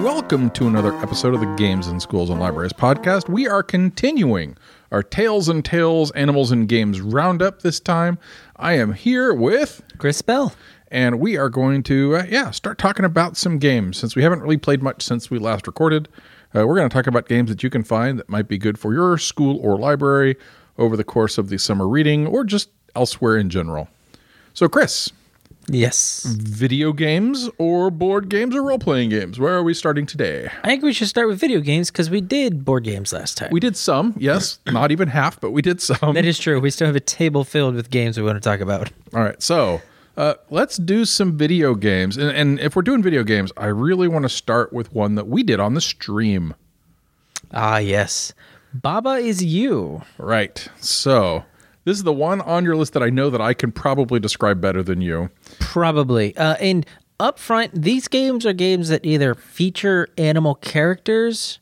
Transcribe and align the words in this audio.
welcome 0.00 0.48
to 0.48 0.66
another 0.66 0.94
episode 1.00 1.34
of 1.34 1.40
the 1.40 1.56
Games 1.56 1.86
in 1.86 2.00
Schools 2.00 2.30
and 2.30 2.40
Libraries 2.40 2.72
podcast. 2.72 3.28
We 3.28 3.46
are 3.46 3.62
continuing 3.62 4.56
our 4.90 5.02
Tails 5.02 5.46
and 5.50 5.62
Tales 5.62 6.10
Animals 6.12 6.50
and 6.50 6.66
Games 6.66 7.02
roundup 7.02 7.60
this 7.60 7.78
time. 7.80 8.18
I 8.56 8.72
am 8.72 8.94
here 8.94 9.34
with, 9.34 9.82
Chris 9.98 10.22
Bell. 10.22 10.54
and 10.90 11.20
we 11.20 11.36
are 11.36 11.50
going 11.50 11.82
to, 11.82 12.16
uh, 12.16 12.24
yeah, 12.30 12.50
start 12.50 12.78
talking 12.78 13.04
about 13.04 13.36
some 13.36 13.58
games. 13.58 13.98
Since 13.98 14.16
we 14.16 14.22
haven't 14.22 14.40
really 14.40 14.56
played 14.56 14.82
much 14.82 15.02
since 15.02 15.30
we 15.30 15.38
last 15.38 15.66
recorded, 15.66 16.08
uh, 16.56 16.66
we're 16.66 16.76
going 16.76 16.88
to 16.88 16.94
talk 16.94 17.06
about 17.06 17.28
games 17.28 17.50
that 17.50 17.62
you 17.62 17.68
can 17.68 17.84
find 17.84 18.18
that 18.18 18.28
might 18.30 18.48
be 18.48 18.56
good 18.56 18.78
for 18.78 18.94
your 18.94 19.18
school 19.18 19.58
or 19.60 19.76
library 19.76 20.34
over 20.78 20.96
the 20.96 21.04
course 21.04 21.36
of 21.36 21.50
the 21.50 21.58
summer 21.58 21.86
reading 21.86 22.26
or 22.26 22.42
just 22.42 22.70
elsewhere 22.96 23.36
in 23.36 23.50
general. 23.50 23.86
So, 24.54 24.66
Chris, 24.66 25.10
Yes. 25.72 26.24
video 26.24 26.92
games 26.92 27.48
or 27.58 27.90
board 27.90 28.28
games 28.28 28.56
or 28.56 28.62
role 28.62 28.78
playing 28.78 29.10
games? 29.10 29.38
Where 29.38 29.54
are 29.54 29.62
we 29.62 29.72
starting 29.72 30.04
today? 30.06 30.50
I 30.62 30.66
think 30.66 30.82
we 30.82 30.92
should 30.92 31.08
start 31.08 31.28
with 31.28 31.38
video 31.38 31.60
games 31.60 31.90
because 31.90 32.10
we 32.10 32.20
did 32.20 32.64
board 32.64 32.84
games 32.84 33.12
last 33.12 33.38
time. 33.38 33.50
We 33.52 33.60
did 33.60 33.76
some, 33.76 34.14
yes, 34.18 34.58
not 34.66 34.90
even 34.90 35.08
half, 35.08 35.40
but 35.40 35.52
we 35.52 35.62
did 35.62 35.80
some. 35.80 36.14
that 36.14 36.24
is 36.24 36.38
true. 36.38 36.60
We 36.60 36.70
still 36.70 36.86
have 36.86 36.96
a 36.96 37.00
table 37.00 37.44
filled 37.44 37.74
with 37.76 37.90
games 37.90 38.18
we 38.18 38.24
want 38.24 38.36
to 38.36 38.46
talk 38.46 38.60
about. 38.60 38.90
All 39.14 39.22
right, 39.22 39.40
so 39.40 39.80
uh, 40.16 40.34
let's 40.50 40.76
do 40.76 41.04
some 41.04 41.36
video 41.36 41.74
games. 41.74 42.16
And, 42.16 42.30
and 42.30 42.60
if 42.60 42.74
we're 42.76 42.82
doing 42.82 43.02
video 43.02 43.22
games, 43.22 43.52
I 43.56 43.66
really 43.66 44.08
want 44.08 44.24
to 44.24 44.28
start 44.28 44.72
with 44.72 44.92
one 44.92 45.14
that 45.14 45.28
we 45.28 45.42
did 45.42 45.60
on 45.60 45.74
the 45.74 45.80
stream. 45.80 46.54
Ah, 47.52 47.78
yes. 47.78 48.32
Baba 48.74 49.14
is 49.14 49.42
you. 49.44 50.02
Right. 50.18 50.68
So 50.78 51.44
this 51.84 51.96
is 51.96 52.02
the 52.04 52.12
one 52.12 52.40
on 52.42 52.64
your 52.64 52.76
list 52.76 52.92
that 52.94 53.02
I 53.02 53.10
know 53.10 53.30
that 53.30 53.40
I 53.40 53.54
can 53.54 53.72
probably 53.72 54.20
describe 54.20 54.60
better 54.60 54.82
than 54.82 55.00
you. 55.00 55.30
Probably. 55.60 56.36
Uh, 56.36 56.54
and 56.56 56.84
up 57.18 57.38
front, 57.38 57.72
these 57.82 58.08
games 58.08 58.44
are 58.46 58.52
games 58.52 58.88
that 58.88 59.04
either 59.04 59.34
feature 59.34 60.08
animal 60.18 60.54
characters 60.56 61.58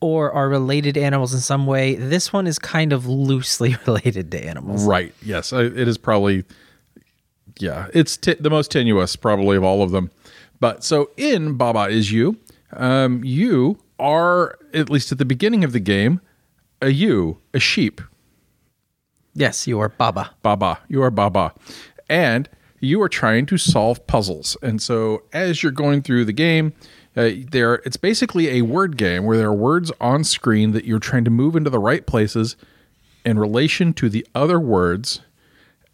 or 0.00 0.32
are 0.32 0.48
related 0.48 0.94
to 0.94 1.00
animals 1.02 1.34
in 1.34 1.40
some 1.40 1.66
way. 1.66 1.94
This 1.94 2.32
one 2.32 2.46
is 2.46 2.58
kind 2.58 2.92
of 2.92 3.06
loosely 3.06 3.76
related 3.86 4.30
to 4.32 4.44
animals. 4.44 4.84
Right. 4.86 5.14
Yes, 5.22 5.52
I- 5.52 5.62
it 5.64 5.88
is 5.88 5.98
probably. 5.98 6.44
Yeah, 7.58 7.88
it's 7.92 8.16
t- 8.16 8.36
the 8.40 8.48
most 8.48 8.70
tenuous 8.70 9.16
probably 9.16 9.56
of 9.56 9.64
all 9.64 9.82
of 9.82 9.90
them. 9.90 10.10
But 10.60 10.82
so 10.84 11.10
in 11.18 11.54
Baba 11.54 11.88
is 11.88 12.10
you, 12.10 12.38
um, 12.72 13.22
you 13.24 13.78
are 13.98 14.56
at 14.72 14.88
least 14.88 15.12
at 15.12 15.18
the 15.18 15.24
beginning 15.26 15.62
of 15.64 15.72
the 15.72 15.80
game 15.80 16.20
a 16.80 16.88
you, 16.90 17.38
a 17.52 17.58
sheep. 17.60 18.00
Yes, 19.34 19.66
you 19.66 19.78
are 19.80 19.88
Baba. 19.88 20.30
Baba. 20.42 20.80
You 20.88 21.02
are 21.02 21.10
Baba. 21.10 21.54
And 22.08 22.48
you 22.80 23.00
are 23.02 23.08
trying 23.08 23.46
to 23.46 23.58
solve 23.58 24.04
puzzles. 24.06 24.56
And 24.62 24.80
so 24.82 25.22
as 25.32 25.62
you're 25.62 25.72
going 25.72 26.02
through 26.02 26.24
the 26.24 26.32
game, 26.32 26.72
uh, 27.16 27.30
there 27.50 27.74
it's 27.84 27.96
basically 27.96 28.48
a 28.48 28.62
word 28.62 28.96
game 28.96 29.24
where 29.24 29.36
there 29.36 29.48
are 29.48 29.54
words 29.54 29.92
on 30.00 30.24
screen 30.24 30.72
that 30.72 30.84
you're 30.84 30.98
trying 31.00 31.24
to 31.24 31.30
move 31.30 31.56
into 31.56 31.68
the 31.70 31.78
right 31.78 32.06
places 32.06 32.56
in 33.24 33.38
relation 33.38 33.92
to 33.94 34.08
the 34.08 34.26
other 34.34 34.58
words 34.58 35.20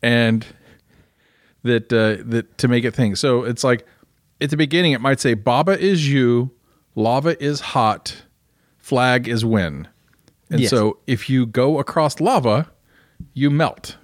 and 0.03 0.47
that 1.63 1.93
uh, 1.93 2.23
that 2.27 2.57
to 2.59 2.69
make 2.69 2.85
it 2.85 2.95
thing. 2.95 3.17
So 3.17 3.45
it's 3.45 3.65
like 3.65 3.87
at 4.41 4.51
the 4.51 4.57
beginning 4.57 4.93
it 4.93 5.01
might 5.01 5.19
say 5.21 5.35
Baba 5.35 5.79
is 5.79 6.09
you, 6.09 6.51
lava 6.95 7.43
is 7.43 7.61
hot, 7.61 8.23
flag 8.79 9.27
is 9.27 9.45
win. 9.45 9.89
And 10.51 10.61
Yes. 10.61 10.71
so 10.71 10.99
if 11.07 11.29
you 11.29 11.47
go 11.47 11.79
across 11.81 12.21
lava, 12.21 12.71
you 13.35 13.51
melt. 13.51 13.97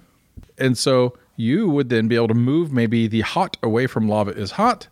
And 0.57 0.77
so 0.77 1.17
you 1.35 1.69
would 1.69 1.89
then 1.89 2.07
be 2.07 2.15
able 2.15 2.27
to 2.27 2.33
move 2.33 2.71
maybe 2.71 3.07
the 3.07 3.21
hot 3.21 3.57
away 3.63 3.87
from 3.87 4.07
lava 4.07 4.31
is 4.31 4.51
hot 4.51 4.87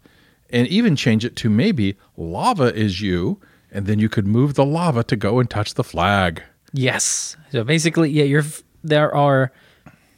and 0.50 0.68
even 0.68 0.96
change 0.96 1.24
it 1.24 1.36
to 1.38 1.50
maybe 1.50 1.98
lava 2.18 2.74
is 2.76 3.02
you. 3.02 3.40
And 3.72 3.86
then 3.86 4.00
you 4.00 4.10
could 4.10 4.28
move 4.28 4.56
the 4.56 4.66
lava 4.66 5.04
to 5.06 5.16
go 5.16 5.40
and 5.40 5.50
touch 5.50 5.76
the 5.76 5.84
flag. 5.84 6.44
Yes. 6.74 7.38
So 7.52 7.64
basically, 7.64 8.10
yeah, 8.10 8.26
you're 8.26 8.44
there 8.84 9.14
are 9.16 9.52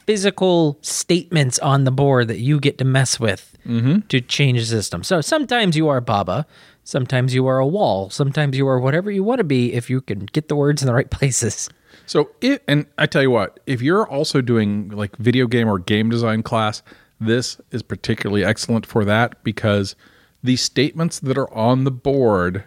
physical 0.06 0.78
statements 0.82 1.58
on 1.60 1.84
the 1.84 1.90
board 1.90 2.28
that 2.28 2.38
you 2.38 2.60
get 2.60 2.78
to 2.78 2.84
mess 2.84 3.18
with 3.18 3.56
mm-hmm. 3.66 4.00
to 4.08 4.20
change 4.20 4.60
the 4.60 4.66
system. 4.66 5.02
So 5.02 5.20
sometimes 5.20 5.76
you 5.76 5.88
are 5.88 6.00
Baba, 6.00 6.46
sometimes 6.84 7.34
you 7.34 7.46
are 7.46 7.58
a 7.58 7.66
wall, 7.66 8.10
sometimes 8.10 8.56
you 8.56 8.66
are 8.68 8.78
whatever 8.78 9.10
you 9.10 9.24
want 9.24 9.38
to 9.38 9.44
be 9.44 9.72
if 9.72 9.88
you 9.88 10.00
can 10.00 10.26
get 10.26 10.48
the 10.48 10.56
words 10.56 10.82
in 10.82 10.86
the 10.86 10.94
right 10.94 11.10
places. 11.18 11.68
So 12.06 12.30
it, 12.40 12.62
and 12.68 12.86
I 12.98 13.06
tell 13.06 13.22
you 13.22 13.30
what, 13.30 13.60
if 13.66 13.82
you're 13.82 14.06
also 14.06 14.40
doing 14.40 14.90
like 14.90 15.16
video 15.16 15.46
game 15.46 15.68
or 15.68 15.78
game 15.78 16.10
design 16.10 16.42
class, 16.42 16.82
this 17.20 17.60
is 17.70 17.82
particularly 17.82 18.44
excellent 18.44 18.86
for 18.86 19.04
that 19.04 19.42
because 19.44 19.96
the 20.42 20.56
statements 20.56 21.20
that 21.20 21.38
are 21.38 21.52
on 21.52 21.84
the 21.84 21.90
board, 21.90 22.64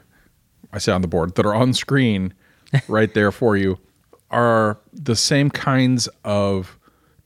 I 0.74 0.80
say 0.80 0.92
on 0.92 1.02
the 1.02 1.08
board, 1.08 1.36
that 1.36 1.46
are 1.46 1.56
on 1.56 1.74
screen 1.74 2.34
right 2.88 3.14
there 3.14 3.32
for 3.32 3.56
you 3.56 3.80
are 4.30 4.80
the 4.92 5.16
same 5.16 5.50
kinds 5.50 6.10
of 6.24 6.78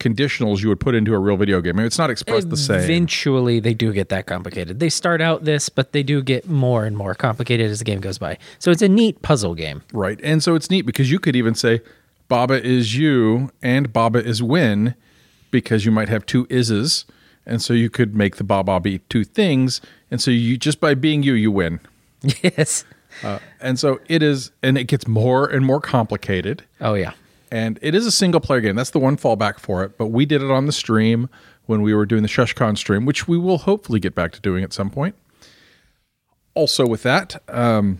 conditionals 0.02 0.62
you 0.62 0.70
would 0.70 0.80
put 0.80 0.96
into 0.96 1.14
a 1.14 1.20
real 1.20 1.38
video 1.38 1.62
game. 1.62 1.76
I 1.76 1.78
mean, 1.78 1.86
it's 1.86 1.98
not 1.98 2.10
expressed 2.10 2.50
the 2.50 2.58
same. 2.58 2.80
Eventually, 2.80 3.60
they 3.60 3.74
do 3.74 3.94
get 3.94 4.10
that 4.10 4.26
complicated. 4.26 4.80
They 4.80 4.90
start 4.90 5.22
out 5.22 5.46
this, 5.46 5.70
but 5.70 5.94
they 5.94 6.04
do 6.04 6.22
get 6.22 6.50
more 6.50 6.86
and 6.86 6.98
more 6.98 7.14
complicated 7.14 7.70
as 7.70 7.80
the 7.80 7.86
game 7.86 8.02
goes 8.02 8.18
by. 8.18 8.38
So 8.60 8.72
it's 8.72 8.82
a 8.82 8.90
neat 8.90 9.22
puzzle 9.22 9.56
game. 9.56 9.84
Right. 9.94 10.20
And 10.24 10.44
so 10.44 10.56
it's 10.56 10.70
neat 10.70 10.82
because 10.82 11.12
you 11.12 11.20
could 11.20 11.36
even 11.36 11.54
say 11.56 11.82
Baba 12.32 12.64
is 12.66 12.96
you 12.96 13.52
and 13.62 13.92
Baba 13.92 14.24
is 14.26 14.42
win 14.42 14.96
because 15.52 15.84
you 15.84 15.92
might 15.92 16.08
have 16.08 16.26
two 16.26 16.46
ises. 16.46 17.04
And 17.46 17.62
so 17.62 17.74
you 17.74 17.90
could 17.90 18.16
make 18.16 18.38
the 18.38 18.46
Baba 18.46 18.80
be 18.80 19.00
two 19.10 19.26
things. 19.26 19.82
And 20.10 20.22
so 20.22 20.32
you 20.32 20.58
just 20.58 20.80
by 20.80 20.94
being 20.94 21.24
you, 21.24 21.34
you 21.34 21.52
win. 21.52 21.82
yes. 22.42 22.86
Uh, 23.22 23.40
and 23.60 23.78
so 23.78 24.00
it 24.08 24.24
is, 24.24 24.54
and 24.64 24.78
it 24.78 24.86
gets 24.86 25.10
more 25.10 25.46
and 25.46 25.66
more 25.66 25.82
complicated. 25.82 26.64
Oh 26.80 26.94
yeah. 26.94 27.12
And 27.52 27.78
it 27.82 27.94
is 27.94 28.06
a 28.06 28.12
single 28.14 28.40
player 28.40 28.62
game. 28.62 28.78
That's 28.78 28.92
the 28.92 29.00
one 29.00 29.18
fallback 29.18 29.60
for 29.60 29.84
it. 29.84 29.98
But 29.98 30.06
we 30.08 30.26
did 30.26 30.42
it 30.42 30.50
on 30.50 30.68
the 30.68 30.72
stream 30.72 31.28
when 31.66 31.82
we 31.82 31.94
were 31.94 32.06
doing 32.06 32.22
the 32.22 32.30
ShushCon 32.30 32.78
stream, 32.78 33.06
which 33.06 33.28
we 33.28 33.38
will 33.38 33.58
hopefully 33.58 34.00
get 34.00 34.16
back 34.16 34.32
to 34.32 34.40
doing 34.40 34.64
at 34.64 34.72
some 34.72 34.90
point. 34.90 35.16
Also, 36.54 36.88
with 36.88 37.04
that, 37.04 37.44
um, 37.50 38.00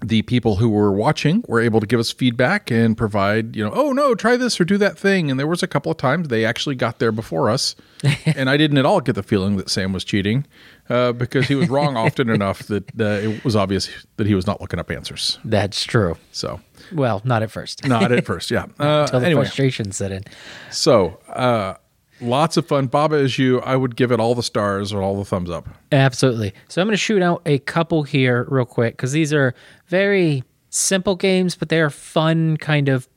the 0.00 0.22
people 0.22 0.56
who 0.56 0.68
were 0.68 0.92
watching 0.92 1.44
were 1.48 1.60
able 1.60 1.80
to 1.80 1.86
give 1.86 1.98
us 1.98 2.12
feedback 2.12 2.70
and 2.70 2.96
provide, 2.96 3.56
you 3.56 3.64
know, 3.64 3.72
oh 3.74 3.92
no, 3.92 4.14
try 4.14 4.36
this 4.36 4.60
or 4.60 4.64
do 4.64 4.78
that 4.78 4.96
thing. 4.96 5.28
And 5.30 5.40
there 5.40 5.46
was 5.48 5.62
a 5.62 5.66
couple 5.66 5.90
of 5.90 5.98
times 5.98 6.28
they 6.28 6.44
actually 6.44 6.76
got 6.76 7.00
there 7.00 7.10
before 7.10 7.50
us, 7.50 7.74
and 8.26 8.48
I 8.48 8.56
didn't 8.56 8.78
at 8.78 8.86
all 8.86 9.00
get 9.00 9.14
the 9.14 9.24
feeling 9.24 9.56
that 9.56 9.68
Sam 9.68 9.92
was 9.92 10.04
cheating 10.04 10.46
uh, 10.88 11.12
because 11.12 11.48
he 11.48 11.56
was 11.56 11.68
wrong 11.68 11.96
often 11.96 12.28
enough 12.30 12.60
that 12.68 12.84
uh, 13.00 13.04
it 13.28 13.44
was 13.44 13.56
obvious 13.56 13.90
that 14.18 14.26
he 14.28 14.34
was 14.36 14.46
not 14.46 14.60
looking 14.60 14.78
up 14.78 14.88
answers. 14.90 15.38
That's 15.44 15.82
true. 15.84 16.16
So, 16.30 16.60
Well, 16.92 17.20
not 17.24 17.42
at 17.42 17.50
first. 17.50 17.84
not 17.86 18.12
at 18.12 18.24
first, 18.26 18.52
yeah. 18.52 18.66
Uh, 18.78 19.00
Until 19.02 19.20
the 19.20 19.26
anyway, 19.26 19.42
frustration 19.42 19.90
set 19.90 20.12
in. 20.12 20.22
So, 20.70 21.18
uh, 21.28 21.74
lots 22.20 22.56
of 22.56 22.66
fun. 22.66 22.86
Baba 22.86 23.16
is 23.16 23.38
you. 23.38 23.60
I 23.60 23.76
would 23.76 23.96
give 23.96 24.10
it 24.12 24.20
all 24.20 24.34
the 24.34 24.42
stars 24.42 24.92
or 24.92 25.02
all 25.02 25.16
the 25.16 25.24
thumbs 25.24 25.50
up. 25.50 25.68
Absolutely. 25.92 26.52
So 26.68 26.80
I'm 26.80 26.86
going 26.88 26.92
to 26.92 26.96
shoot 26.96 27.22
out 27.22 27.42
a 27.46 27.58
couple 27.60 28.02
here 28.02 28.46
real 28.48 28.64
quick 28.64 28.96
because 28.96 29.12
these 29.12 29.32
are 29.32 29.54
very 29.86 30.44
simple 30.70 31.16
games, 31.16 31.54
but 31.56 31.68
they 31.68 31.80
are 31.80 31.90
fun 31.90 32.56
kind 32.56 32.88
of 32.88 33.08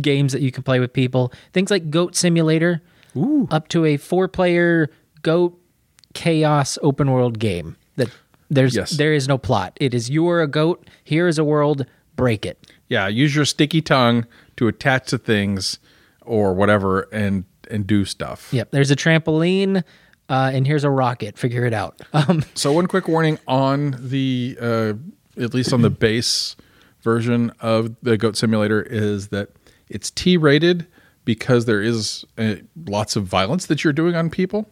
games 0.00 0.32
that 0.32 0.42
you 0.42 0.50
can 0.52 0.62
play 0.62 0.80
with 0.80 0.92
people. 0.92 1.32
Things 1.52 1.70
like 1.70 1.90
Goat 1.90 2.14
Simulator, 2.14 2.82
up 3.50 3.68
to 3.68 3.84
a 3.84 3.96
four-player 3.96 4.90
goat 5.22 5.58
chaos 6.14 6.78
open 6.82 7.10
world 7.10 7.38
game. 7.38 7.76
That 7.96 8.08
there's 8.50 8.76
Yes. 8.76 8.92
there 8.92 9.12
is 9.12 9.26
no 9.28 9.38
plot. 9.38 9.76
It 9.80 9.94
is 9.94 10.08
you 10.10 10.28
are 10.28 10.40
a 10.42 10.46
goat. 10.46 10.88
Here 11.04 11.26
is 11.26 11.38
a 11.38 11.44
world. 11.44 11.84
Break 12.16 12.44
it. 12.46 12.66
Yeah, 12.88 13.08
use 13.08 13.34
your 13.34 13.44
sticky 13.44 13.82
tongue 13.82 14.26
to 14.56 14.68
attach 14.68 15.08
to 15.10 15.18
things 15.18 15.78
or 16.22 16.52
whatever 16.54 17.02
and 17.12 17.44
and 17.70 17.86
do 17.86 18.04
stuff. 18.04 18.48
Yep. 18.52 18.70
There's 18.70 18.90
a 18.90 18.96
trampoline, 18.96 19.82
uh, 20.28 20.50
and 20.52 20.66
here's 20.66 20.84
a 20.84 20.90
rocket. 20.90 21.38
Figure 21.38 21.64
it 21.64 21.72
out. 21.72 22.00
Um, 22.12 22.44
So 22.54 22.72
one 22.72 22.86
quick 22.86 23.08
warning 23.08 23.38
on 23.46 23.96
the 23.98 24.56
uh, 24.60 24.92
at 25.42 25.54
least 25.54 25.72
on 25.72 25.82
the 25.82 25.90
base 25.90 26.56
version 27.02 27.52
of 27.60 27.94
the 28.02 28.16
Goat 28.16 28.36
Simulator 28.36 28.82
is 28.82 29.28
that 29.28 29.50
it's 29.88 30.10
T 30.10 30.36
rated 30.36 30.86
because 31.24 31.64
there 31.66 31.80
is 31.82 32.24
uh, 32.38 32.56
lots 32.86 33.14
of 33.16 33.24
violence 33.24 33.66
that 33.66 33.84
you're 33.84 33.92
doing 33.92 34.14
on 34.16 34.30
people, 34.30 34.68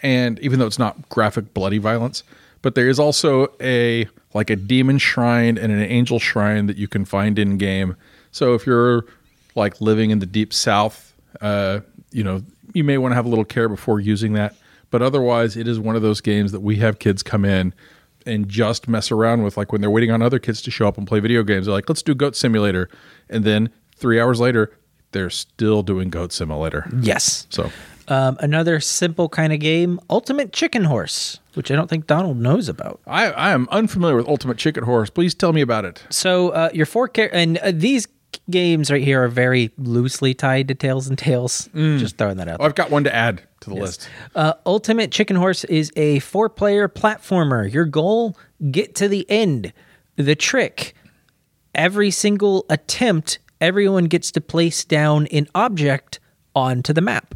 and 0.00 0.38
even 0.40 0.58
though 0.58 0.66
it's 0.66 0.78
not 0.78 1.08
graphic 1.08 1.54
bloody 1.54 1.78
violence, 1.78 2.22
but 2.62 2.74
there 2.74 2.88
is 2.88 2.98
also 2.98 3.48
a 3.60 4.08
like 4.34 4.50
a 4.50 4.56
demon 4.56 4.98
shrine 4.98 5.56
and 5.56 5.72
an 5.72 5.80
angel 5.80 6.18
shrine 6.18 6.66
that 6.66 6.76
you 6.76 6.88
can 6.88 7.04
find 7.04 7.38
in 7.38 7.56
game. 7.56 7.96
So 8.32 8.54
if 8.54 8.66
you're 8.66 9.06
like 9.54 9.80
living 9.80 10.10
in 10.10 10.18
the 10.18 10.26
deep 10.26 10.52
south, 10.52 11.14
uh, 11.40 11.80
you 12.16 12.24
know 12.24 12.42
you 12.74 12.82
may 12.84 12.98
want 12.98 13.12
to 13.12 13.16
have 13.16 13.26
a 13.26 13.28
little 13.28 13.44
care 13.44 13.68
before 13.68 14.00
using 14.00 14.32
that. 14.34 14.54
But 14.90 15.02
otherwise, 15.02 15.56
it 15.56 15.66
is 15.68 15.78
one 15.80 15.96
of 15.96 16.02
those 16.02 16.20
games 16.20 16.52
that 16.52 16.60
we 16.60 16.76
have 16.76 16.98
kids 16.98 17.22
come 17.22 17.44
in 17.44 17.74
and 18.24 18.48
just 18.48 18.88
mess 18.88 19.10
around 19.10 19.42
with, 19.44 19.56
like 19.56 19.70
when 19.72 19.80
they're 19.80 19.90
waiting 19.90 20.10
on 20.12 20.22
other 20.22 20.38
kids 20.38 20.62
to 20.62 20.70
show 20.70 20.86
up 20.88 20.96
and 20.98 21.06
play 21.06 21.20
video 21.20 21.42
games. 21.42 21.66
They're 21.66 21.74
like, 21.74 21.88
"Let's 21.88 22.02
do 22.02 22.14
Goat 22.14 22.34
Simulator," 22.36 22.88
and 23.28 23.44
then 23.44 23.68
three 23.96 24.20
hours 24.20 24.40
later, 24.40 24.72
they're 25.12 25.30
still 25.30 25.82
doing 25.82 26.10
Goat 26.10 26.32
Simulator. 26.32 26.88
yes. 27.00 27.46
So 27.50 27.70
Um, 28.08 28.36
another 28.40 28.78
simple 28.78 29.28
kind 29.28 29.52
of 29.52 29.58
game, 29.58 29.98
Ultimate 30.08 30.52
Chicken 30.52 30.84
Horse, 30.84 31.40
which 31.54 31.72
I 31.72 31.74
don't 31.74 31.90
think 31.90 32.06
Donald 32.06 32.36
knows 32.38 32.68
about. 32.68 33.00
I, 33.04 33.32
I 33.32 33.50
am 33.50 33.66
unfamiliar 33.72 34.14
with 34.14 34.28
Ultimate 34.28 34.58
Chicken 34.58 34.84
Horse. 34.84 35.10
Please 35.10 35.34
tell 35.34 35.52
me 35.52 35.60
about 35.60 35.84
it. 35.84 36.04
So 36.10 36.50
uh, 36.50 36.70
your 36.72 36.86
four 36.86 37.08
char- 37.08 37.30
and 37.32 37.58
uh, 37.58 37.72
these 37.74 38.06
games 38.50 38.90
right 38.90 39.02
here 39.02 39.24
are 39.24 39.28
very 39.28 39.70
loosely 39.78 40.34
tied 40.34 40.68
to 40.68 40.74
Tails 40.74 41.08
and 41.08 41.18
Tales. 41.18 41.68
Just 41.74 42.16
throwing 42.18 42.36
that 42.36 42.48
out. 42.48 42.60
I've 42.60 42.74
got 42.74 42.90
one 42.90 43.04
to 43.04 43.14
add 43.14 43.42
to 43.60 43.70
the 43.70 43.76
list. 43.76 44.08
Uh, 44.34 44.54
Ultimate 44.64 45.10
Chicken 45.10 45.36
Horse 45.36 45.64
is 45.64 45.92
a 45.96 46.18
four 46.20 46.48
player 46.48 46.88
platformer. 46.88 47.70
Your 47.70 47.84
goal 47.84 48.36
get 48.70 48.94
to 48.96 49.08
the 49.08 49.26
end. 49.28 49.72
The 50.16 50.34
trick 50.34 50.94
every 51.74 52.10
single 52.10 52.64
attempt, 52.70 53.38
everyone 53.60 54.06
gets 54.06 54.32
to 54.32 54.40
place 54.40 54.84
down 54.84 55.26
an 55.26 55.46
object 55.54 56.18
onto 56.54 56.92
the 56.92 57.02
map. 57.02 57.34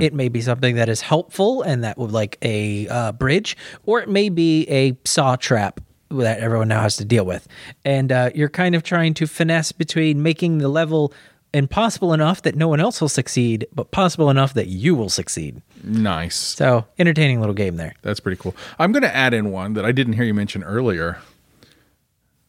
It 0.00 0.14
may 0.14 0.28
be 0.28 0.40
something 0.40 0.76
that 0.76 0.88
is 0.88 1.00
helpful 1.00 1.62
and 1.62 1.82
that 1.82 1.98
would 1.98 2.12
like 2.12 2.38
a 2.42 2.86
uh, 2.86 3.12
bridge, 3.12 3.56
or 3.84 4.00
it 4.00 4.08
may 4.08 4.28
be 4.28 4.68
a 4.68 4.96
saw 5.04 5.34
trap 5.36 5.80
that 6.10 6.38
everyone 6.40 6.68
now 6.68 6.80
has 6.80 6.96
to 6.98 7.04
deal 7.04 7.24
with. 7.24 7.48
And 7.84 8.12
uh, 8.12 8.30
you're 8.34 8.48
kind 8.48 8.74
of 8.74 8.82
trying 8.82 9.14
to 9.14 9.26
finesse 9.26 9.72
between 9.72 10.22
making 10.22 10.58
the 10.58 10.68
level 10.68 11.12
impossible 11.52 12.12
enough 12.12 12.42
that 12.42 12.56
no 12.56 12.68
one 12.68 12.80
else 12.80 13.00
will 13.00 13.08
succeed, 13.08 13.66
but 13.74 13.90
possible 13.90 14.28
enough 14.28 14.54
that 14.54 14.66
you 14.66 14.94
will 14.94 15.08
succeed. 15.08 15.62
Nice. 15.82 16.34
So 16.36 16.86
entertaining 16.98 17.40
little 17.40 17.54
game 17.54 17.76
there. 17.76 17.94
That's 18.02 18.20
pretty 18.20 18.40
cool. 18.40 18.54
I'm 18.78 18.92
going 18.92 19.02
to 19.02 19.14
add 19.14 19.32
in 19.34 19.50
one 19.50 19.74
that 19.74 19.84
I 19.84 19.92
didn't 19.92 20.14
hear 20.14 20.24
you 20.24 20.34
mention 20.34 20.62
earlier 20.64 21.18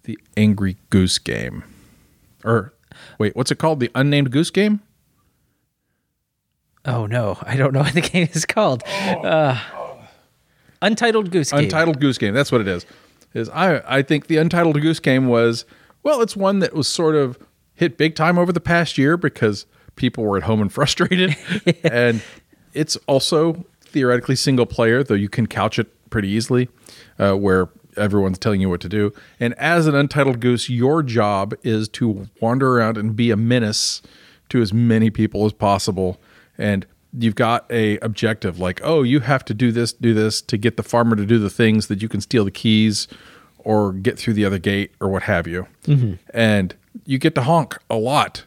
the 0.04 0.20
Angry 0.38 0.78
Goose 0.92 1.18
Game. 1.18 1.64
Or, 2.44 2.74
wait, 3.18 3.36
what's 3.36 3.52
it 3.52 3.58
called? 3.58 3.80
The 3.80 3.90
Unnamed 3.96 4.32
Goose 4.32 4.52
Game? 4.52 4.82
Oh 6.86 7.08
no, 7.08 7.40
I 7.42 7.56
don't 7.56 7.74
know 7.74 7.80
what 7.84 7.94
the 7.94 8.02
game 8.02 8.30
is 8.32 8.46
called. 8.46 8.84
Uh, 8.86 9.60
Untitled 10.82 11.32
Goose 11.32 11.52
Game. 11.52 11.62
Untitled 11.64 12.00
Goose 12.00 12.18
Game. 12.18 12.34
That's 12.34 12.52
what 12.52 12.62
it 12.62 12.68
is. 12.68 12.86
Is 13.36 13.50
I 13.50 13.82
I 13.86 14.02
think 14.02 14.28
the 14.28 14.38
Untitled 14.38 14.82
Goose 14.82 15.00
Game 15.00 15.28
was 15.28 15.66
well, 16.04 16.22
it's 16.22 16.36
one 16.36 16.60
that 16.60 16.74
was 16.74 16.88
sort 16.88 17.16
of 17.16 17.38
hit 17.74 17.98
big 17.98 18.16
time 18.16 18.38
over 18.38 18.52
the 18.52 18.62
past 18.62 18.98
year 18.98 19.18
because 19.18 19.66
people 19.96 20.24
were 20.24 20.38
at 20.38 20.44
home 20.44 20.62
and 20.62 20.72
frustrated, 20.74 21.36
and 21.84 22.22
it's 22.74 22.96
also 23.08 23.66
theoretically 23.82 24.36
single 24.36 24.66
player, 24.66 25.04
though 25.04 25.16
you 25.16 25.30
can 25.30 25.48
couch 25.48 25.80
it 25.80 25.88
pretty 26.10 26.28
easily, 26.30 26.70
uh, 27.20 27.34
where 27.34 27.70
everyone's 27.98 28.38
telling 28.38 28.62
you 28.62 28.70
what 28.70 28.82
to 28.82 28.90
do. 28.90 29.14
And 29.40 29.54
as 29.56 29.88
an 29.88 29.96
Untitled 29.96 30.40
Goose, 30.40 30.70
your 30.70 31.02
job 31.02 31.54
is 31.64 31.88
to 31.90 32.28
wander 32.42 32.78
around 32.78 32.98
and 32.98 33.16
be 33.16 33.32
a 33.32 33.38
menace 33.38 34.02
to 34.50 34.62
as 34.62 34.74
many 34.74 35.10
people 35.10 35.46
as 35.46 35.54
possible. 35.54 36.20
And 36.58 36.86
you've 37.18 37.36
got 37.36 37.66
a 37.72 37.98
objective 38.00 38.60
like 38.60 38.82
oh 38.84 39.04
you 39.04 39.20
have 39.22 39.44
to 39.46 39.54
do 39.54 39.72
this 39.72 39.94
do 39.94 40.14
this 40.14 40.42
to 40.42 40.58
get 40.58 40.78
the 40.78 40.84
farmer 40.84 41.16
to 41.16 41.26
do 41.26 41.40
the 41.40 41.50
things 41.50 41.88
that 41.88 42.02
you 42.02 42.10
can 42.10 42.22
steal 42.22 42.46
the 42.46 42.52
keys 42.52 43.08
or 43.60 43.94
get 43.94 44.18
through 44.20 44.34
the 44.34 44.46
other 44.46 44.60
gate 44.60 44.92
or 45.00 45.10
what 45.10 45.24
have 45.24 45.48
you 45.48 45.68
and 46.34 46.76
you 47.06 47.18
get 47.18 47.36
to 47.36 47.42
honk 47.42 47.78
a 47.90 47.96
lot 47.96 48.46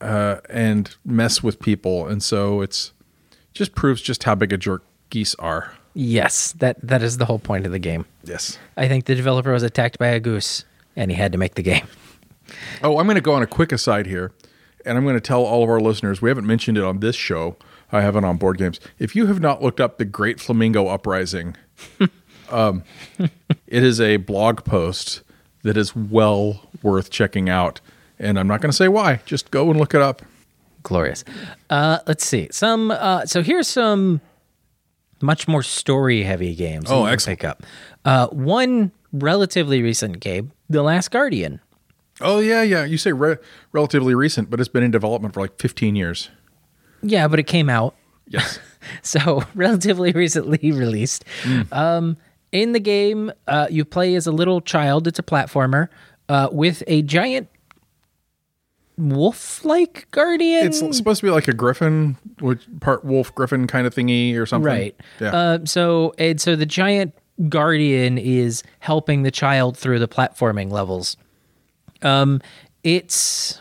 uh, 0.00 0.36
and 0.50 0.96
mess 1.04 1.42
with 1.42 1.58
people 1.60 2.06
and 2.06 2.22
so 2.22 2.60
it's 2.60 2.92
just 3.54 3.74
proves 3.74 4.00
just 4.00 4.24
how 4.24 4.34
big 4.34 4.52
a 4.52 4.56
jerk 4.56 4.82
geese 5.10 5.34
are 5.36 5.74
yes, 5.96 6.52
that 6.52 6.76
that 6.86 7.02
is 7.02 7.16
the 7.16 7.24
whole 7.24 7.38
point 7.38 7.66
of 7.66 7.72
the 7.72 7.78
game. 7.78 8.04
yes 8.22 8.58
I 8.76 8.86
think 8.86 9.06
the 9.06 9.14
developer 9.14 9.52
was 9.52 9.62
attacked 9.62 9.98
by 9.98 10.08
a 10.08 10.20
goose, 10.20 10.64
and 10.94 11.10
he 11.10 11.16
had 11.16 11.32
to 11.32 11.38
make 11.38 11.54
the 11.54 11.62
game. 11.62 11.86
Oh, 12.82 12.98
I'm 12.98 13.06
going 13.06 13.16
to 13.16 13.20
go 13.20 13.32
on 13.32 13.42
a 13.42 13.46
quick 13.46 13.72
aside 13.72 14.06
here, 14.06 14.32
and 14.84 14.96
I'm 14.96 15.04
going 15.04 15.16
to 15.16 15.20
tell 15.20 15.42
all 15.42 15.64
of 15.64 15.70
our 15.70 15.80
listeners 15.80 16.22
we 16.22 16.28
haven't 16.30 16.46
mentioned 16.46 16.78
it 16.78 16.84
on 16.84 17.00
this 17.00 17.16
show. 17.16 17.56
I 17.92 18.00
haven't 18.00 18.24
on 18.24 18.36
board 18.36 18.58
games. 18.58 18.80
If 18.98 19.14
you 19.14 19.26
have 19.26 19.40
not 19.40 19.62
looked 19.62 19.80
up 19.80 19.98
the 19.98 20.04
Great 20.04 20.40
Flamingo 20.40 20.88
Uprising, 20.88 21.56
um, 22.50 22.82
it 23.18 23.82
is 23.82 24.00
a 24.00 24.16
blog 24.18 24.64
post 24.64 25.22
that 25.62 25.76
is 25.76 25.94
well 25.94 26.68
worth 26.82 27.10
checking 27.10 27.48
out. 27.48 27.80
And 28.18 28.38
I'm 28.38 28.48
not 28.48 28.60
going 28.60 28.70
to 28.70 28.76
say 28.76 28.88
why. 28.88 29.20
Just 29.26 29.50
go 29.50 29.70
and 29.70 29.78
look 29.78 29.94
it 29.94 30.00
up. 30.00 30.22
Glorious. 30.82 31.24
Uh, 31.68 31.98
let's 32.06 32.24
see 32.24 32.48
some. 32.50 32.90
Uh, 32.90 33.26
so 33.26 33.42
here's 33.42 33.66
some 33.66 34.20
much 35.20 35.48
more 35.48 35.62
story 35.62 36.22
heavy 36.22 36.54
games. 36.54 36.86
Oh, 36.88 37.06
excellent. 37.06 37.40
Pick 37.40 37.48
up 37.48 37.62
uh, 38.04 38.28
one 38.28 38.92
relatively 39.12 39.82
recent 39.82 40.20
game, 40.20 40.52
The 40.70 40.82
Last 40.82 41.10
Guardian. 41.10 41.60
Oh 42.20 42.38
yeah, 42.38 42.62
yeah. 42.62 42.84
You 42.84 42.96
say 42.96 43.12
re- 43.12 43.36
relatively 43.72 44.14
recent, 44.14 44.48
but 44.48 44.60
it's 44.60 44.68
been 44.68 44.82
in 44.82 44.90
development 44.90 45.34
for 45.34 45.40
like 45.40 45.58
15 45.58 45.96
years. 45.96 46.30
Yeah, 47.06 47.28
but 47.28 47.38
it 47.38 47.46
came 47.46 47.70
out 47.70 47.94
Yes. 48.28 48.58
so 49.02 49.42
relatively 49.54 50.12
recently 50.12 50.58
released. 50.72 51.24
Um, 51.72 52.16
in 52.52 52.72
the 52.72 52.80
game, 52.80 53.32
uh, 53.46 53.66
you 53.70 53.84
play 53.84 54.14
as 54.14 54.26
a 54.26 54.32
little 54.32 54.60
child. 54.60 55.06
It's 55.06 55.18
a 55.18 55.22
platformer 55.22 55.88
uh, 56.28 56.48
with 56.52 56.82
a 56.86 57.02
giant 57.02 57.48
wolf-like 58.98 60.10
guardian. 60.10 60.66
it's 60.66 60.78
supposed 60.96 61.20
to 61.20 61.26
be 61.26 61.30
like 61.30 61.48
a 61.48 61.52
griffin, 61.52 62.16
which 62.40 62.62
part 62.80 63.04
wolf 63.04 63.34
griffin 63.34 63.66
kind 63.66 63.86
of 63.86 63.94
thingy 63.94 64.36
or 64.38 64.46
something. 64.46 64.66
right. 64.66 64.96
Yeah. 65.20 65.34
Uh, 65.36 65.58
so 65.64 66.14
and 66.18 66.40
so 66.40 66.56
the 66.56 66.64
giant 66.66 67.14
guardian 67.48 68.16
is 68.16 68.62
helping 68.78 69.22
the 69.22 69.30
child 69.30 69.76
through 69.76 69.98
the 69.98 70.08
platforming 70.08 70.70
levels. 70.70 71.16
Um, 72.02 72.40
it's. 72.82 73.60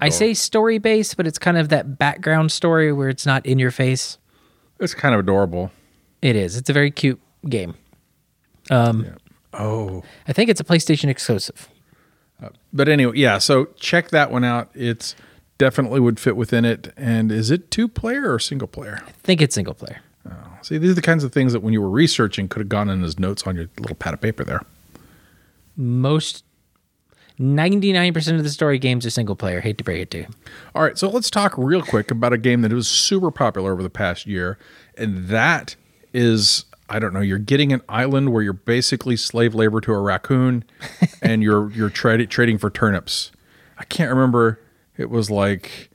I 0.00 0.08
say 0.08 0.34
story 0.34 0.78
based, 0.78 1.16
but 1.16 1.26
it's 1.26 1.38
kind 1.38 1.56
of 1.56 1.68
that 1.68 1.98
background 1.98 2.52
story 2.52 2.92
where 2.92 3.08
it's 3.08 3.26
not 3.26 3.44
in 3.46 3.58
your 3.58 3.70
face. 3.70 4.18
it's 4.80 4.94
kind 4.94 5.14
of 5.14 5.20
adorable. 5.20 5.70
It 6.22 6.36
is. 6.36 6.56
It's 6.56 6.70
a 6.70 6.72
very 6.72 6.90
cute 6.90 7.20
game. 7.48 7.74
Um, 8.70 9.16
oh. 9.52 10.02
I 10.26 10.32
think 10.32 10.50
it's 10.50 10.60
a 10.60 10.64
PlayStation 10.64 11.08
exclusive. 11.08 11.68
Uh, 12.42 12.48
but 12.72 12.88
anyway, 12.88 13.16
yeah. 13.16 13.38
So 13.38 13.66
check 13.76 14.10
that 14.10 14.30
one 14.30 14.44
out. 14.44 14.70
It's 14.74 15.14
definitely 15.58 16.00
would 16.00 16.18
fit 16.18 16.36
within 16.36 16.64
it. 16.64 16.92
And 16.96 17.30
is 17.30 17.50
it 17.50 17.70
two 17.70 17.88
player 17.88 18.32
or 18.32 18.38
single 18.38 18.68
player? 18.68 19.02
I 19.06 19.10
think 19.22 19.40
it's 19.40 19.54
single 19.54 19.74
player. 19.74 20.00
Oh, 20.28 20.32
see, 20.62 20.78
these 20.78 20.90
are 20.90 20.94
the 20.94 21.02
kinds 21.02 21.24
of 21.24 21.32
things 21.32 21.52
that 21.52 21.60
when 21.60 21.72
you 21.72 21.82
were 21.82 21.90
researching 21.90 22.48
could 22.48 22.60
have 22.60 22.68
gone 22.68 22.88
in 22.88 23.04
as 23.04 23.18
notes 23.18 23.44
on 23.46 23.56
your 23.56 23.68
little 23.78 23.96
pad 23.96 24.14
of 24.14 24.20
paper 24.20 24.44
there. 24.44 24.62
Most 25.76 26.44
99% 27.38 28.36
of 28.36 28.44
the 28.44 28.50
story 28.50 28.78
games 28.78 29.04
are 29.04 29.10
single 29.10 29.34
player. 29.34 29.60
Hate 29.60 29.78
to 29.78 29.84
break 29.84 30.00
it 30.00 30.10
to 30.12 30.18
you. 30.18 30.26
All 30.74 30.82
right, 30.82 30.96
so 30.96 31.08
let's 31.08 31.30
talk 31.30 31.54
real 31.56 31.82
quick 31.82 32.10
about 32.10 32.32
a 32.32 32.38
game 32.38 32.62
that 32.62 32.72
was 32.72 32.86
super 32.86 33.30
popular 33.30 33.72
over 33.72 33.82
the 33.82 33.90
past 33.90 34.26
year, 34.26 34.58
and 34.96 35.26
that 35.28 35.74
is 36.12 36.64
I 36.88 36.98
don't 36.98 37.12
know. 37.12 37.20
You're 37.20 37.38
getting 37.38 37.72
an 37.72 37.82
island 37.88 38.32
where 38.32 38.42
you're 38.42 38.52
basically 38.52 39.16
slave 39.16 39.54
labor 39.54 39.80
to 39.80 39.92
a 39.92 40.00
raccoon, 40.00 40.64
and 41.22 41.42
you're 41.42 41.70
you're 41.72 41.90
tra- 41.90 42.24
trading 42.26 42.58
for 42.58 42.70
turnips. 42.70 43.32
I 43.78 43.84
can't 43.84 44.10
remember. 44.10 44.60
It 44.96 45.10
was 45.10 45.30
like 45.30 45.90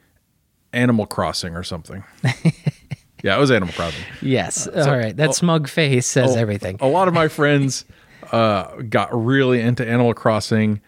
Animal 0.73 1.05
Crossing 1.05 1.55
or 1.55 1.63
something. 1.63 2.03
yeah, 3.23 3.37
it 3.37 3.39
was 3.39 3.51
Animal 3.51 3.73
Crossing. 3.73 4.03
Yes. 4.21 4.67
All 4.67 4.97
right. 4.97 5.15
That 5.15 5.35
smug 5.35 5.69
face 5.69 6.05
says 6.05 6.35
everything. 6.35 6.77
A 6.81 6.87
lot 6.87 7.07
of 7.07 7.13
my 7.13 7.29
friends 7.29 7.85
uh, 8.33 8.75
got 8.81 9.09
really 9.13 9.61
into 9.61 9.87
Animal 9.87 10.13
Crossing 10.13 10.81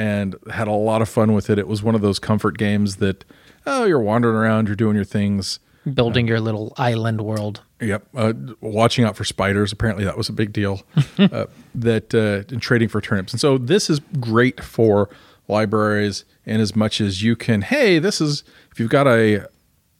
and 0.00 0.34
had 0.50 0.66
a 0.66 0.72
lot 0.72 1.02
of 1.02 1.10
fun 1.10 1.34
with 1.34 1.50
it. 1.50 1.58
It 1.58 1.68
was 1.68 1.82
one 1.82 1.94
of 1.94 2.00
those 2.00 2.18
comfort 2.18 2.56
games 2.56 2.96
that 2.96 3.22
oh, 3.66 3.84
you're 3.84 4.00
wandering 4.00 4.34
around, 4.34 4.66
you're 4.66 4.74
doing 4.74 4.96
your 4.96 5.04
things. 5.04 5.60
Building 5.92 6.26
your 6.26 6.40
little 6.40 6.72
island 6.78 7.20
world. 7.20 7.60
Yep, 7.82 8.06
uh, 8.14 8.32
watching 8.62 9.04
out 9.04 9.14
for 9.14 9.24
spiders. 9.24 9.72
Apparently, 9.72 10.04
that 10.04 10.16
was 10.16 10.30
a 10.30 10.32
big 10.32 10.54
deal. 10.54 10.80
uh, 11.18 11.44
that 11.74 12.14
uh, 12.14 12.50
and 12.50 12.62
trading 12.62 12.88
for 12.88 13.02
turnips, 13.02 13.34
and 13.34 13.40
so 13.40 13.58
this 13.58 13.90
is 13.90 14.00
great 14.18 14.62
for 14.62 15.10
libraries. 15.48 16.24
And 16.46 16.62
as 16.62 16.74
much 16.74 17.00
as 17.02 17.22
you 17.22 17.36
can, 17.36 17.60
hey, 17.60 17.98
this 17.98 18.22
is 18.22 18.42
if 18.72 18.80
you've 18.80 18.90
got 18.90 19.06
a 19.06 19.46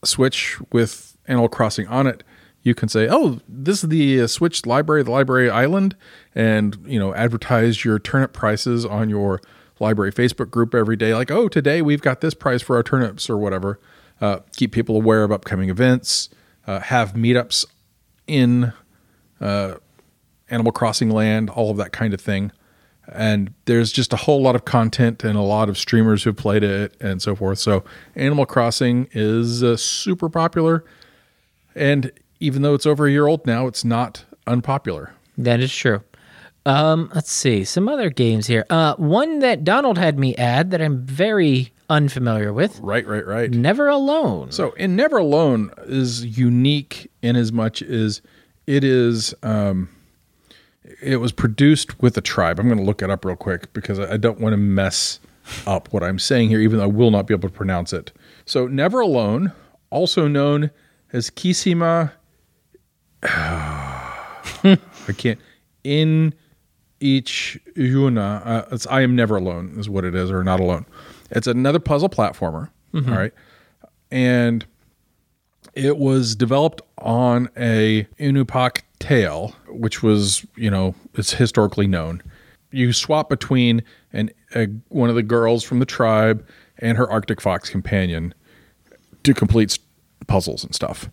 Switch 0.03 0.59
with 0.73 1.17
Animal 1.27 1.51
Crossing 1.51 1.87
on 1.89 2.07
it, 2.07 2.23
you 2.63 2.75
can 2.75 2.89
say, 2.89 3.07
oh, 3.11 3.41
this 3.47 3.83
is 3.83 3.91
the 3.91 4.23
uh, 4.23 4.27
Switch 4.27 4.65
library, 4.65 5.03
the 5.03 5.11
library 5.11 5.51
island, 5.51 5.95
and 6.35 6.79
you 6.87 6.99
know, 6.99 7.15
advertise 7.15 7.85
your 7.85 7.99
turnip 7.99 8.33
prices 8.33 8.87
on 8.87 9.11
your 9.11 9.41
library 9.81 10.13
Facebook 10.13 10.51
group 10.51 10.75
every 10.75 10.97
day. 10.97 11.15
Like, 11.15 11.31
oh, 11.31 11.49
today 11.49 11.83
we've 11.83 12.03
got 12.03 12.21
this 12.21 12.35
prize 12.35 12.63
for 12.63 12.77
our 12.77 12.83
turnips 12.83 13.29
or 13.29 13.37
whatever. 13.37 13.81
Uh, 14.21 14.41
keep 14.55 14.73
people 14.73 14.97
aware 14.97 15.25
of 15.25 15.33
upcoming 15.33 15.71
events. 15.71 16.29
Uh, 16.67 16.81
have 16.81 17.15
meetups 17.15 17.65
in 18.27 18.73
uh, 19.41 19.75
Animal 20.51 20.73
Crossing 20.73 21.11
land, 21.11 21.51
all 21.51 21.71
of 21.71 21.77
that 21.79 21.93
kind 21.93 22.13
of 22.13 22.21
thing. 22.21 22.53
And 23.13 23.55
there's 23.65 23.91
just 23.91 24.13
a 24.13 24.17
whole 24.17 24.41
lot 24.41 24.55
of 24.55 24.65
content 24.65 25.25
and 25.25 25.37
a 25.37 25.43
lot 25.43 25.69
of 25.69 25.77
streamers 25.77 26.23
who've 26.23 26.37
played 26.37 26.63
it 26.63 26.95
and 27.01 27.21
so 27.21 27.35
forth. 27.35 27.59
So 27.59 27.83
Animal 28.15 28.47
Crossing 28.47 29.09
is 29.13 29.65
uh, 29.65 29.77
super 29.77 30.29
popular. 30.29 30.85
And 31.75 32.13
even 32.39 32.63
though 32.63 32.75
it's 32.75 32.87
over 32.87 33.07
a 33.07 33.11
year 33.11 33.27
old 33.27 33.47
now, 33.47 33.67
it's 33.67 33.85
not 33.85 34.25
unpopular. 34.47 35.15
That 35.37 35.61
is 35.61 35.75
true. 35.75 36.03
Um, 36.67 37.11
let's 37.15 37.33
see 37.33 37.65
some 37.65 37.89
other 37.89 38.11
games 38.11 38.47
here. 38.47 38.67
Uh, 38.69 38.95
one 38.97 39.39
that 39.39 39.65
Donald 39.65 39.97
had 39.97 40.19
me 40.19 40.37
add 40.37 40.71
that 40.73 40.83
I'm 40.83 41.05
very 41.05 41.73
unfamiliar 41.89 42.53
with. 42.53 42.79
Right, 42.81 43.07
right, 43.07 43.27
right. 43.27 43.51
Never 43.51 43.89
Alone. 43.89 44.53
So, 44.53 44.73
in 44.73 44.95
Never 44.95 45.19
Alone 45.19 45.73
is 45.87 46.39
unique 46.39 47.11
in 47.23 47.37
as 47.37 47.53
much 47.53 47.83
as 47.83 48.21
it 48.67 48.85
is. 48.85 49.35
Um, 49.43 49.89
it 51.01 51.17
was 51.17 51.33
produced 51.33 52.01
with 52.03 52.17
a 52.17 52.21
tribe. 52.21 52.59
I'm 52.59 52.67
going 52.67 52.79
to 52.79 52.85
look 52.85 53.03
it 53.03 53.11
up 53.11 53.25
real 53.25 53.37
quick 53.37 53.73
because 53.73 53.99
I 53.99 54.15
I 54.15 54.17
don't 54.17 54.41
want 54.41 54.53
to 54.53 54.59
mess 54.59 55.19
up 55.67 55.93
what 55.93 56.03
I'm 56.03 56.19
saying 56.19 56.51
here, 56.51 56.61
even 56.61 56.79
though 56.79 56.85
I 56.85 56.89
will 56.89 57.11
not 57.11 57.27
be 57.27 57.35
able 57.35 57.49
to 57.49 57.55
pronounce 57.55 57.93
it. 57.93 58.13
So, 58.45 58.67
Never 58.67 59.01
Alone, 59.01 59.53
also 59.91 60.29
known 60.29 60.71
as 61.13 61.31
Kisima. 61.31 62.13
I 63.23 64.79
can't. 65.17 65.39
In 65.85 66.35
each 67.01 67.59
Yuna, 67.77 68.47
uh, 68.47 68.65
it's 68.71 68.87
I 68.87 69.01
am 69.01 69.17
never 69.17 69.37
alone 69.37 69.75
is 69.79 69.89
what 69.89 70.05
it 70.05 70.15
is, 70.15 70.31
or 70.31 70.45
not 70.45 70.61
alone. 70.61 70.87
It's 71.31 71.47
another 71.47 71.79
puzzle 71.79 72.09
platformer. 72.09 72.71
all 72.95 73.19
right, 73.19 73.33
and 74.11 74.65
it 75.75 75.97
was 75.97 76.35
developed 76.35 76.83
on 76.99 77.49
a 77.57 78.07
Inupiaq 78.19 78.83
tale, 78.99 79.55
which 79.69 80.03
was, 80.03 80.45
you 80.57 80.71
know, 80.71 80.95
it's 81.15 81.33
historically 81.33 81.87
known. 81.87 82.23
You 82.73 82.93
swap 82.93 83.29
between 83.29 83.83
an 84.13 84.31
a, 84.55 84.67
one 84.89 85.09
of 85.09 85.17
the 85.17 85.23
girls 85.23 85.63
from 85.65 85.79
the 85.79 85.87
tribe 85.87 86.45
and 86.79 86.99
her 86.99 87.11
Arctic 87.11 87.41
fox 87.41 87.71
companion 87.71 88.35
to 89.23 89.35
complete 89.35 89.79
puzzles 90.27 90.65
and 90.65 90.75
stuff. 90.75 91.09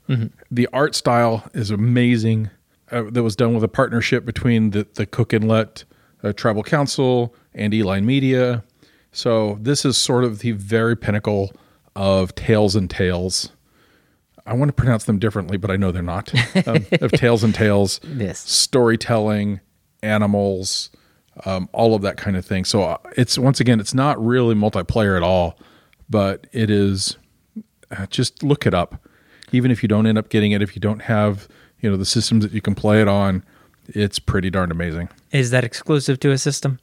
The 0.51 0.67
art 0.74 0.96
style 0.96 1.50
is 1.53 1.72
amazing. 1.72 2.50
Uh, 2.91 3.03
that 3.12 3.24
was 3.24 3.36
done 3.36 3.53
with 3.53 3.63
a 3.63 3.67
partnership 3.67 4.25
between 4.25 4.72
the, 4.72 4.88
the 4.94 5.06
Cook 5.06 5.34
Inlet 5.34 5.84
uh, 6.24 6.32
Tribal 6.34 6.63
Council 6.63 7.36
and 7.53 7.74
E-Line 7.74 8.06
Media. 8.06 8.63
So 9.12 9.58
this 9.62 9.84
is 9.84 9.98
sort 9.98 10.24
of 10.24 10.39
the 10.39 10.51
very 10.53 10.96
pinnacle 10.96 11.51
of 11.96 12.34
Tails 12.36 12.75
and 12.75 12.89
Tales. 12.89 13.51
I 14.46 14.53
want 14.53 14.70
to 14.70 14.74
pronounce 14.74 15.03
them 15.03 15.20
differently, 15.20 15.58
but 15.58 15.70
I 15.70 15.75
know 15.75 15.91
they're 15.91 16.01
not. 16.01 16.32
Um, 16.67 16.86
of 17.01 17.12
Tails 17.12 17.44
and 17.44 17.53
Tales, 17.53 18.00
Yes. 18.03 18.39
storytelling, 18.50 19.60
animals, 20.01 20.89
um, 21.46 21.67
all 21.74 21.94
of 21.94 22.01
that 22.03 22.15
kind 22.17 22.38
of 22.38 22.46
thing. 22.46 22.63
So 22.63 22.84
uh, 22.84 22.98
it's 23.17 23.38
once 23.38 23.60
again, 23.60 23.79
it's 23.82 23.94
not 23.94 24.24
really 24.24 24.56
multiplayer 24.56 25.17
at 25.17 25.24
all, 25.24 25.60
but 26.10 26.48
it 26.53 26.70
is. 26.70 27.17
Uh, 27.91 28.06
just 28.08 28.44
look 28.44 28.65
it 28.65 28.74
up, 28.74 29.01
even 29.51 29.72
if 29.72 29.82
you 29.84 29.89
don't 29.89 30.08
end 30.08 30.17
up 30.17 30.29
getting 30.29 30.51
it. 30.51 30.62
If 30.62 30.75
you 30.75 30.79
don't 30.79 31.01
have, 31.03 31.48
you 31.81 31.89
know, 31.89 31.98
the 31.98 32.05
systems 32.05 32.43
that 32.43 32.53
you 32.53 32.62
can 32.62 32.75
play 32.75 33.01
it 33.01 33.07
on, 33.07 33.43
it's 33.88 34.19
pretty 34.19 34.50
darn 34.50 34.72
amazing. 34.72 35.10
Is 35.31 35.51
that 35.51 35.63
exclusive 35.63 36.19
to 36.22 36.31
a 36.31 36.38
system? 36.38 36.79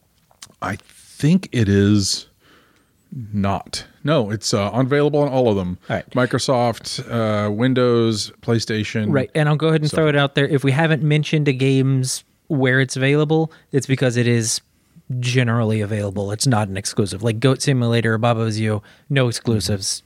I 0.63 0.77
think 0.77 1.49
it 1.53 1.69
is 1.69 2.27
not. 3.33 3.87
No, 4.03 4.31
it's 4.31 4.53
uh, 4.53 4.71
available 4.73 5.21
on 5.21 5.29
all 5.29 5.49
of 5.49 5.57
them. 5.57 5.79
All 5.89 5.97
right. 5.97 6.11
Microsoft, 6.11 7.09
uh, 7.11 7.51
Windows, 7.51 8.33
PlayStation. 8.43 9.13
Right. 9.13 9.31
And 9.35 9.49
I'll 9.49 9.57
go 9.57 9.69
ahead 9.69 9.83
and 9.83 9.91
throw 9.91 10.09
it 10.09 10.17
out 10.17 10.35
there. 10.35 10.47
If 10.47 10.65
we 10.65 10.73
haven't 10.73 11.03
mentioned 11.03 11.49
a 11.49 11.53
game's 11.53 12.25
where 12.49 12.81
it's 12.81 12.97
available, 12.97 13.53
it's 13.73 13.87
because 13.87 14.17
it 14.17 14.27
is 14.27 14.61
generally 15.21 15.81
available. 15.81 16.33
It's 16.33 16.47
not 16.47 16.69
an 16.69 16.77
exclusive. 16.77 17.23
Like 17.23 17.41
Goat 17.41 17.63
Simulator 17.63 18.15
or 18.15 18.19
Baba's 18.19 18.59
You, 18.59 18.83
no 19.09 19.29
exclusives. 19.29 20.03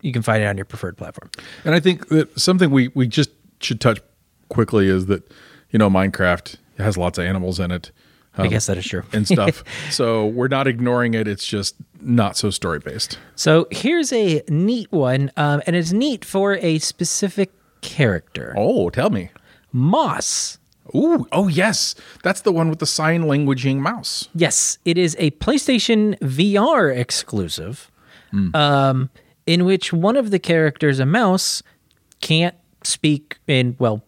You 0.00 0.12
can 0.12 0.22
find 0.22 0.42
it 0.42 0.46
on 0.46 0.56
your 0.56 0.64
preferred 0.64 0.96
platform. 0.96 1.30
And 1.64 1.74
I 1.74 1.80
think 1.80 2.08
that 2.08 2.38
something 2.38 2.70
we, 2.70 2.88
we 2.88 3.06
just 3.06 3.30
should 3.60 3.80
touch 3.80 4.00
quickly 4.48 4.88
is 4.88 5.06
that, 5.06 5.30
you 5.70 5.78
know, 5.78 5.90
Minecraft 5.90 6.56
has 6.78 6.96
lots 6.96 7.18
of 7.18 7.24
animals 7.24 7.58
in 7.58 7.70
it 7.70 7.90
I 8.38 8.46
guess 8.48 8.66
that 8.66 8.78
is 8.78 8.86
true. 8.86 9.02
and 9.12 9.26
stuff. 9.26 9.64
so 9.90 10.26
we're 10.26 10.48
not 10.48 10.66
ignoring 10.66 11.14
it. 11.14 11.26
It's 11.26 11.46
just 11.46 11.76
not 12.00 12.36
so 12.36 12.50
story 12.50 12.78
based. 12.78 13.18
So 13.34 13.66
here's 13.70 14.12
a 14.12 14.42
neat 14.48 14.90
one, 14.92 15.30
um, 15.36 15.62
and 15.66 15.74
it's 15.74 15.92
neat 15.92 16.24
for 16.24 16.54
a 16.56 16.78
specific 16.78 17.50
character. 17.80 18.54
Oh, 18.56 18.90
tell 18.90 19.10
me. 19.10 19.30
Moss. 19.72 20.58
Ooh, 20.94 21.26
oh 21.32 21.48
yes, 21.48 21.94
that's 22.22 22.40
the 22.40 22.52
one 22.52 22.70
with 22.70 22.78
the 22.78 22.86
sign 22.86 23.24
languaging 23.24 23.76
mouse. 23.76 24.28
Yes, 24.34 24.78
it 24.86 24.96
is 24.96 25.14
a 25.18 25.32
PlayStation 25.32 26.18
VR 26.20 26.96
exclusive, 26.96 27.90
um, 28.54 29.10
in 29.46 29.66
which 29.66 29.92
one 29.92 30.16
of 30.16 30.30
the 30.30 30.38
characters, 30.38 30.98
a 30.98 31.04
mouse, 31.04 31.62
can't 32.22 32.54
speak 32.82 33.36
in 33.46 33.76
well 33.78 34.02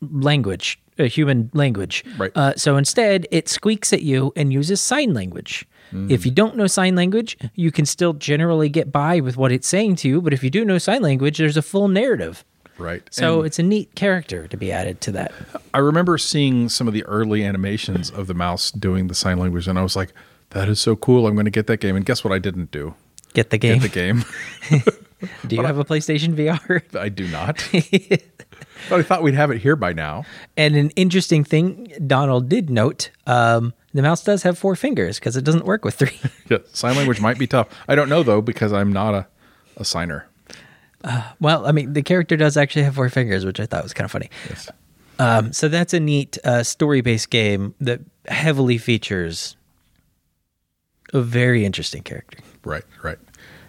language, 0.00 0.80
a 0.98 1.06
human 1.06 1.50
language. 1.54 2.04
Right. 2.18 2.32
Uh, 2.34 2.54
so 2.56 2.76
instead, 2.76 3.26
it 3.30 3.48
squeaks 3.48 3.92
at 3.92 4.02
you 4.02 4.32
and 4.36 4.52
uses 4.52 4.80
sign 4.80 5.14
language. 5.14 5.66
If 6.08 6.24
you 6.24 6.30
don't 6.30 6.54
know 6.56 6.68
sign 6.68 6.94
language, 6.94 7.36
you 7.56 7.72
can 7.72 7.84
still 7.84 8.12
generally 8.12 8.68
get 8.68 8.92
by 8.92 9.18
with 9.18 9.36
what 9.36 9.50
it's 9.50 9.66
saying 9.66 9.96
to 9.96 10.08
you. 10.08 10.20
But 10.22 10.32
if 10.32 10.44
you 10.44 10.48
do 10.48 10.64
know 10.64 10.78
sign 10.78 11.02
language, 11.02 11.38
there's 11.38 11.56
a 11.56 11.62
full 11.62 11.88
narrative. 11.88 12.44
Right. 12.78 13.02
So 13.10 13.38
And 13.38 13.46
it's 13.46 13.58
a 13.58 13.64
neat 13.64 13.96
character 13.96 14.46
to 14.46 14.56
be 14.56 14.70
added 14.70 15.00
to 15.00 15.12
that. 15.12 15.32
I 15.74 15.78
remember 15.78 16.16
seeing 16.16 16.68
some 16.68 16.86
of 16.86 16.94
the 16.94 17.04
early 17.06 17.44
animations 17.44 18.08
of 18.08 18.28
the 18.28 18.34
mouse 18.34 18.70
doing 18.70 19.08
the 19.08 19.16
sign 19.16 19.38
language, 19.38 19.66
and 19.66 19.76
I 19.78 19.82
was 19.82 19.96
like, 19.96 20.12
"That 20.50 20.68
is 20.68 20.78
so 20.78 20.94
cool! 20.94 21.26
I'm 21.26 21.34
going 21.34 21.44
to 21.44 21.50
get 21.50 21.66
that 21.66 21.80
game." 21.80 21.96
And 21.96 22.06
guess 22.06 22.22
what? 22.22 22.32
I 22.32 22.38
didn't 22.38 22.70
do 22.70 22.94
Get 23.34 23.50
the 23.50 23.58
game. 23.58 23.80
get 23.80 23.82
the 23.82 23.88
game. 23.88 24.24
do 25.46 25.56
you 25.56 25.62
have 25.64 25.78
a 25.78 25.84
PlayStation 25.84 26.34
VR? 26.34 26.82
I 26.98 27.08
do 27.08 27.26
not. 27.28 27.68
but 28.88 29.00
I 29.00 29.02
thought 29.02 29.22
we'd 29.22 29.34
have 29.34 29.50
it 29.50 29.58
here 29.58 29.76
by 29.76 29.92
now. 29.92 30.24
And 30.56 30.76
an 30.76 30.90
interesting 30.90 31.44
thing 31.44 31.92
Donald 32.06 32.48
did 32.48 32.70
note 32.70 33.10
um, 33.26 33.74
the 33.92 34.02
mouse 34.02 34.22
does 34.24 34.42
have 34.44 34.58
four 34.58 34.76
fingers 34.76 35.18
because 35.18 35.36
it 35.36 35.44
doesn't 35.44 35.64
work 35.64 35.84
with 35.84 35.94
three. 35.94 36.18
Yeah, 36.50 36.58
sign 36.72 36.96
language 36.96 37.20
might 37.20 37.38
be 37.38 37.46
tough. 37.46 37.68
I 37.86 37.94
don't 37.94 38.08
know 38.08 38.22
though 38.24 38.40
because 38.40 38.72
I'm 38.72 38.92
not 38.92 39.14
a, 39.14 39.26
a 39.76 39.84
signer. 39.84 40.26
well, 41.40 41.64
I 41.66 41.72
mean, 41.72 41.92
the 41.92 42.02
character 42.02 42.36
does 42.36 42.56
actually 42.56 42.82
have 42.82 42.96
four 42.96 43.08
fingers, 43.08 43.44
which 43.44 43.60
I 43.60 43.66
thought 43.66 43.82
was 43.84 43.94
kind 43.94 44.04
of 44.04 44.10
funny. 44.10 44.30
Yes. 44.48 44.68
Um, 45.20 45.52
so 45.52 45.68
that's 45.68 45.94
a 45.94 46.00
neat 46.00 46.38
uh, 46.44 46.62
story 46.62 47.02
based 47.02 47.30
game 47.30 47.74
that 47.80 48.00
heavily 48.26 48.78
features 48.78 49.56
a 51.12 51.20
very 51.20 51.64
interesting 51.64 52.02
character. 52.02 52.38
Right. 52.64 52.84
Right. 53.02 53.18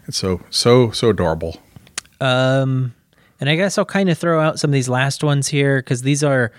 It's 0.07 0.17
so 0.17 0.41
so 0.49 0.91
so 0.91 1.09
adorable. 1.09 1.57
Um, 2.19 2.93
and 3.41 3.49
I 3.49 3.55
guess 3.57 3.77
I'll 3.77 3.83
kind 3.85 4.09
of 4.09 4.17
throw 4.17 4.39
out 4.39 4.59
some 4.59 4.69
of 4.69 4.73
these 4.73 4.87
last 4.87 5.23
ones 5.23 5.47
here 5.49 5.79
because 5.81 6.03
these 6.03 6.23
are 6.23 6.51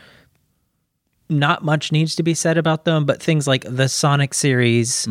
not 1.30 1.64
much 1.64 1.92
needs 1.92 2.16
to 2.16 2.22
be 2.22 2.34
said 2.34 2.58
about 2.58 2.84
them, 2.84 3.06
but 3.06 3.22
things 3.22 3.46
like 3.48 3.64
the 3.66 3.88
Sonic 3.88 4.34
series, 4.34 5.06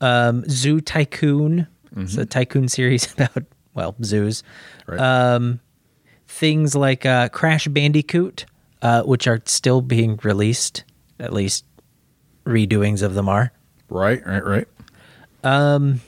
um, 0.00 0.44
Zoo 0.48 0.80
Tycoon, 0.82 1.66
it's 1.96 2.16
a 2.16 2.26
tycoon 2.26 2.68
series 2.78 3.10
about 3.12 3.44
well 3.72 3.94
zoos. 4.02 4.42
Right. 4.86 5.00
Um, 5.00 5.60
things 6.26 6.74
like 6.74 7.06
uh, 7.06 7.28
Crash 7.30 7.68
Bandicoot, 7.68 8.44
uh, 8.82 9.02
which 9.02 9.26
are 9.26 9.40
still 9.46 9.80
being 9.80 10.18
released, 10.22 10.84
at 11.20 11.32
least 11.32 11.64
redoings 12.44 13.02
of 13.02 13.14
them 13.14 13.28
are. 13.28 13.52
right. 13.88 14.20
Right. 14.26 14.44
Right. 14.44 14.68
Um, 15.44 16.00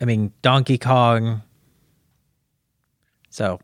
I 0.00 0.04
mean 0.06 0.32
Donkey 0.42 0.78
Kong. 0.78 1.42
So 3.30 3.60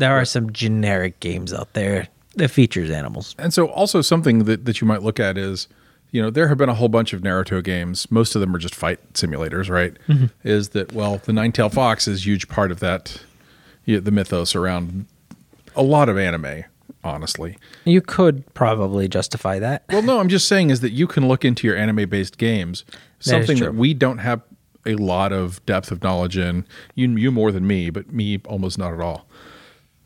there 0.00 0.12
are 0.18 0.24
some 0.24 0.52
generic 0.52 1.20
games 1.20 1.52
out 1.54 1.72
there 1.74 2.08
that 2.36 2.48
features 2.48 2.90
animals. 2.90 3.34
And 3.38 3.54
so, 3.54 3.68
also 3.68 4.00
something 4.02 4.44
that, 4.44 4.64
that 4.64 4.80
you 4.80 4.86
might 4.86 5.02
look 5.02 5.20
at 5.20 5.38
is, 5.38 5.68
you 6.10 6.20
know, 6.20 6.30
there 6.30 6.48
have 6.48 6.58
been 6.58 6.68
a 6.68 6.74
whole 6.74 6.88
bunch 6.88 7.12
of 7.12 7.20
Naruto 7.22 7.62
games. 7.62 8.10
Most 8.10 8.34
of 8.34 8.40
them 8.40 8.54
are 8.54 8.58
just 8.58 8.74
fight 8.74 9.12
simulators, 9.12 9.70
right? 9.70 9.96
Mm-hmm. 10.08 10.26
Is 10.42 10.70
that 10.70 10.92
well, 10.92 11.18
the 11.18 11.32
Nine 11.32 11.52
Tailed 11.52 11.72
Fox 11.72 12.08
is 12.08 12.20
a 12.20 12.24
huge 12.24 12.48
part 12.48 12.70
of 12.70 12.80
that, 12.80 13.22
yeah, 13.84 14.00
the 14.00 14.10
mythos 14.10 14.54
around 14.56 15.06
a 15.76 15.82
lot 15.82 16.08
of 16.08 16.18
anime. 16.18 16.64
Honestly, 17.02 17.56
You 17.86 18.02
could 18.02 18.52
probably 18.52 19.08
justify 19.08 19.58
that. 19.58 19.84
well, 19.88 20.02
no, 20.02 20.20
I'm 20.20 20.28
just 20.28 20.46
saying 20.46 20.68
is 20.68 20.80
that 20.80 20.90
you 20.90 21.06
can 21.06 21.28
look 21.28 21.46
into 21.46 21.66
your 21.66 21.74
anime 21.74 22.06
based 22.10 22.36
games, 22.36 22.84
something 23.20 23.56
true. 23.56 23.68
that 23.68 23.74
we 23.74 23.94
don't 23.94 24.18
have 24.18 24.42
a 24.84 24.96
lot 24.96 25.32
of 25.32 25.64
depth 25.64 25.90
of 25.90 26.02
knowledge 26.02 26.36
in. 26.36 26.66
You, 26.94 27.08
you 27.16 27.30
more 27.30 27.52
than 27.52 27.66
me, 27.66 27.88
but 27.88 28.12
me 28.12 28.38
almost 28.44 28.76
not 28.76 28.92
at 28.92 29.00
all. 29.00 29.26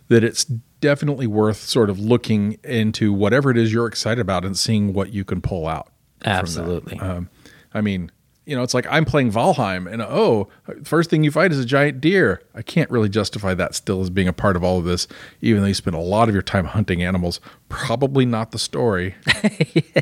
That 0.08 0.22
it's 0.22 0.44
definitely 0.44 1.26
worth 1.26 1.56
sort 1.56 1.88
of 1.88 1.98
looking 1.98 2.58
into 2.62 3.12
whatever 3.12 3.50
it 3.50 3.56
is 3.56 3.72
you're 3.72 3.86
excited 3.86 4.20
about 4.20 4.44
and 4.44 4.56
seeing 4.56 4.92
what 4.92 5.12
you 5.12 5.24
can 5.24 5.40
pull 5.40 5.66
out. 5.66 5.88
Absolutely. 6.24 6.98
Um, 7.00 7.30
I 7.72 7.80
mean, 7.80 8.10
you 8.46 8.54
know, 8.54 8.62
it's 8.62 8.74
like 8.74 8.86
I'm 8.90 9.04
playing 9.04 9.32
Valheim, 9.32 9.90
and 9.90 10.02
oh, 10.02 10.48
first 10.82 11.08
thing 11.08 11.24
you 11.24 11.30
fight 11.30 11.52
is 11.52 11.58
a 11.58 11.64
giant 11.64 12.00
deer. 12.00 12.42
I 12.54 12.62
can't 12.62 12.90
really 12.90 13.08
justify 13.08 13.54
that 13.54 13.74
still 13.74 14.02
as 14.02 14.10
being 14.10 14.28
a 14.28 14.32
part 14.32 14.56
of 14.56 14.62
all 14.62 14.78
of 14.78 14.84
this, 14.84 15.08
even 15.40 15.62
though 15.62 15.68
you 15.68 15.74
spend 15.74 15.96
a 15.96 16.00
lot 16.00 16.28
of 16.28 16.34
your 16.34 16.42
time 16.42 16.66
hunting 16.66 17.02
animals. 17.02 17.40
Probably 17.68 18.26
not 18.26 18.50
the 18.50 18.58
story 18.58 19.14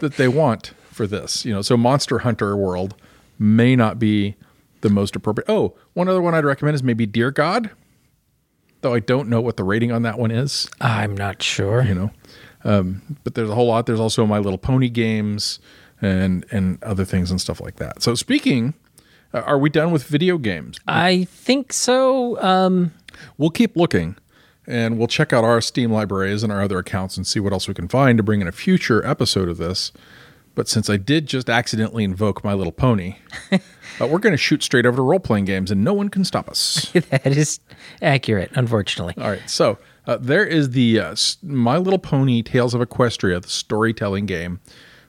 that 0.01 0.15
they 0.17 0.27
want 0.27 0.73
for 0.91 1.07
this. 1.07 1.45
You 1.45 1.53
know, 1.53 1.63
so 1.63 1.77
Monster 1.77 2.21
Hunter 2.21 2.57
World 2.57 2.97
may 3.39 3.77
not 3.77 3.99
be 3.99 4.35
the 4.81 4.91
most 4.91 5.15
appropriate. 5.15 5.49
Oh, 5.49 5.75
one 5.93 6.09
other 6.09 6.21
one 6.21 6.35
I'd 6.35 6.45
recommend 6.45 6.75
is 6.75 6.83
maybe 6.83 7.07
Deer 7.07 7.31
God, 7.31 7.71
though 8.83 8.95
I 8.95 9.01
don't 9.01 9.29
know 9.29 9.41
what 9.41 9.57
the 9.57 9.65
rating 9.65 9.91
on 9.93 10.03
that 10.03 10.19
one 10.19 10.31
is 10.31 10.69
I'm 10.81 11.17
not 11.17 11.43
sure. 11.43 11.83
you 11.83 11.95
know. 11.95 12.11
Um, 12.65 13.03
but 13.25 13.35
there's 13.35 13.51
a 13.51 13.55
whole 13.55 13.67
lot. 13.67 13.87
There's 13.87 13.99
also 14.01 14.25
My 14.27 14.39
Little 14.39 14.59
Pony 14.59 14.89
games 14.89 15.59
and 16.01 16.45
and 16.53 16.83
other 16.85 17.05
things 17.05 17.31
and 17.31 17.41
stuff 17.41 17.61
like 17.61 17.77
that. 17.77 18.03
So 18.03 18.15
speaking 18.15 18.75
Uh, 19.35 19.41
are 19.47 19.59
we 19.59 19.71
done 19.71 19.91
with 19.93 20.05
video 20.05 20.37
games? 20.39 20.79
I 20.87 21.25
think 21.25 21.73
so. 21.73 22.41
Um, 22.43 22.93
We'll 23.39 23.51
keep 23.51 23.77
looking 23.77 24.17
and 24.67 24.99
we'll 24.99 25.09
check 25.09 25.33
out 25.33 25.43
our 25.45 25.61
Steam 25.61 25.91
libraries 25.93 26.43
and 26.43 26.53
our 26.53 26.63
other 26.63 26.79
accounts 26.79 27.17
and 27.17 27.27
see 27.27 27.41
what 27.41 27.53
else 27.53 27.67
we 27.69 27.75
can 27.75 27.89
find 27.89 28.17
to 28.19 28.23
bring 28.23 28.41
in 28.41 28.47
a 28.49 28.53
future 28.53 29.05
episode 29.07 29.49
of 29.49 29.59
this. 29.59 29.93
But 30.55 30.69
since 30.69 30.91
I 30.91 30.99
did 30.99 31.27
just 31.27 31.49
accidentally 31.49 32.05
invoke 32.05 32.45
My 32.45 32.53
Little 32.53 32.73
Pony, 32.73 33.17
uh, 33.53 34.07
we're 34.07 34.19
going 34.19 34.35
to 34.35 34.39
shoot 34.39 34.63
straight 34.63 34.85
over 34.85 34.97
to 34.97 35.03
role 35.03 35.21
playing 35.21 35.47
games 35.47 35.71
and 35.71 35.83
no 35.83 35.95
one 35.95 36.09
can 36.09 36.25
stop 36.25 36.49
us. 36.49 36.91
that 37.11 37.27
is 37.27 37.61
accurate, 38.03 38.51
unfortunately. 38.55 39.15
All 39.23 39.31
right. 39.31 39.43
So 39.49 39.79
uh, 40.07 40.19
there 40.21 40.45
is 40.45 40.71
the 40.71 41.01
uh, 41.01 41.17
My 41.43 41.79
Little 41.79 41.99
Pony 41.99 42.43
Tales 42.43 42.75
of 42.75 42.81
Equestria, 42.81 43.41
the 43.41 43.49
storytelling 43.49 44.27
game, 44.27 44.61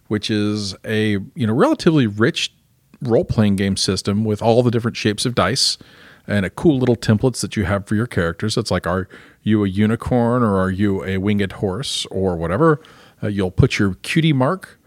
which 0.08 0.30
is 0.30 0.76
a 0.86 1.18
you 1.36 1.48
know 1.48 1.54
relatively 1.54 2.08
rich 2.08 2.54
role 3.02 3.26
playing 3.26 3.58
game 3.58 3.76
system 3.76 4.24
with 4.24 4.42
all 4.42 4.64
the 4.64 4.72
different 4.72 4.96
shapes 4.96 5.26
of 5.26 5.36
dice 5.36 5.78
and 6.26 6.46
a 6.46 6.50
cool 6.50 6.78
little 6.78 6.96
templates 6.96 7.42
that 7.42 7.58
you 7.58 7.66
have 7.66 7.86
for 7.86 7.96
your 7.96 8.08
characters. 8.08 8.56
It's 8.56 8.72
like, 8.72 8.88
are 8.88 9.10
you 9.42 9.66
a 9.66 9.68
unicorn 9.68 10.42
or 10.42 10.58
are 10.58 10.72
you 10.72 11.04
a 11.04 11.18
winged 11.18 11.52
horse 11.54 12.06
or 12.06 12.38
whatever? 12.38 12.82
Uh, 13.22 13.28
you'll 13.28 13.52
put 13.52 13.78
your 13.78 13.96
cutie 13.96 14.32
mark 14.32 14.80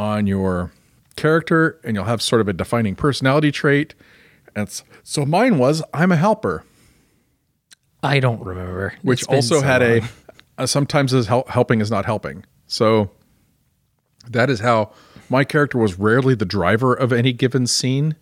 on 0.00 0.26
your 0.26 0.72
character 1.16 1.78
and 1.84 1.94
you'll 1.94 2.06
have 2.06 2.22
sort 2.22 2.40
of 2.40 2.48
a 2.48 2.54
defining 2.54 2.96
personality 2.96 3.52
trait. 3.52 3.94
And 4.56 4.82
so 5.02 5.26
mine 5.26 5.58
was 5.58 5.82
I'm 5.92 6.10
a 6.10 6.16
helper 6.16 6.64
I 8.02 8.18
don't 8.18 8.42
remember. 8.42 8.94
which 9.02 9.28
also 9.28 9.60
so 9.60 9.62
had 9.62 9.82
a, 9.82 10.00
a 10.56 10.66
sometimes 10.66 11.12
is 11.12 11.26
hel- 11.26 11.44
helping 11.48 11.82
is 11.82 11.90
not 11.90 12.06
helping. 12.06 12.46
So 12.66 13.10
that 14.26 14.48
is 14.48 14.60
how 14.60 14.92
my 15.28 15.44
character 15.44 15.76
was 15.76 15.98
rarely 15.98 16.34
the 16.34 16.46
driver 16.46 16.94
of 16.94 17.12
any 17.12 17.34
given 17.34 17.66
scene. 17.66 18.16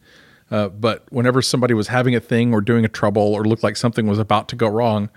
Uh, 0.51 0.69
but 0.69 1.07
whenever 1.13 1.41
somebody 1.41 1.75
was 1.75 1.89
having 1.89 2.17
a 2.17 2.21
thing 2.21 2.53
or 2.53 2.61
doing 2.61 2.85
a 2.85 2.89
trouble 2.89 3.23
or 3.35 3.45
looked 3.45 3.63
like 3.63 3.77
something 3.77 4.09
was 4.09 4.19
about 4.19 4.49
to 4.49 4.57
go 4.57 4.67
wrong, 4.67 5.11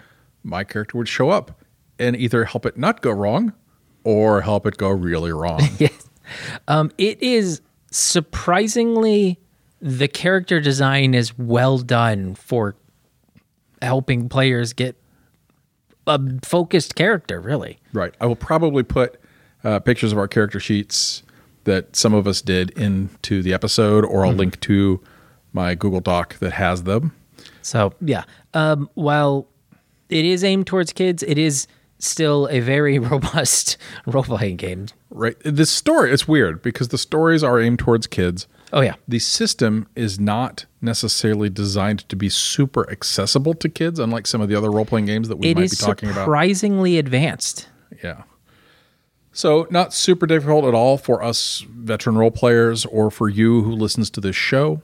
my 0.44 0.64
character 0.64 0.96
would 1.00 1.08
show 1.08 1.32
up 1.32 1.60
and 1.98 2.16
either 2.16 2.46
help 2.46 2.68
it 2.68 2.78
not 2.78 3.02
go 3.02 3.12
wrong 3.12 3.54
or 4.04 4.42
help 4.42 4.66
it 4.68 4.78
go 4.78 4.90
really 4.90 5.32
wrong. 5.32 5.62
yes. 5.80 6.01
Um, 6.68 6.92
it 6.98 7.22
is 7.22 7.62
surprisingly 7.92 9.40
the 9.82 10.08
character 10.08 10.60
design 10.60 11.14
is 11.14 11.38
well 11.38 11.78
done 11.80 12.36
for 12.36 12.76
helping 13.82 14.30
players 14.30 14.74
get 14.74 14.96
a 16.08 16.20
focused 16.44 16.96
character. 16.96 17.40
Really, 17.40 17.80
Right. 17.94 18.14
I 18.22 18.26
will 18.26 18.36
probably 18.36 18.84
put 18.84 19.20
uh, 19.64 19.80
pictures 19.80 20.12
of 20.12 20.18
our 20.18 20.28
character 20.28 20.60
sheets 20.60 21.24
that 21.64 21.96
some 21.96 22.14
of 22.14 22.28
us 22.28 22.42
did 22.42 22.72
into 22.72 23.42
the 23.44 23.54
episode, 23.54 24.04
or 24.06 24.26
I'll 24.26 24.34
link 24.34 24.60
to 24.62 25.00
my 25.54 25.76
Google 25.76 26.00
Doc 26.00 26.38
that 26.40 26.54
has 26.54 26.84
them. 26.84 27.14
so 27.62 27.94
yeah. 28.02 28.24
Um, 28.54 28.90
while 28.94 29.48
it 30.10 30.26
is 30.26 30.44
aimed 30.44 30.68
towards 30.68 30.92
kids, 30.94 31.24
it 31.24 31.38
is 31.38 31.68
still 32.04 32.48
a 32.52 32.60
very 32.60 33.00
robust 33.12 33.78
role 34.06 34.24
playing 34.24 34.58
game. 34.58 34.88
Right. 35.10 35.36
The 35.44 35.66
story, 35.66 36.12
it's 36.12 36.28
weird 36.28 36.62
because 36.62 36.90
the 36.90 36.98
stories 36.98 37.44
are 37.44 37.60
aimed 37.60 37.80
towards 37.80 38.08
kids. 38.08 38.48
Oh 38.74 38.80
yeah, 38.82 38.96
The 39.06 39.20
system 39.20 39.88
is 39.96 40.18
not 40.18 40.66
necessarily 40.80 41.50
designed 41.50 42.08
to 42.08 42.16
be 42.16 42.30
super 42.30 42.90
accessible 42.90 43.54
to 43.56 43.68
kids, 43.68 44.00
unlike 44.00 44.26
some 44.26 44.40
of 44.40 44.48
the 44.48 44.56
other 44.56 44.72
role 44.72 44.86
playing 44.86 45.08
games 45.08 45.28
that 45.28 45.36
we 45.36 45.50
it 45.50 45.58
might 45.58 45.70
be 45.70 45.76
talking 45.76 46.10
about. 46.10 46.22
surprisingly 46.24 46.98
advanced. 46.98 47.68
Yeah. 48.02 48.24
So 49.34 49.68
not 49.70 49.94
super 49.94 50.26
difficult 50.26 50.66
at 50.66 50.74
all 50.74 50.98
for 50.98 51.22
us 51.22 51.66
veteran 51.70 52.18
role 52.18 52.32
players 52.32 52.86
or 52.86 53.12
for 53.12 53.28
you 53.28 53.62
who 53.64 53.72
listens 53.72 54.10
to 54.12 54.22
this 54.22 54.36
show, 54.36 54.82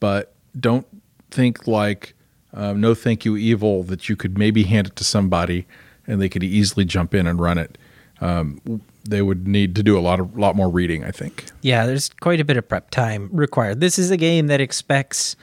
but 0.00 0.34
don't 0.58 0.86
think 1.30 1.66
like 1.66 2.14
uh, 2.52 2.72
no 2.72 2.94
thank 2.94 3.24
you 3.24 3.36
evil 3.36 3.82
that 3.84 4.08
you 4.08 4.16
could 4.16 4.36
maybe 4.38 4.64
hand 4.64 4.86
it 4.88 4.96
to 4.96 5.04
somebody 5.04 5.66
and 6.10 6.20
they 6.20 6.28
could 6.28 6.42
easily 6.42 6.84
jump 6.84 7.14
in 7.14 7.26
and 7.26 7.40
run 7.40 7.58
it. 7.58 7.78
Um, 8.20 8.60
they 9.08 9.22
would 9.22 9.48
need 9.48 9.74
to 9.76 9.82
do 9.82 9.98
a 9.98 10.00
lot 10.00 10.20
of 10.20 10.36
lot 10.36 10.56
more 10.56 10.68
reading, 10.68 11.04
I 11.04 11.10
think. 11.10 11.46
Yeah, 11.62 11.86
there's 11.86 12.10
quite 12.20 12.40
a 12.40 12.44
bit 12.44 12.56
of 12.56 12.68
prep 12.68 12.90
time 12.90 13.30
required. 13.32 13.80
This 13.80 13.98
is 13.98 14.10
a 14.10 14.16
game 14.16 14.48
that 14.48 14.60
expects 14.60 15.36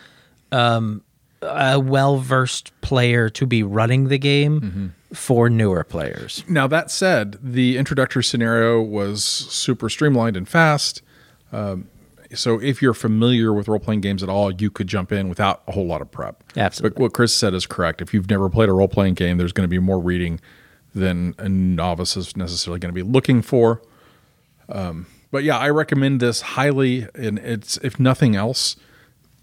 um, 0.52 1.04
a 1.42 1.80
well 1.80 2.18
versed 2.18 2.80
player 2.82 3.30
to 3.30 3.48
be 3.48 3.64
running 3.64 4.10
the 4.10 4.20
game 4.20 4.94
for 5.14 5.50
newer 5.50 5.84
players. 5.84 6.44
Now 6.48 6.68
that 6.68 6.92
said, 6.92 7.40
the 7.42 7.78
introductory 7.78 8.24
scenario 8.24 8.82
was 8.82 9.24
super 9.24 9.90
streamlined 9.90 10.38
and 10.38 10.48
fast. 10.48 11.02
Um, 11.52 11.90
so 12.34 12.60
if 12.62 12.82
you're 12.82 12.94
familiar 12.94 13.54
with 13.54 13.68
role 13.68 13.80
playing 13.80 14.02
games 14.02 14.24
at 14.24 14.30
all, 14.30 14.52
you 14.52 14.70
could 14.70 14.88
jump 14.88 15.12
in 15.12 15.30
without 15.30 15.63
a 15.68 15.72
whole 15.72 15.86
lot 15.86 16.02
of 16.02 16.12
prep. 16.12 16.44
Absolutely. 16.56 16.96
But 16.96 17.02
what 17.02 17.13
Chris 17.13 17.36
said 17.36 17.54
is 17.54 17.66
correct. 17.66 18.02
If 18.02 18.13
you've 18.13 18.30
never 18.30 18.50
played 18.50 18.70
a 18.70 18.74
role 18.74 18.88
playing 18.88 19.13
game, 19.13 19.38
there's 19.38 19.54
going 19.54 19.66
to 19.66 19.70
be 19.70 19.80
more 19.80 20.00
reading 20.00 20.40
than 20.94 21.36
a 21.38 21.48
novice 21.48 22.18
is 22.18 22.36
necessarily 22.36 22.80
going 22.80 22.94
to 22.94 22.96
be 22.96 23.04
looking 23.04 23.42
for. 23.42 23.82
Um, 24.70 25.06
but 25.32 25.44
yeah, 25.44 25.58
I 25.58 25.70
recommend 25.70 26.20
this 26.20 26.42
highly. 26.42 27.08
And 27.16 27.40
it's 27.40 27.78
if 27.78 28.00
nothing 28.00 28.36
else, 28.36 28.76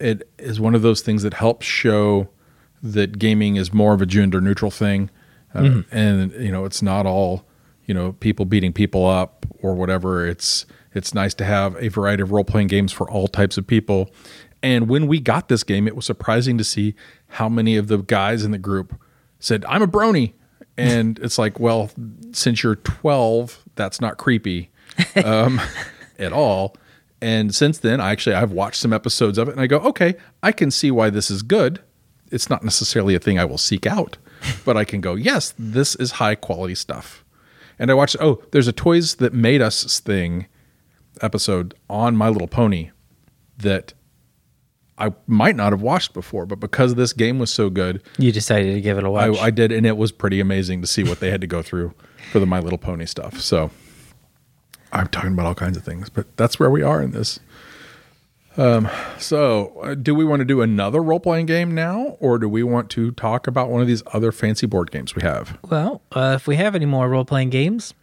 it 0.01 0.29
is 0.39 0.61
one 0.61 0.75
of 0.75 0.83
those 0.83 1.01
things 1.01 1.23
that 1.23 1.35
helps 1.35 1.67
show 1.67 2.29
that 2.83 3.19
gaming 3.19 3.57
is 3.57 3.73
more 3.73 3.95
of 3.95 4.03
a 4.03 4.07
gender 4.07 4.41
neutral 4.41 4.71
thing, 4.71 5.09
uh, 5.55 5.83
and 5.91 6.33
you 6.33 6.53
know 6.53 6.67
it's 6.67 6.83
not 6.83 7.07
all 7.07 7.47
you 7.87 7.95
know 7.95 8.13
people 8.13 8.45
beating 8.45 8.73
people 8.73 9.07
up 9.07 9.47
or 9.63 9.75
whatever. 9.75 10.27
It's 10.27 10.67
it's 10.95 11.15
nice 11.15 11.35
to 11.35 11.45
have 11.45 11.77
a 11.83 11.89
variety 11.89 12.23
of 12.23 12.33
role 12.33 12.45
playing 12.45 12.69
games 12.69 12.93
for 12.93 13.11
all 13.11 13.29
types 13.29 13.59
of 13.59 13.67
people. 13.67 14.11
And 14.63 14.89
when 14.89 15.07
we 15.07 15.21
got 15.21 15.49
this 15.49 15.63
game, 15.63 15.87
it 15.87 15.95
was 15.95 16.07
surprising 16.07 16.57
to 16.59 16.65
see 16.65 16.95
how 17.29 17.49
many 17.49 17.77
of 17.77 17.89
the 17.89 17.99
guys 17.99 18.45
in 18.45 18.51
the 18.51 18.59
group 18.59 18.99
said, 19.39 19.65
"I'm 19.69 19.83
a 19.83 19.87
brony," 19.87 20.33
and 20.79 21.19
it's 21.23 21.39
like, 21.39 21.61
well, 21.61 21.91
since 22.33 22.63
you're 22.63 22.77
12, 22.77 23.63
that's 23.75 24.01
not 24.01 24.17
creepy 24.17 24.71
um, 25.23 25.61
at 26.19 26.33
all. 26.33 26.77
And 27.21 27.55
since 27.55 27.79
then, 27.79 28.01
I 28.01 28.11
actually 28.11 28.37
I've 28.37 28.53
watched 28.53 28.81
some 28.81 28.93
episodes 28.93 29.39
of 29.39 29.49
it, 29.49 29.53
and 29.53 29.61
I 29.61 29.67
go, 29.67 29.79
okay, 29.79 30.15
I 30.43 30.53
can 30.53 30.71
see 30.71 30.91
why 30.91 31.11
this 31.11 31.31
is 31.31 31.43
good. 31.43 31.81
It's 32.31 32.51
not 32.51 32.65
necessarily 32.65 33.15
a 33.15 33.19
thing 33.19 33.39
I 33.39 33.45
will 33.45 33.59
seek 33.59 33.87
out, 33.87 34.19
but 34.65 34.77
I 34.77 34.85
can 34.85 35.01
go, 35.01 35.15
yes, 35.15 35.55
this 35.59 35.95
is 35.97 36.13
high 36.13 36.35
quality 36.35 36.75
stuff. 36.75 37.25
And 37.79 37.91
I 37.91 37.95
watched. 37.95 38.17
Oh, 38.21 38.43
there's 38.53 38.69
a 38.69 38.73
Toys 38.73 39.17
That 39.17 39.33
Made 39.33 39.61
Us 39.61 40.01
thing 40.01 40.47
episode 41.21 41.75
on 41.89 42.17
My 42.17 42.29
Little 42.29 42.49
Pony 42.49 42.91
that 43.59 43.93
I 44.99 45.13
might 45.27 45.57
not 45.57 45.73
have 45.73 45.83
watched 45.83 46.13
before, 46.15 46.47
but 46.47 46.61
because 46.61 46.95
this 46.95 47.13
game 47.13 47.39
was 47.39 47.53
so 47.53 47.69
good, 47.71 48.03
You 48.19 48.31
decided 48.33 48.75
to 48.75 48.81
give 48.81 48.97
it 48.99 49.05
a 49.05 49.11
I, 49.11 49.31
watch. 49.31 49.41
I 49.41 49.51
did, 49.51 49.73
and 49.73 49.85
it 49.87 49.97
was 49.97 50.13
pretty 50.13 50.41
amazing 50.41 50.81
to 50.83 50.87
see 50.87 51.03
what 51.03 51.21
they 51.21 51.31
had 51.31 51.41
to 51.41 51.47
go 51.47 51.63
through 51.63 51.95
for 52.31 52.39
the 52.39 52.47
My 52.47 52.61
Little 52.61 52.79
Pony 52.79 53.07
stuff. 53.07 53.41
So 53.41 53.71
I'm 54.93 55.09
talking 55.09 55.33
about 55.33 55.47
all 55.47 55.55
kinds 55.55 55.77
of 55.77 55.83
things, 55.85 56.09
but 56.11 56.37
that's 56.37 56.61
where 56.61 56.71
we 56.71 56.83
are 56.83 57.03
in 57.03 57.11
this. 57.11 57.41
Um, 58.57 58.89
so, 59.19 59.77
uh, 59.83 59.95
do 59.97 60.15
we 60.15 60.25
want 60.25 60.39
to 60.39 60.45
do 60.45 60.63
another 60.63 61.03
role 61.03 61.19
playing 61.19 61.47
game 61.47 61.75
now, 61.75 62.17
or 62.21 62.39
do 62.39 62.49
we 62.49 62.63
want 62.63 62.89
to 62.91 63.11
talk 63.11 63.49
about 63.49 63.69
one 63.69 63.81
of 63.81 63.89
these 63.89 64.05
other 64.13 64.31
fancy 64.31 64.67
board 64.69 64.93
games 64.93 65.17
we 65.17 65.23
have? 65.23 65.59
well, 65.69 66.03
uh, 66.13 66.35
if 66.37 66.47
we 66.47 66.55
have 66.55 66.77
any 66.77 66.87
more 66.87 67.09
role 67.09 67.25
playing 67.25 67.51
games, 67.51 67.95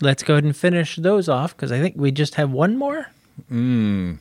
let's 0.00 0.22
go 0.22 0.34
ahead 0.34 0.44
and 0.44 0.56
finish 0.56 0.96
those 0.96 1.28
off 1.28 1.56
because 1.56 1.72
I 1.72 1.80
think 1.80 1.96
we 1.96 2.10
just 2.10 2.36
have 2.36 2.50
one 2.50 2.76
more. 2.76 3.06
Mm. 3.50 4.18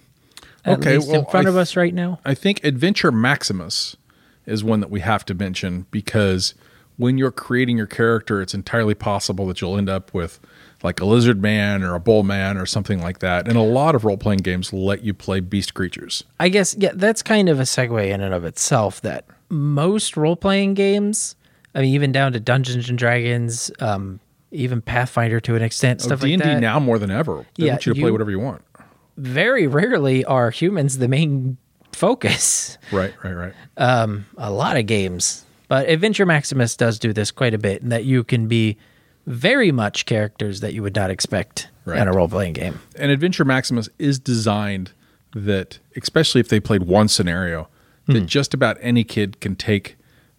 Okay, 0.65 0.97
well, 0.97 1.19
in 1.19 1.25
front 1.25 1.47
I 1.47 1.49
of 1.49 1.57
us 1.57 1.75
right 1.75 1.93
now. 1.93 2.19
I 2.25 2.33
think 2.33 2.63
Adventure 2.63 3.11
Maximus 3.11 3.95
is 4.45 4.63
one 4.63 4.79
that 4.81 4.89
we 4.89 4.99
have 4.99 5.25
to 5.25 5.33
mention 5.33 5.85
because 5.91 6.53
when 6.97 7.17
you're 7.17 7.31
creating 7.31 7.77
your 7.77 7.87
character, 7.87 8.41
it's 8.41 8.53
entirely 8.53 8.95
possible 8.95 9.47
that 9.47 9.61
you'll 9.61 9.77
end 9.77 9.89
up 9.89 10.13
with 10.13 10.39
like 10.83 10.99
a 10.99 11.05
lizard 11.05 11.41
man 11.41 11.83
or 11.83 11.95
a 11.95 11.99
bull 11.99 12.23
man 12.23 12.57
or 12.57 12.65
something 12.65 13.01
like 13.01 13.19
that. 13.19 13.47
And 13.47 13.57
a 13.57 13.61
lot 13.61 13.95
of 13.95 14.03
role 14.03 14.17
playing 14.17 14.39
games 14.39 14.73
let 14.73 15.03
you 15.03 15.13
play 15.13 15.39
beast 15.39 15.73
creatures. 15.73 16.23
I 16.39 16.49
guess 16.49 16.75
yeah, 16.77 16.91
that's 16.93 17.21
kind 17.21 17.49
of 17.49 17.59
a 17.59 17.63
segue 17.63 18.09
in 18.09 18.21
and 18.21 18.33
of 18.33 18.43
itself. 18.43 19.01
That 19.01 19.25
most 19.49 20.17
role 20.17 20.35
playing 20.35 20.73
games, 20.73 21.35
I 21.73 21.81
mean, 21.81 21.93
even 21.93 22.11
down 22.11 22.33
to 22.33 22.39
Dungeons 22.39 22.89
and 22.89 22.97
Dragons, 22.97 23.71
um, 23.79 24.19
even 24.51 24.81
Pathfinder 24.81 25.39
to 25.41 25.55
an 25.55 25.61
extent, 25.61 26.01
stuff 26.01 26.21
like 26.21 26.31
that. 26.37 26.43
D&D 26.43 26.53
that. 26.55 26.59
now 26.61 26.79
more 26.79 26.97
than 26.99 27.11
ever. 27.11 27.45
They 27.57 27.65
Yeah, 27.65 27.73
want 27.73 27.85
you 27.85 27.93
to 27.93 27.99
play 27.99 28.07
you- 28.07 28.11
whatever 28.13 28.31
you 28.31 28.39
want. 28.39 28.63
Very 29.17 29.65
rarely 29.67 30.23
are 30.25 30.51
humans 30.51 30.99
the 30.99 31.07
main 31.07 31.57
focus. 31.91 32.77
Right, 32.91 33.13
right, 33.23 33.33
right. 33.33 33.53
Um, 33.77 34.25
a 34.37 34.49
lot 34.51 34.77
of 34.77 34.85
games, 34.85 35.43
but 35.67 35.89
Adventure 35.89 36.25
Maximus 36.25 36.75
does 36.77 36.99
do 36.99 37.11
this 37.11 37.31
quite 37.31 37.53
a 37.53 37.57
bit, 37.57 37.81
in 37.81 37.89
that 37.89 38.05
you 38.05 38.23
can 38.23 38.47
be 38.47 38.77
very 39.25 39.71
much 39.73 40.05
characters 40.05 40.61
that 40.61 40.73
you 40.73 40.81
would 40.81 40.95
not 40.95 41.09
expect 41.09 41.67
Right. 41.83 41.99
in 42.01 42.07
a 42.07 42.13
role 42.13 42.29
playing 42.29 42.53
game. 42.53 42.79
and 42.95 43.11
Adventure 43.11 43.43
Maximus 43.43 43.89
is 43.99 44.19
designed 44.19 44.91
that, 45.33 45.79
especially 46.01 46.39
if 46.39 46.47
they 46.47 46.59
played 46.61 46.83
one 46.83 47.07
scenario, 47.09 47.67
that 48.07 48.21
just 48.25 48.53
about 48.53 48.77
any 48.79 49.03
kid 49.03 49.41
can 49.41 49.55
take 49.57 49.97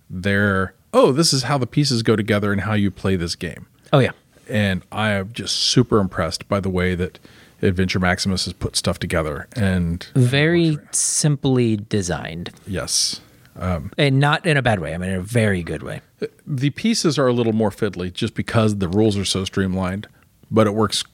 their, 0.09 0.73
oh, 0.95 1.13
this 1.13 1.33
is 1.35 1.43
how 1.45 1.59
the 1.59 1.67
pieces 1.67 2.03
go 2.03 2.17
together 2.17 2.51
and 2.53 2.63
how 2.63 2.73
you 2.73 2.91
play 2.91 3.15
this 3.17 3.35
game. 3.35 3.67
Oh 3.93 3.99
yeah, 3.99 4.11
And 4.49 4.83
I 4.93 5.11
am 5.11 5.33
just 5.33 5.57
super 5.57 5.99
impressed 5.99 6.49
by 6.49 6.61
the 6.61 6.71
way 6.71 6.95
that 6.95 7.19
Adventure 7.63 7.99
Maximus 7.99 8.45
has 8.45 8.53
put 8.53 8.77
stuff 8.77 8.99
together, 8.99 9.49
and 9.55 10.07
Very 10.15 10.79
simply 10.93 11.77
designed, 11.77 12.51
yes, 12.67 13.21
and 13.57 14.21
not 14.21 14.47
in 14.47 14.57
a 14.57 14.63
bad 14.63 14.81
way. 14.81 14.95
I 14.95 14.99
mean, 14.99 15.11
in 15.11 15.17
a 15.17 15.23
very 15.23 15.63
good 15.63 15.83
way. 15.83 16.01
the 16.47 16.71
pieces 16.71 17.19
are 17.19 17.27
a 17.27 17.33
little 17.33 17.53
more 17.53 17.71
fiddly 17.71 18.13
just 18.13 18.35
because 18.35 18.77
the 18.77 18.89
rules 18.89 19.17
are 19.17 19.25
so 19.25 19.45
streamlined, 19.45 20.07
but 20.51 20.67
it 20.67 20.75
works 20.75 21.05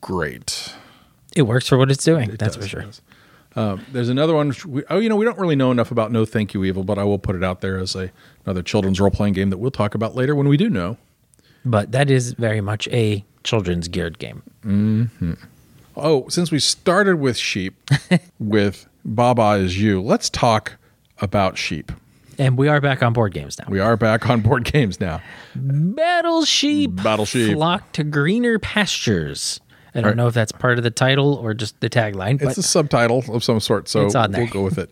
great. 0.00 0.74
It 1.34 1.42
works 1.42 1.68
for 1.68 1.78
what 1.78 1.90
it's 1.90 2.04
doing. 2.04 2.30
that's 2.38 2.56
does, 2.56 2.64
for 2.64 2.68
sure. 2.68 2.80
it. 2.82 3.00
Um, 3.56 3.84
there's 3.92 4.08
another 4.08 4.34
one. 4.34 4.52
We, 4.66 4.82
oh, 4.90 4.98
you 4.98 5.08
know, 5.08 5.16
we 5.16 5.24
don't 5.24 5.38
really 5.38 5.56
know 5.56 5.70
enough 5.70 5.90
about 5.90 6.10
No 6.10 6.24
Thank 6.24 6.54
You 6.54 6.64
Evil, 6.64 6.84
but 6.84 6.98
I 6.98 7.04
will 7.04 7.18
put 7.18 7.36
it 7.36 7.44
out 7.44 7.60
there 7.60 7.78
as 7.78 7.94
a 7.94 8.10
another 8.44 8.62
children's 8.62 9.00
role 9.00 9.10
playing 9.10 9.34
game 9.34 9.50
that 9.50 9.58
we'll 9.58 9.70
talk 9.70 9.94
about 9.94 10.14
later 10.14 10.34
when 10.34 10.48
we 10.48 10.56
do 10.56 10.68
know. 10.68 10.96
But 11.64 11.92
that 11.92 12.10
is 12.10 12.32
very 12.32 12.60
much 12.60 12.88
a 12.88 13.24
children's 13.42 13.88
geared 13.88 14.18
game. 14.18 14.42
Mm-hmm. 14.64 15.32
Oh, 15.96 16.28
since 16.28 16.50
we 16.50 16.58
started 16.58 17.16
with 17.16 17.36
sheep, 17.36 17.74
with 18.38 18.86
Baba 19.04 19.52
is 19.52 19.80
you, 19.80 20.02
let's 20.02 20.28
talk 20.28 20.72
about 21.20 21.56
sheep. 21.56 21.92
And 22.38 22.58
we 22.58 22.66
are 22.68 22.80
back 22.80 23.02
on 23.02 23.12
board 23.12 23.32
games 23.32 23.58
now. 23.58 23.66
We 23.68 23.78
are 23.78 23.96
back 23.96 24.28
on 24.28 24.40
board 24.40 24.64
games 24.64 24.98
now. 25.00 25.20
Battle 25.54 26.44
sheep. 26.44 26.96
Battle 27.02 27.24
sheep. 27.26 27.54
Flock 27.54 27.92
to 27.92 28.02
greener 28.02 28.58
pastures. 28.58 29.60
I 29.94 30.00
don't 30.00 30.08
Right. 30.08 30.16
know 30.16 30.26
if 30.26 30.34
that's 30.34 30.50
part 30.50 30.76
of 30.78 30.82
the 30.82 30.90
title 30.90 31.34
or 31.34 31.54
just 31.54 31.78
the 31.80 31.88
tagline, 31.88 32.40
but 32.40 32.48
It's 32.48 32.58
a 32.58 32.62
subtitle 32.64 33.22
of 33.32 33.44
some 33.44 33.60
sort, 33.60 33.88
so 33.88 34.04
It's 34.04 34.16
on 34.16 34.32
there. 34.32 34.42
we'll 34.42 34.50
go 34.52 34.62
with 34.62 34.78
it. 34.78 34.90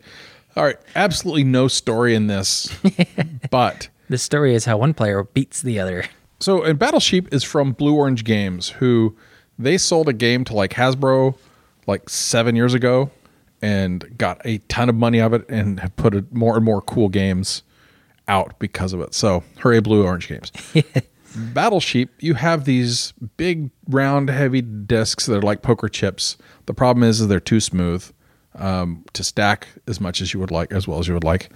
All 0.54 0.62
right, 0.62 0.76
absolutely 0.94 1.42
no 1.42 1.66
story 1.66 2.14
in 2.14 2.28
this, 2.28 2.68
but 3.50 3.88
the 4.08 4.18
story 4.18 4.54
is 4.54 4.66
how 4.66 4.76
one 4.76 4.94
player 4.94 5.24
beats 5.24 5.61
the 5.62 5.80
other. 5.80 6.04
So, 6.42 6.64
and 6.64 6.76
Battle 6.76 6.98
Sheep 6.98 7.33
is 7.33 7.44
from 7.44 7.70
Blue 7.70 7.94
Orange 7.94 8.24
Games, 8.24 8.68
who 8.68 9.16
they 9.59 9.78
sold 9.78 10.09
a 10.09 10.12
game 10.12 10.44
to 10.46 10.55
like 10.55 10.72
Hasbro 10.72 11.37
like 11.87 12.09
seven 12.09 12.57
years 12.57 12.74
ago 12.74 13.12
and 13.62 14.18
got 14.18 14.40
a 14.44 14.59
ton 14.66 14.88
of 14.88 14.96
money 14.96 15.20
of 15.20 15.33
it 15.33 15.48
and 15.48 15.78
have 15.78 15.94
put 15.94 16.16
a, 16.16 16.24
more 16.33 16.57
and 16.57 16.64
more 16.64 16.83
cool 16.83 17.09
games 17.09 17.62
out 18.26 18.59
because 18.59 18.92
of 18.92 19.00
it. 19.00 19.14
So, 19.14 19.44
hooray, 19.59 19.78
Blue 19.78 20.05
Orange 20.05 20.26
Games. 20.28 20.50
Battle 21.37 21.78
Sheep, 21.78 22.11
you 22.18 22.35
have 22.35 22.64
these 22.64 23.12
big, 23.37 23.70
round, 23.88 24.28
heavy 24.28 24.62
discs 24.62 25.26
that 25.26 25.37
are 25.38 25.42
like 25.42 25.62
poker 25.62 25.88
chips. 25.88 26.37
The 26.66 26.74
problem 26.74 27.05
is, 27.05 27.20
is 27.20 27.28
they're 27.28 27.38
too 27.38 27.61
smooth 27.61 28.05
um, 28.57 29.05
to 29.12 29.22
stack 29.22 29.68
as 29.87 30.00
much 30.00 30.20
as 30.20 30.35
you 30.35 30.40
would 30.40 30.50
like, 30.50 30.72
as 30.72 30.88
well 30.88 30.98
as 30.98 31.07
you 31.07 31.14
would 31.14 31.24
like. 31.24 31.50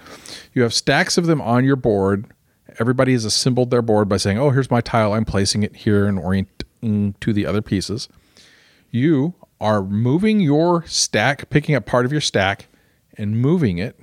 You 0.53 0.63
have 0.63 0.73
stacks 0.73 1.17
of 1.17 1.25
them 1.25 1.41
on 1.41 1.65
your 1.65 1.75
board. 1.75 2.25
Everybody 2.79 3.13
has 3.13 3.25
assembled 3.25 3.71
their 3.71 3.81
board 3.81 4.09
by 4.09 4.17
saying, 4.17 4.37
"Oh, 4.37 4.51
here's 4.51 4.71
my 4.71 4.81
tile. 4.81 5.13
I'm 5.13 5.25
placing 5.25 5.63
it 5.63 5.75
here 5.77 6.07
and 6.07 6.19
orienting 6.19 7.15
to 7.19 7.33
the 7.33 7.45
other 7.45 7.61
pieces." 7.61 8.07
You 8.91 9.35
are 9.59 9.81
moving 9.83 10.39
your 10.39 10.85
stack, 10.85 11.49
picking 11.49 11.75
up 11.75 11.85
part 11.85 12.05
of 12.05 12.11
your 12.11 12.21
stack, 12.21 12.67
and 13.17 13.41
moving 13.41 13.77
it, 13.77 13.99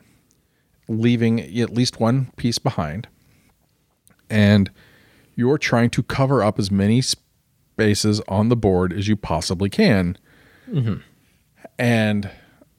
leaving 0.88 1.40
at 1.40 1.72
least 1.72 2.00
one 2.00 2.30
piece 2.36 2.58
behind 2.58 3.08
and 4.30 4.70
you're 5.34 5.58
trying 5.58 5.90
to 5.90 6.02
cover 6.02 6.42
up 6.42 6.58
as 6.58 6.70
many 6.70 7.00
spaces 7.00 8.20
on 8.28 8.48
the 8.48 8.56
board 8.56 8.92
as 8.92 9.08
you 9.08 9.16
possibly 9.16 9.68
can. 9.68 10.16
Mm-hmm. 10.70 10.96
And 11.78 12.30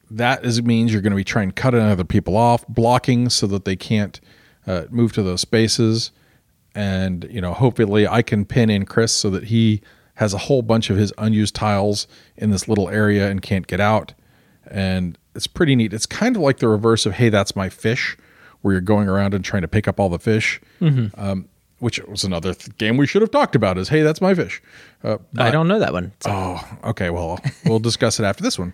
that 0.09 0.45
is 0.45 0.61
means 0.61 0.91
you're 0.91 1.01
going 1.01 1.11
to 1.11 1.17
be 1.17 1.23
trying 1.23 1.49
to 1.49 1.53
cut 1.53 1.73
other 1.73 2.03
people 2.03 2.37
off, 2.37 2.67
blocking 2.67 3.29
so 3.29 3.47
that 3.47 3.65
they 3.65 3.75
can't 3.75 4.19
uh, 4.67 4.86
move 4.89 5.13
to 5.13 5.23
those 5.23 5.41
spaces. 5.41 6.12
And 6.73 7.25
you 7.32 7.39
know, 7.41 7.54
hopefully, 7.54 8.08
I 8.08 8.21
can 8.21 8.45
pin 8.45 8.69
in 8.69 8.86
Chris 8.86 9.13
so 9.13 9.30
that 9.30 9.45
he 9.45 9.82
has 10.15 10.34
a 10.34 10.38
whole 10.38 10.62
bunch 10.62 10.89
of 10.89 10.97
his 10.97 11.13
unused 11.17 11.56
tiles 11.56 12.08
in 12.38 12.49
this 12.49 12.67
little 12.67 12.89
area 12.89 13.30
and 13.30 13.41
can't 13.41 13.67
get 13.67 13.80
out. 13.80 14.13
And 14.69 15.17
it's 15.36 15.47
pretty 15.47 15.75
neat. 15.75 15.93
It's 15.93 16.06
kind 16.06 16.36
of 16.36 16.41
like 16.41 16.58
the 16.58 16.67
reverse 16.67 17.06
of 17.06 17.13
"Hey, 17.13 17.30
that's 17.30 17.56
my 17.56 17.69
fish," 17.69 18.17
where 18.62 18.73
you're 18.73 18.82
going 18.82 19.08
around 19.08 19.34
and 19.34 19.43
trying 19.43 19.62
to 19.62 19.67
pick 19.67 19.88
up 19.88 19.99
all 19.99 20.10
the 20.10 20.19
fish. 20.19 20.60
Um, 20.82 21.47
which 21.80 21.99
was 22.08 22.23
another 22.23 22.54
th- 22.54 22.78
game 22.78 22.95
we 22.97 23.06
should 23.06 23.21
have 23.21 23.32
talked 23.32 23.56
about. 23.56 23.78
Is 23.78 23.89
"Hey, 23.89 24.01
that's 24.01 24.21
my 24.21 24.34
fish." 24.34 24.62
Uh, 25.04 25.17
I 25.38 25.51
don't 25.51 25.67
know 25.67 25.80
that 25.80 25.93
one. 25.93 26.12
So 26.21 26.32
Oh, 26.32 26.89
okay. 26.89 27.10
Well, 27.10 27.39
we'll 27.65 27.80
discuss 27.80 28.19
it 28.19 28.23
after 28.23 28.43
this 28.43 28.58
one. 28.58 28.73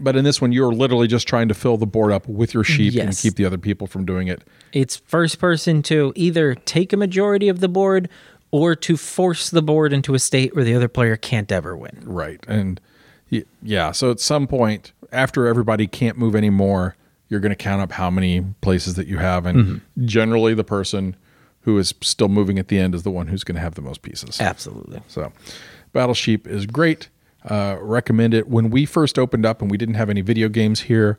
But 0.00 0.16
in 0.16 0.24
this 0.24 0.40
one, 0.40 0.52
you're 0.52 0.72
literally 0.72 1.06
just 1.06 1.26
trying 1.28 1.48
to 1.48 1.54
fill 1.54 1.76
the 1.76 1.86
board 1.86 2.12
up 2.12 2.28
with 2.28 2.54
your 2.54 2.64
sheep 2.64 2.94
and 2.94 3.16
keep 3.16 3.36
the 3.36 3.44
other 3.44 3.58
people 3.58 3.86
from 3.86 4.04
doing 4.04 4.28
it. 4.28 4.42
it's 4.72 4.96
first 4.96 5.38
person 5.38 5.82
to 5.84 6.12
either 6.14 6.54
take 6.54 6.92
a 6.92 6.96
majority 6.96 7.48
of 7.48 7.60
the 7.60 7.68
board 7.68 8.08
or 8.50 8.74
to 8.74 8.96
force 8.96 9.50
the 9.50 9.62
board 9.62 9.92
into 9.92 10.14
a 10.14 10.18
state 10.18 10.54
where 10.54 10.64
the 10.64 10.74
other 10.74 10.88
player 10.88 11.16
can't 11.16 11.52
ever 11.52 11.76
win. 11.76 11.98
Right. 12.02 12.42
And 12.48 12.80
yeah, 13.62 13.92
so 13.92 14.10
at 14.10 14.20
some 14.20 14.46
point, 14.46 14.92
after 15.12 15.46
everybody 15.46 15.86
can't 15.86 16.16
move 16.16 16.34
anymore, 16.34 16.96
you're 17.28 17.40
going 17.40 17.50
to 17.50 17.56
count 17.56 17.82
up 17.82 17.92
how 17.92 18.10
many 18.10 18.42
places 18.60 18.94
that 18.94 19.06
you 19.06 19.18
have. 19.18 19.44
And 19.46 19.58
mm-hmm. 19.58 20.06
generally, 20.06 20.54
the 20.54 20.64
person 20.64 21.14
who 21.62 21.76
is 21.78 21.92
still 22.00 22.28
moving 22.28 22.58
at 22.58 22.68
the 22.68 22.78
end 22.78 22.94
is 22.94 23.02
the 23.02 23.10
one 23.10 23.26
who's 23.26 23.44
going 23.44 23.56
to 23.56 23.60
have 23.60 23.74
the 23.74 23.82
most 23.82 24.00
pieces. 24.00 24.40
Absolutely. 24.40 25.02
So, 25.08 25.32
Battle 25.92 26.14
Sheep 26.14 26.46
is 26.46 26.64
great. 26.64 27.08
Uh, 27.44 27.76
recommend 27.80 28.34
it. 28.34 28.48
When 28.48 28.70
we 28.70 28.84
first 28.84 29.18
opened 29.18 29.46
up 29.46 29.62
and 29.62 29.70
we 29.70 29.76
didn't 29.76 29.94
have 29.94 30.10
any 30.10 30.20
video 30.20 30.48
games 30.48 30.80
here, 30.80 31.18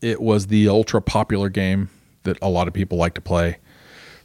it 0.00 0.20
was 0.20 0.48
the 0.48 0.68
ultra 0.68 1.00
popular 1.00 1.48
game 1.48 1.88
that 2.24 2.38
a 2.42 2.48
lot 2.48 2.68
of 2.68 2.74
people 2.74 2.98
like 2.98 3.14
to 3.14 3.20
play. 3.20 3.58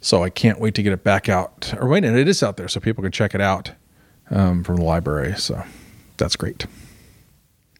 So 0.01 0.23
I 0.23 0.29
can't 0.29 0.59
wait 0.59 0.75
to 0.75 0.83
get 0.83 0.93
it 0.93 1.03
back 1.03 1.29
out. 1.29 1.73
Or 1.77 1.87
wait, 1.87 2.05
and 2.05 2.17
it 2.17 2.27
is 2.27 2.41
out 2.43 2.57
there, 2.57 2.67
so 2.67 2.79
people 2.79 3.03
can 3.03 3.11
check 3.11 3.35
it 3.35 3.41
out 3.41 3.71
um, 4.29 4.63
from 4.63 4.77
the 4.77 4.83
library. 4.83 5.35
So 5.37 5.63
that's 6.17 6.35
great. 6.35 6.65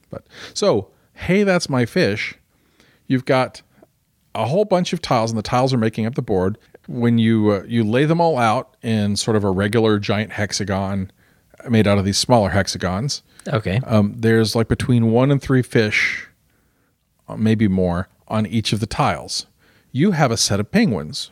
But 0.09 0.25
so, 0.53 0.89
hey, 1.13 1.43
that's 1.43 1.69
my 1.69 1.85
fish. 1.85 2.35
You've 3.07 3.25
got 3.25 3.61
a 4.35 4.45
whole 4.45 4.65
bunch 4.65 4.93
of 4.93 5.01
tiles, 5.01 5.31
and 5.31 5.37
the 5.37 5.43
tiles 5.43 5.73
are 5.73 5.77
making 5.77 6.05
up 6.05 6.15
the 6.15 6.21
board. 6.21 6.57
When 6.87 7.17
you 7.17 7.51
uh, 7.51 7.63
you 7.67 7.83
lay 7.83 8.05
them 8.05 8.19
all 8.19 8.37
out 8.37 8.75
in 8.81 9.15
sort 9.15 9.37
of 9.37 9.43
a 9.43 9.51
regular 9.51 9.99
giant 9.99 10.31
hexagon 10.31 11.11
made 11.69 11.87
out 11.87 11.97
of 11.97 12.05
these 12.05 12.17
smaller 12.17 12.49
hexagons, 12.49 13.21
Okay. 13.47 13.79
um, 13.85 14.15
there's 14.17 14.55
like 14.55 14.67
between 14.67 15.11
one 15.11 15.31
and 15.31 15.41
three 15.41 15.61
fish, 15.61 16.27
uh, 17.27 17.35
maybe 17.37 17.67
more, 17.67 18.09
on 18.27 18.45
each 18.45 18.73
of 18.73 18.79
the 18.79 18.85
tiles. 18.85 19.45
You 19.91 20.11
have 20.11 20.31
a 20.31 20.37
set 20.37 20.59
of 20.59 20.71
penguins, 20.71 21.31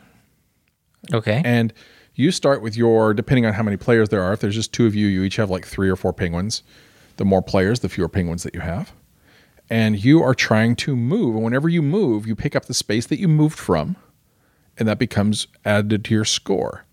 Okay. 1.12 1.42
and 1.44 1.72
you 2.14 2.30
start 2.32 2.60
with 2.62 2.76
your 2.76 3.14
depending 3.14 3.46
on 3.46 3.52
how 3.52 3.62
many 3.62 3.76
players 3.76 4.08
there 4.08 4.22
are. 4.22 4.32
If 4.32 4.40
there's 4.40 4.54
just 4.56 4.72
two 4.72 4.86
of 4.86 4.94
you, 4.94 5.06
you 5.06 5.22
each 5.22 5.36
have 5.36 5.50
like 5.50 5.66
three 5.66 5.88
or 5.88 5.96
four 5.96 6.12
penguins. 6.12 6.62
The 7.16 7.24
more 7.24 7.42
players, 7.42 7.80
the 7.80 7.88
fewer 7.88 8.08
penguins 8.08 8.42
that 8.42 8.54
you 8.54 8.60
have. 8.60 8.92
And 9.70 10.02
you 10.02 10.22
are 10.22 10.34
trying 10.34 10.76
to 10.76 10.96
move. 10.96 11.34
And 11.34 11.44
whenever 11.44 11.68
you 11.68 11.82
move, 11.82 12.26
you 12.26 12.34
pick 12.34 12.56
up 12.56 12.64
the 12.64 12.74
space 12.74 13.06
that 13.06 13.20
you 13.20 13.28
moved 13.28 13.58
from, 13.58 13.96
and 14.78 14.88
that 14.88 14.98
becomes 14.98 15.46
added 15.64 16.04
to 16.06 16.14
your 16.14 16.24
score. 16.24 16.84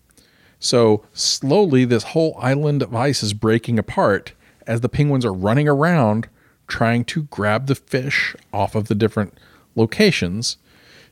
So 0.60 1.04
slowly, 1.12 1.84
this 1.84 2.02
whole 2.04 2.36
island 2.38 2.82
of 2.82 2.94
ice 2.94 3.22
is 3.22 3.32
breaking 3.32 3.78
apart 3.78 4.32
as 4.66 4.80
the 4.80 4.88
penguins 4.88 5.24
are 5.24 5.32
running 5.32 5.68
around 5.68 6.28
trying 6.66 7.04
to 7.04 7.22
grab 7.24 7.66
the 7.66 7.74
fish 7.74 8.34
off 8.52 8.74
of 8.74 8.88
the 8.88 8.94
different 8.94 9.38
locations. 9.74 10.56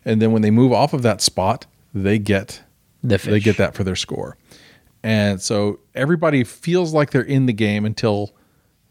And 0.04 0.20
then 0.20 0.32
when 0.32 0.42
they 0.42 0.50
move 0.50 0.72
off 0.72 0.92
of 0.92 1.02
that 1.02 1.20
spot, 1.20 1.66
they 1.94 2.18
get 2.18 2.62
The 3.02 3.18
they 3.18 3.40
get 3.40 3.56
that 3.58 3.74
for 3.74 3.84
their 3.84 3.96
score. 3.96 4.36
And 5.02 5.40
so 5.40 5.80
everybody 5.94 6.44
feels 6.44 6.94
like 6.94 7.10
they're 7.10 7.22
in 7.22 7.46
the 7.46 7.52
game 7.52 7.84
until 7.84 8.34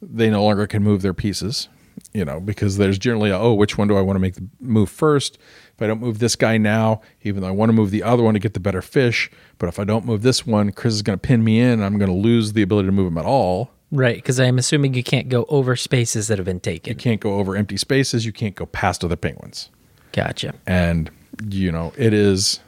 they 0.01 0.29
no 0.29 0.43
longer 0.43 0.67
can 0.67 0.83
move 0.83 1.01
their 1.01 1.13
pieces, 1.13 1.69
you 2.13 2.23
know, 2.23 2.39
because 2.39 2.77
there's 2.77 2.99
generally 2.99 3.31
a, 3.31 3.37
oh, 3.37 3.53
which 3.53 3.77
one 3.77 3.87
do 3.87 3.97
I 3.97 4.01
want 4.01 4.15
to 4.15 4.19
make 4.19 4.35
the 4.35 4.47
move 4.59 4.89
first? 4.89 5.37
If 5.73 5.81
I 5.81 5.87
don't 5.87 5.99
move 5.99 6.19
this 6.19 6.35
guy 6.35 6.57
now, 6.57 7.01
even 7.23 7.41
though 7.41 7.47
I 7.47 7.51
want 7.51 7.69
to 7.69 7.73
move 7.73 7.89
the 7.89 8.03
other 8.03 8.21
one 8.21 8.35
to 8.35 8.39
get 8.39 8.53
the 8.53 8.59
better 8.59 8.81
fish, 8.81 9.31
but 9.57 9.67
if 9.67 9.79
I 9.79 9.85
don't 9.85 10.05
move 10.05 10.21
this 10.21 10.45
one, 10.45 10.71
Chris 10.71 10.93
is 10.93 11.01
going 11.01 11.17
to 11.17 11.21
pin 11.21 11.43
me 11.43 11.59
in 11.59 11.71
and 11.71 11.83
I'm 11.83 11.97
going 11.97 12.11
to 12.11 12.17
lose 12.17 12.53
the 12.53 12.61
ability 12.61 12.87
to 12.87 12.91
move 12.91 13.07
him 13.07 13.17
at 13.17 13.25
all. 13.25 13.71
Right, 13.95 14.15
because 14.15 14.39
I'm 14.39 14.57
assuming 14.57 14.95
you 14.95 15.03
can't 15.03 15.29
go 15.29 15.45
over 15.49 15.75
spaces 15.75 16.27
that 16.27 16.39
have 16.39 16.45
been 16.45 16.59
taken. 16.59 16.91
You 16.91 16.97
can't 16.97 17.21
go 17.21 17.35
over 17.35 17.55
empty 17.55 17.77
spaces, 17.77 18.25
you 18.25 18.33
can't 18.33 18.55
go 18.55 18.65
past 18.65 19.03
other 19.03 19.15
penguins. 19.15 19.69
Gotcha. 20.13 20.53
and 20.67 21.09
you 21.49 21.71
know 21.71 21.91
it 21.97 22.13
is 22.13 22.59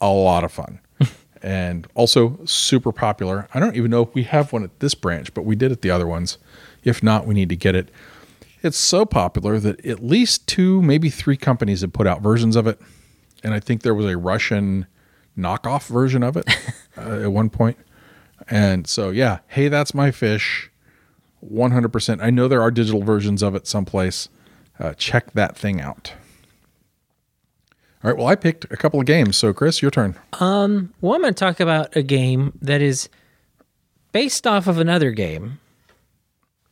a 0.00 0.08
lot 0.08 0.44
of 0.44 0.50
fun 0.50 0.80
and 1.42 1.86
also 1.94 2.40
super 2.46 2.90
popular 2.90 3.46
i 3.52 3.60
don't 3.60 3.76
even 3.76 3.90
know 3.90 4.00
if 4.00 4.14
we 4.14 4.22
have 4.22 4.50
one 4.50 4.64
at 4.64 4.80
this 4.80 4.94
branch 4.94 5.32
but 5.34 5.42
we 5.42 5.54
did 5.54 5.70
at 5.70 5.82
the 5.82 5.90
other 5.90 6.06
ones 6.06 6.38
if 6.82 7.02
not 7.02 7.26
we 7.26 7.34
need 7.34 7.50
to 7.50 7.56
get 7.56 7.74
it 7.74 7.90
it's 8.62 8.78
so 8.78 9.04
popular 9.04 9.58
that 9.60 9.84
at 9.84 10.02
least 10.02 10.48
two 10.48 10.80
maybe 10.80 11.10
three 11.10 11.36
companies 11.36 11.82
have 11.82 11.92
put 11.92 12.06
out 12.06 12.22
versions 12.22 12.56
of 12.56 12.66
it 12.66 12.80
and 13.44 13.52
i 13.52 13.60
think 13.60 13.82
there 13.82 13.94
was 13.94 14.06
a 14.06 14.16
russian 14.16 14.86
knockoff 15.36 15.86
version 15.86 16.22
of 16.22 16.38
it 16.38 16.46
uh, 16.96 17.20
at 17.24 17.30
one 17.30 17.50
point 17.50 17.76
and 18.50 18.86
so 18.86 19.10
yeah 19.10 19.38
hey 19.48 19.68
that's 19.68 19.94
my 19.94 20.10
fish 20.10 20.70
100% 21.48 22.22
i 22.22 22.28
know 22.28 22.48
there 22.48 22.60
are 22.60 22.70
digital 22.70 23.02
versions 23.02 23.42
of 23.42 23.54
it 23.54 23.66
someplace 23.66 24.28
uh, 24.78 24.92
check 24.94 25.32
that 25.32 25.56
thing 25.56 25.80
out 25.80 26.12
all 28.02 28.10
right. 28.10 28.16
Well, 28.16 28.28
I 28.28 28.34
picked 28.34 28.64
a 28.72 28.78
couple 28.78 28.98
of 28.98 29.04
games. 29.04 29.36
So, 29.36 29.52
Chris, 29.52 29.82
your 29.82 29.90
turn. 29.90 30.14
Um, 30.40 30.94
Well, 31.02 31.14
I'm 31.14 31.20
going 31.20 31.34
to 31.34 31.38
talk 31.38 31.60
about 31.60 31.94
a 31.94 32.02
game 32.02 32.58
that 32.62 32.80
is 32.80 33.10
based 34.12 34.46
off 34.46 34.66
of 34.66 34.78
another 34.78 35.10
game, 35.10 35.60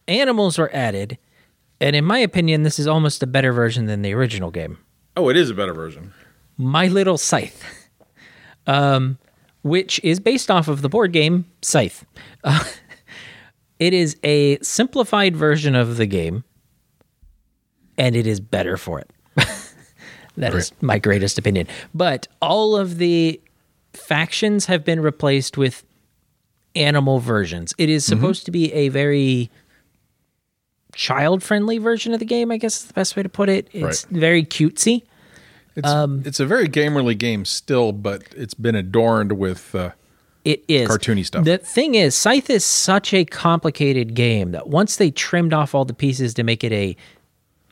animals 0.07 0.57
were 0.59 0.75
added, 0.75 1.19
and 1.81 1.95
in 1.95 2.05
my 2.05 2.19
opinion, 2.19 2.63
this 2.63 2.79
is 2.79 2.87
almost 2.87 3.23
a 3.23 3.27
better 3.27 3.53
version 3.53 3.85
than 3.85 4.01
the 4.01 4.15
original 4.15 4.51
game. 4.51 4.79
Oh, 5.17 5.29
it 5.29 5.37
is 5.37 5.51
a 5.51 5.55
better 5.55 5.75
version. 5.75 6.15
My 6.57 6.87
Little 6.89 7.19
Scythe, 7.19 7.63
um, 8.67 9.19
which 9.63 10.01
is 10.03 10.21
based 10.21 10.51
off 10.51 10.69
of 10.69 10.83
the 10.83 10.89
board 10.89 11.13
game 11.13 11.47
Scythe. 11.63 12.05
Uh, 12.45 12.65
it 13.79 13.93
is 13.93 14.17
a 14.25 14.59
simplified 14.61 15.37
version 15.37 15.75
of 15.75 15.97
the 15.97 16.07
game, 16.07 16.45
and 17.97 18.17
it 18.17 18.27
is 18.27 18.41
better 18.41 18.77
for 18.77 19.01
it. 19.01 19.11
That 20.39 20.55
is 20.55 20.73
my 20.81 20.99
greatest 21.01 21.37
opinion. 21.37 21.67
But 21.93 22.29
all 22.41 22.77
of 22.77 22.99
the 22.99 23.41
factions 23.93 24.67
have 24.67 24.85
been 24.85 25.01
replaced 25.01 25.59
with 25.59 25.85
animal 26.77 27.19
versions. 27.19 27.75
It 27.77 27.89
is 27.89 28.05
supposed 28.05 28.45
to 28.45 28.53
be 28.53 28.73
a 28.73 28.89
very 28.89 29.51
child 30.95 31.43
friendly 31.43 31.79
version 31.79 32.13
of 32.15 32.21
the 32.21 32.25
game, 32.25 32.53
I 32.53 32.57
guess 32.57 32.83
is 32.83 32.85
the 32.87 32.95
best 32.95 33.17
way 33.17 33.25
to 33.25 33.29
put 33.29 33.49
it. 33.49 33.69
It's 33.73 34.05
very 34.05 34.45
cutesy. 34.45 35.03
It's 35.79 35.89
Um, 35.89 36.23
it's 36.27 36.41
a 36.41 36.47
very 36.47 36.69
gamerly 36.69 37.17
game 37.17 37.45
still, 37.45 37.93
but 37.93 38.23
it's 38.37 38.55
been 38.55 38.75
adorned 38.75 39.33
with. 39.33 39.75
Uh, 39.75 39.91
It 40.45 40.65
is 40.69 40.89
Cartoony 40.89 41.25
stuff. 41.25 41.45
The 41.45 41.59
thing 41.59 41.95
is, 41.95 42.15
Scythe 42.15 42.51
is 42.51 42.65
such 42.65 43.13
a 43.15 43.25
complicated 43.25 44.15
game 44.15 44.53
that 44.53 44.69
once 44.69 44.97
they 44.97 45.11
trimmed 45.11 45.53
off 45.53 45.75
all 45.75 45.85
the 45.85 45.95
pieces 45.95 46.35
to 46.35 46.43
make 46.43 46.63
it 46.65 46.73
a 46.73 46.97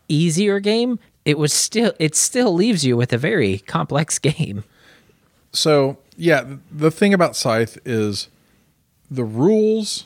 easier 0.09 0.61
game, 0.61 0.99
it 1.25 1.37
was 1.38 1.53
still 1.53 1.92
it 1.99 2.14
still 2.14 2.55
leaves 2.55 2.85
you 2.85 2.97
with 2.97 3.12
a 3.12 3.19
very 3.19 3.59
complex 3.59 4.19
game. 4.31 4.62
so 5.53 5.99
yeah, 6.16 6.45
the 6.73 6.90
thing 6.90 7.12
about 7.12 7.35
Scythe 7.37 7.77
is 7.85 8.29
the 9.11 9.25
rules, 9.25 10.05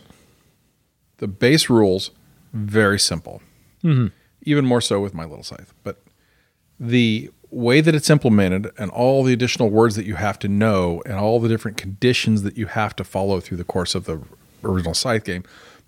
the 1.19 1.29
base 1.29 1.69
rules, 1.71 2.11
very 2.53 2.99
simple. 2.99 3.43
Even 4.43 4.65
more 4.67 4.81
so 4.81 5.01
with 5.01 5.15
my 5.15 5.25
little 5.25 5.45
Scythe, 5.45 5.73
but 5.85 6.03
the 6.79 7.31
way 7.51 7.81
that 7.81 7.95
it's 7.95 8.11
implemented 8.11 8.71
and 8.79 8.91
all 8.91 9.25
the 9.25 9.33
additional 9.33 9.71
words 9.71 9.97
that 9.97 10.07
you 10.07 10.15
have 10.15 10.39
to 10.39 10.49
know 10.49 11.03
and 11.05 11.15
all 11.15 11.41
the 11.41 11.49
different 11.49 11.77
conditions 11.77 12.43
that 12.43 12.57
you 12.57 12.67
have 12.67 12.95
to 12.97 13.05
follow 13.05 13.41
through 13.41 13.57
the 13.57 13.65
course 13.65 13.95
of 13.95 14.05
the 14.05 14.21
original 14.63 14.95
Scythe 14.95 15.25
game. 15.25 15.45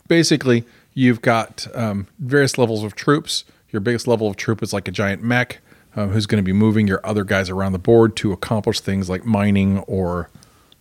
Basically, 0.09 0.65
you've 0.95 1.23
got 1.23 1.67
um, 1.75 2.07
various 2.19 2.59
levels 2.59 2.83
of 2.83 2.95
troops. 2.95 3.45
Your 3.71 3.81
biggest 3.81 4.07
level 4.07 4.29
of 4.29 4.37
troop 4.37 4.63
is 4.63 4.73
like 4.73 4.89
a 4.89 4.91
giant 4.91 5.23
mech 5.23 5.61
um, 5.97 6.11
who's 6.11 6.27
going 6.27 6.43
to 6.43 6.47
be 6.47 6.53
moving 6.53 6.87
your 6.87 7.01
other 7.05 7.25
guys 7.25 7.49
around 7.49 7.73
the 7.73 7.79
board 7.79 8.17
to 8.17 8.33
accomplish 8.33 8.81
things 8.81 9.09
like 9.09 9.25
mining 9.25 9.79
or 9.81 10.31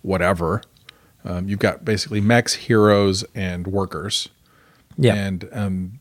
whatever. 0.01 0.61
Um, 1.23 1.47
you've 1.47 1.59
got 1.59 1.85
basically 1.85 2.21
mechs, 2.21 2.55
heroes, 2.55 3.23
and 3.35 3.67
workers. 3.67 4.29
Yeah. 4.97 5.15
And 5.15 5.47
um, 5.51 5.99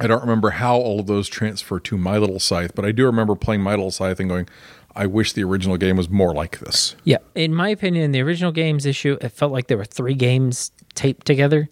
I 0.00 0.06
don't 0.06 0.20
remember 0.20 0.50
how 0.50 0.76
all 0.76 1.00
of 1.00 1.06
those 1.06 1.28
transfer 1.28 1.80
to 1.80 1.98
My 1.98 2.18
Little 2.18 2.38
Scythe, 2.38 2.74
but 2.74 2.84
I 2.84 2.92
do 2.92 3.04
remember 3.06 3.34
playing 3.34 3.62
My 3.62 3.72
Little 3.72 3.90
Scythe 3.90 4.20
and 4.20 4.28
going, 4.28 4.48
I 4.94 5.06
wish 5.06 5.32
the 5.32 5.44
original 5.44 5.76
game 5.76 5.96
was 5.96 6.08
more 6.08 6.32
like 6.32 6.58
this. 6.58 6.96
Yeah, 7.04 7.18
in 7.34 7.54
my 7.54 7.68
opinion, 7.68 8.04
in 8.04 8.12
the 8.12 8.20
original 8.20 8.52
games 8.52 8.86
issue, 8.86 9.16
it 9.20 9.30
felt 9.30 9.52
like 9.52 9.66
there 9.68 9.76
were 9.76 9.84
three 9.84 10.14
games 10.14 10.72
taped 10.94 11.26
together. 11.26 11.68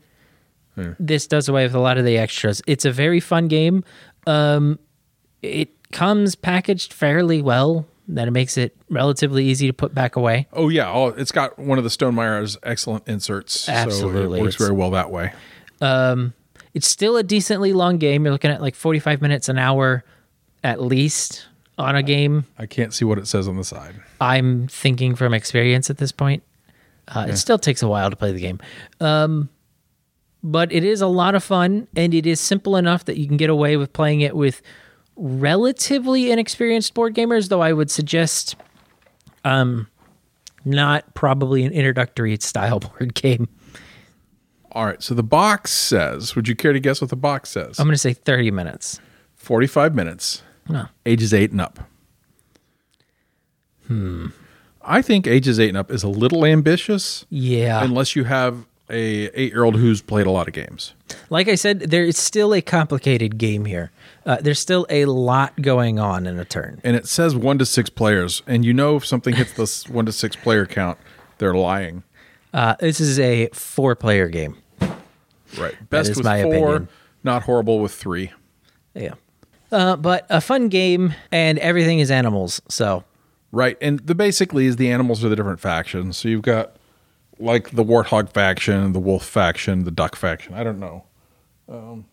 This 1.01 1.27
does 1.27 1.49
away 1.49 1.65
with 1.65 1.75
a 1.75 1.81
lot 1.81 1.97
of 1.97 2.05
the 2.05 2.19
extras. 2.19 2.61
It's 2.67 2.85
a 2.85 2.93
very 2.93 3.19
fun 3.19 3.49
game. 3.49 3.83
Um, 4.27 4.79
it 5.41 5.71
comes 5.91 6.35
packaged 6.35 6.93
fairly 6.93 7.41
well. 7.41 7.87
That 8.09 8.29
it 8.29 8.33
makes 8.33 8.57
it 8.59 8.77
relatively 8.91 9.47
easy 9.47 9.67
to 9.67 9.73
put 9.73 9.95
back 9.95 10.17
away. 10.17 10.47
Oh 10.53 10.69
yeah, 10.69 10.93
oh, 10.93 11.09
it's 11.09 11.33
got 11.33 11.59
one 11.59 11.79
of 11.79 11.85
the 11.85 11.91
Stonemaier's 11.91 12.59
excellent 12.63 13.09
inserts. 13.09 13.69
Absolutely, 13.69 14.23
so 14.23 14.35
it 14.35 14.41
works 14.43 14.55
it's- 14.55 14.69
very 14.69 14.77
well 14.77 14.91
that 14.91 15.11
way. 15.11 15.33
It's 16.77 16.87
still 16.87 17.17
a 17.17 17.23
decently 17.23 17.73
long 17.73 17.97
game. 17.97 18.25
You're 18.25 18.33
looking 18.33 18.51
at 18.51 18.61
like 18.61 18.75
45 18.75 19.23
minutes 19.23 19.49
an 19.49 19.57
hour 19.57 20.05
at 20.63 20.83
least 20.83 21.47
on 21.79 21.97
a 21.97 22.03
game. 22.03 22.45
I 22.59 22.67
can't 22.67 22.93
see 22.93 23.05
what 23.07 23.17
it 23.17 23.27
says 23.27 23.49
on 23.49 23.57
the 23.57 23.65
side. 23.65 23.95
I'm 24.21 24.69
thinking 24.69 25.15
from 25.15 25.33
experience 25.33 25.89
at 25.89 25.97
this 25.97 26.13
point. 26.13 26.43
Uh, 27.09 27.29
It 27.31 27.39
still 27.39 27.59
takes 27.59 27.83
a 27.83 27.89
while 27.89 28.11
to 28.11 28.17
play 28.17 28.31
the 28.33 28.41
game. 28.41 28.61
Um, 29.01 29.49
but 30.43 30.71
it 30.71 30.85
is 30.85 31.01
a 31.01 31.07
lot 31.07 31.35
of 31.35 31.43
fun, 31.43 31.89
and 31.97 32.13
it 32.13 32.27
is 32.27 32.41
simple 32.41 32.77
enough 32.77 33.07
that 33.07 33.17
you 33.17 33.27
can 33.27 33.39
get 33.39 33.49
away 33.49 33.79
with 33.79 33.95
playing 33.95 34.21
it 34.21 34.37
with 34.37 34.61
relatively 35.17 36.31
inexperienced 36.31 36.93
board 36.95 37.15
gamers, 37.15 37.49
though 37.49 37.63
I 37.63 37.73
would 37.73 37.91
suggest 37.91 38.55
um, 39.45 39.89
not 40.65 41.15
probably 41.15 41.65
an 41.65 41.73
introductory 41.73 42.37
style 42.41 42.81
board 42.81 43.15
game. 43.15 43.49
All 44.77 44.85
right, 44.85 45.03
so 45.03 45.15
the 45.15 45.23
box 45.23 45.73
says, 45.73 46.37
would 46.37 46.49
you 46.49 46.55
care 46.55 46.75
to 46.75 46.79
guess 46.81 47.01
what 47.01 47.09
the 47.09 47.17
box 47.17 47.49
says? 47.49 47.79
I'm 47.81 47.87
going 47.87 47.95
to 47.95 47.99
say 47.99 48.13
30 48.13 48.51
minutes. 48.51 49.01
45 49.37 49.95
minutes, 49.95 50.43
No. 50.69 50.89
ages 51.07 51.33
8 51.33 51.51
and 51.53 51.63
up. 51.63 51.79
Hmm. 53.87 54.27
I 54.83 55.01
think 55.01 55.27
ages 55.27 55.59
8 55.59 55.71
and 55.71 55.79
up 55.79 55.91
is 55.91 56.03
a 56.03 56.09
little 56.09 56.45
ambitious 56.45 57.25
Yeah. 57.31 57.83
unless 57.83 58.15
you 58.17 58.25
have 58.25 58.67
a 58.91 59.29
8-year-old 59.31 59.77
who's 59.77 60.03
played 60.03 60.27
a 60.27 60.31
lot 60.31 60.47
of 60.47 60.53
games. 60.53 60.93
like 61.31 61.49
I 61.49 61.55
said, 61.55 61.81
there 61.81 62.05
is 62.05 62.19
still 62.19 62.53
a 62.55 62.61
complicated 62.61 63.39
game 63.39 63.65
here. 63.65 63.91
Uh, 64.27 64.37
there's 64.43 64.61
still 64.61 64.87
a 64.91 65.07
lot 65.07 65.63
going 65.63 65.99
on 65.99 66.27
in 66.27 66.39
a 66.39 66.45
turn. 66.45 66.83
And 66.85 66.95
it 66.97 67.07
says 67.09 67.35
1 67.35 67.57
to 67.61 67.65
6 67.65 67.89
players, 67.91 68.43
and 68.47 68.63
you 68.63 68.75
know 68.75 68.97
if 68.97 69.07
something 69.07 69.35
hits 69.35 69.53
this 69.55 69.89
1 69.89 70.05
to 70.05 70.13
6 70.13 70.37
player 70.37 70.67
count, 70.67 70.99
they're 71.39 71.55
lying. 71.55 72.03
Uh, 72.53 72.75
this 72.79 73.01
is 73.01 73.19
a 73.19 73.49
four 73.55 73.95
player 73.97 74.29
game. 74.29 74.57
Right. 75.59 75.75
Best 75.91 76.23
my 76.23 76.43
4, 76.43 76.53
opinion. 76.53 76.89
not 77.25 77.43
horrible 77.45 77.81
with 77.81 77.93
3. 77.93 78.33
Yeah. 78.95 79.15
Uh, 79.73 79.97
but 79.97 80.27
a 80.31 80.41
fun 80.41 80.69
game, 80.69 81.15
and 81.33 81.59
everything 81.59 81.99
is 81.99 82.11
animals. 82.11 82.63
So, 82.69 83.05
Right. 83.53 83.79
And 83.81 84.01
the 84.01 84.15
basically 84.15 84.67
is 84.67 84.77
the 84.77 84.91
animals 84.91 85.25
are 85.25 85.29
the 85.29 85.37
different 85.37 85.61
factions. 85.61 86.19
So 86.19 86.29
you've 86.29 86.43
got 86.43 86.77
like 87.39 87.71
the 87.71 87.85
warthog 87.85 88.31
faction, 88.31 88.93
the 88.93 88.99
wolf 89.01 89.25
faction, 89.25 89.85
the 89.85 89.91
duck 89.91 90.17
faction. 90.17 90.55
I 90.55 90.63
don't 90.63 90.79
know. 90.79 91.05
Um, 91.69 92.07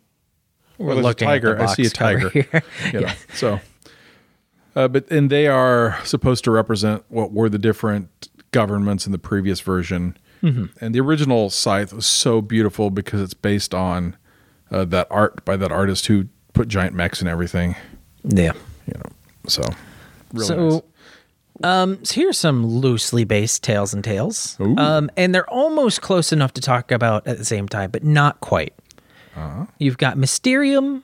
we're 0.77 0.93
a 0.93 0.95
looking 0.95 1.27
tiger. 1.27 1.59
I 1.61 1.65
see 1.67 1.85
a 1.85 1.89
tiger. 1.89 2.29
here. 2.29 2.63
you 2.93 3.01
know, 3.01 3.11
So, 3.33 3.59
uh, 4.75 4.87
but 4.87 5.09
and 5.11 5.29
they 5.29 5.47
are 5.47 5.99
supposed 6.03 6.43
to 6.45 6.51
represent 6.51 7.03
what 7.09 7.31
were 7.31 7.49
the 7.49 7.59
different 7.59 8.29
governments 8.51 9.05
in 9.05 9.11
the 9.11 9.19
previous 9.19 9.59
version. 9.59 10.17
And 10.43 10.93
the 10.93 10.99
original 10.99 11.49
scythe 11.49 11.93
was 11.93 12.05
so 12.05 12.41
beautiful 12.41 12.89
because 12.89 13.21
it's 13.21 13.33
based 13.33 13.73
on 13.73 14.17
uh, 14.71 14.85
that 14.85 15.07
art 15.09 15.43
by 15.45 15.55
that 15.55 15.71
artist 15.71 16.07
who 16.07 16.27
put 16.53 16.67
giant 16.67 16.93
mechs 16.95 17.19
and 17.21 17.29
everything. 17.29 17.75
yeah. 18.23 18.53
You 18.85 18.95
know, 18.95 19.09
so 19.47 19.63
really 20.33 20.47
so, 20.47 20.69
nice. 20.69 20.81
um, 21.63 22.03
so 22.03 22.15
here's 22.15 22.37
some 22.37 22.65
loosely 22.65 23.23
based 23.23 23.63
tails 23.63 23.93
and 23.93 24.03
tales. 24.03 24.57
Ooh. 24.59 24.75
Um, 24.77 25.09
and 25.15 25.33
they're 25.33 25.49
almost 25.49 26.01
close 26.01 26.33
enough 26.33 26.51
to 26.53 26.61
talk 26.61 26.91
about 26.91 27.25
at 27.25 27.37
the 27.37 27.45
same 27.45 27.69
time, 27.69 27.91
but 27.91 28.03
not 28.03 28.41
quite. 28.41 28.73
Uh-huh. 29.37 29.65
You've 29.79 29.97
got 29.97 30.17
Mysterium, 30.17 31.03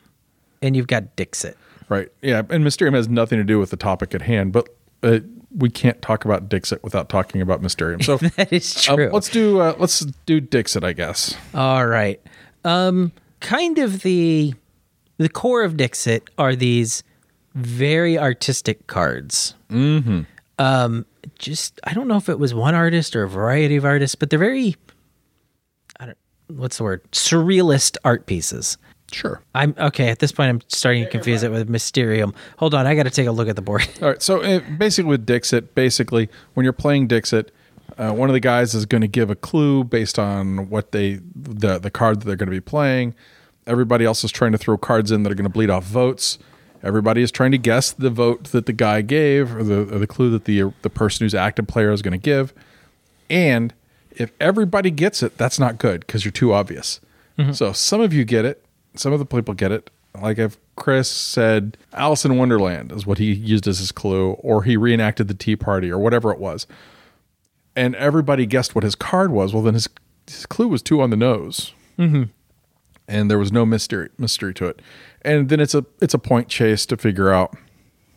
and 0.62 0.76
you've 0.76 0.88
got 0.88 1.16
Dixit. 1.16 1.58
Right. 1.88 2.10
Yeah. 2.22 2.44
And 2.50 2.64
Mysterium 2.64 2.94
has 2.94 3.08
nothing 3.08 3.40
to 3.40 3.46
do 3.46 3.60
with 3.60 3.70
the 3.70 3.78
topic 3.78 4.14
at 4.14 4.22
hand, 4.24 4.52
but 4.52 4.68
uh, 5.04 5.20
we 5.56 5.70
can't 5.70 6.02
talk 6.02 6.26
about 6.26 6.50
Dixit 6.50 6.84
without 6.84 7.10
talking 7.10 7.42
about 7.42 7.62
Mysterium. 7.62 8.02
So 8.02 8.18
That 8.36 8.54
is 8.54 8.88
uh, 8.88 8.96
true. 8.96 9.10
let's 9.12 9.30
do 9.30 9.60
uh, 9.60 9.76
let's 9.78 10.00
do 10.26 10.40
Dixit, 10.40 10.84
I 10.84 10.94
guess. 10.94 11.36
All 11.54 11.86
right. 11.86 12.22
Um, 12.64 13.12
kind 13.40 13.78
of 13.80 14.02
the 14.02 14.54
the 15.18 15.30
core 15.30 15.64
of 15.64 15.78
Dixit 15.78 16.30
are 16.38 16.56
these 16.56 17.04
very 17.56 18.18
artistic 18.18 18.88
cards. 18.88 19.56
Mm-hmm. 19.70 20.22
Um, 20.60 21.06
just 21.38 21.80
I 21.84 21.94
don't 21.94 22.08
know 22.08 22.18
if 22.18 22.30
it 22.30 22.40
was 22.40 22.54
one 22.54 22.76
artist 22.76 23.16
or 23.16 23.24
a 23.24 23.30
variety 23.30 23.76
of 23.76 23.86
artists, 23.86 24.16
but 24.16 24.30
they're 24.30 24.40
very 24.40 24.76
I 26.00 26.08
don't 26.08 26.18
what's 26.48 26.78
the 26.78 26.84
word 26.84 27.10
surrealist 27.12 27.98
art 28.04 28.26
pieces. 28.26 28.78
Sure. 29.12 29.42
I'm 29.56 29.76
okay 29.78 30.10
at 30.10 30.20
this 30.20 30.32
point. 30.32 30.50
I'm 30.50 30.62
starting 30.68 31.04
to 31.04 31.10
confuse 31.10 31.44
it 31.44 31.52
with 31.52 31.70
Mysterium. 31.70 32.34
Hold 32.58 32.74
on, 32.74 32.86
I 32.86 32.96
got 32.96 33.04
to 33.04 33.10
take 33.10 33.28
a 33.28 33.32
look 33.32 33.48
at 33.48 33.56
the 33.56 33.62
board. 33.62 33.88
All 34.02 34.10
right. 34.10 34.22
So 34.22 34.42
uh, 34.42 34.60
basically, 34.78 35.10
with 35.10 35.26
Dixit, 35.26 35.76
basically, 35.76 36.30
when 36.54 36.64
you're 36.64 36.74
playing 36.74 37.08
Dixit, 37.08 37.52
uh, 37.98 38.12
one 38.12 38.30
of 38.30 38.34
the 38.34 38.40
guys 38.40 38.74
is 38.74 38.86
going 38.86 39.02
to 39.02 39.08
give 39.08 39.30
a 39.30 39.36
clue 39.36 39.84
based 39.84 40.18
on 40.20 40.70
what 40.70 40.92
they 40.92 41.20
the 41.36 41.80
the 41.80 41.92
card 41.92 42.22
that 42.22 42.26
they're 42.26 42.36
going 42.36 42.48
to 42.48 42.52
be 42.52 42.62
playing. 42.62 43.16
Everybody 43.68 44.06
else 44.06 44.24
is 44.24 44.32
trying 44.32 44.52
to 44.54 44.58
throw 44.58 44.78
cards 44.78 45.12
in 45.12 45.24
that 45.24 45.32
are 45.32 45.36
going 45.36 45.44
to 45.44 45.50
bleed 45.50 45.70
off 45.70 45.84
votes. 45.84 46.40
Everybody 46.82 47.22
is 47.22 47.32
trying 47.32 47.52
to 47.52 47.58
guess 47.58 47.92
the 47.92 48.10
vote 48.10 48.46
that 48.46 48.66
the 48.66 48.74
guy 48.74 49.02
gave 49.02 49.56
or 49.56 49.64
the 49.64 49.82
or 49.94 50.00
the 50.00 50.08
clue 50.08 50.30
that 50.32 50.46
the 50.46 50.72
the 50.82 50.90
person 50.90 51.26
who's 51.26 51.36
active 51.36 51.68
player 51.68 51.92
is 51.92 52.02
going 52.02 52.14
to 52.14 52.18
give. 52.18 52.54
And 53.30 53.74
if 54.12 54.32
everybody 54.40 54.92
gets 54.92 55.22
it, 55.22 55.38
that's 55.38 55.60
not 55.60 55.78
good 55.78 56.02
because 56.02 56.24
you're 56.26 56.32
too 56.32 56.54
obvious. 56.54 57.00
So 57.54 57.72
some 57.72 58.02
of 58.02 58.12
you 58.12 58.26
get 58.26 58.44
it, 58.44 58.66
some 59.00 59.14
of 59.14 59.20
the 59.20 59.26
people 59.26 59.54
get 59.54 59.72
it. 59.72 59.90
Like 60.20 60.38
if 60.40 60.58
Chris 60.76 61.10
said 61.10 61.78
Alice 61.94 62.26
in 62.26 62.38
Wonderland 62.38 62.92
is 62.92 63.06
what 63.06 63.18
he 63.20 63.32
used 63.32 63.68
as 63.68 63.80
his 63.80 63.92
clue, 63.92 64.32
or 64.34 64.64
he 64.64 64.76
reenacted 64.76 65.28
the 65.28 65.34
Tea 65.34 65.56
Party 65.56 65.92
or 65.92 66.00
whatever 66.00 66.32
it 66.32 66.40
was, 66.40 66.66
and 67.76 67.96
everybody 67.96 68.46
guessed 68.46 68.76
what 68.76 68.84
his 68.84 68.96
card 68.96 69.32
was, 69.32 69.54
well 69.54 69.62
then 69.64 69.76
his, 69.76 69.88
his 70.28 70.46
clue 70.46 70.68
was 70.68 70.82
two 70.82 71.02
on 71.02 71.10
the 71.12 71.16
nose. 71.18 71.74
and 71.98 73.30
there 73.30 73.38
was 73.40 73.52
no 73.52 73.66
mystery 73.66 74.10
mystery 74.18 74.54
to 74.56 74.66
it. 74.66 74.82
And 75.22 75.50
then 75.50 75.60
it's 75.60 75.76
a 75.76 75.86
it's 76.02 76.14
a 76.14 76.20
point 76.20 76.48
chase 76.48 76.86
to 76.88 76.98
figure 76.98 77.32
out. 77.32 77.56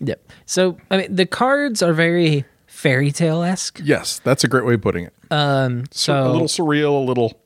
Yep. 0.01 0.33
So 0.47 0.79
I 0.90 0.97
mean, 0.99 1.14
the 1.14 1.27
cards 1.27 1.83
are 1.83 1.92
very 1.92 2.45
fairy 2.66 3.12
tale 3.12 3.42
esque. 3.42 3.81
Yes, 3.85 4.21
that's 4.25 4.45
a 4.45 4.49
great 4.49 4.64
way 4.64 4.75
of 4.75 4.83
putting 4.83 5.05
it. 5.05 5.12
Um, 5.31 5.85
so 5.90 6.27
a 6.27 6.33
little 6.33 6.49
surreal, 6.49 7.03
a 7.03 7.05
little 7.05 7.40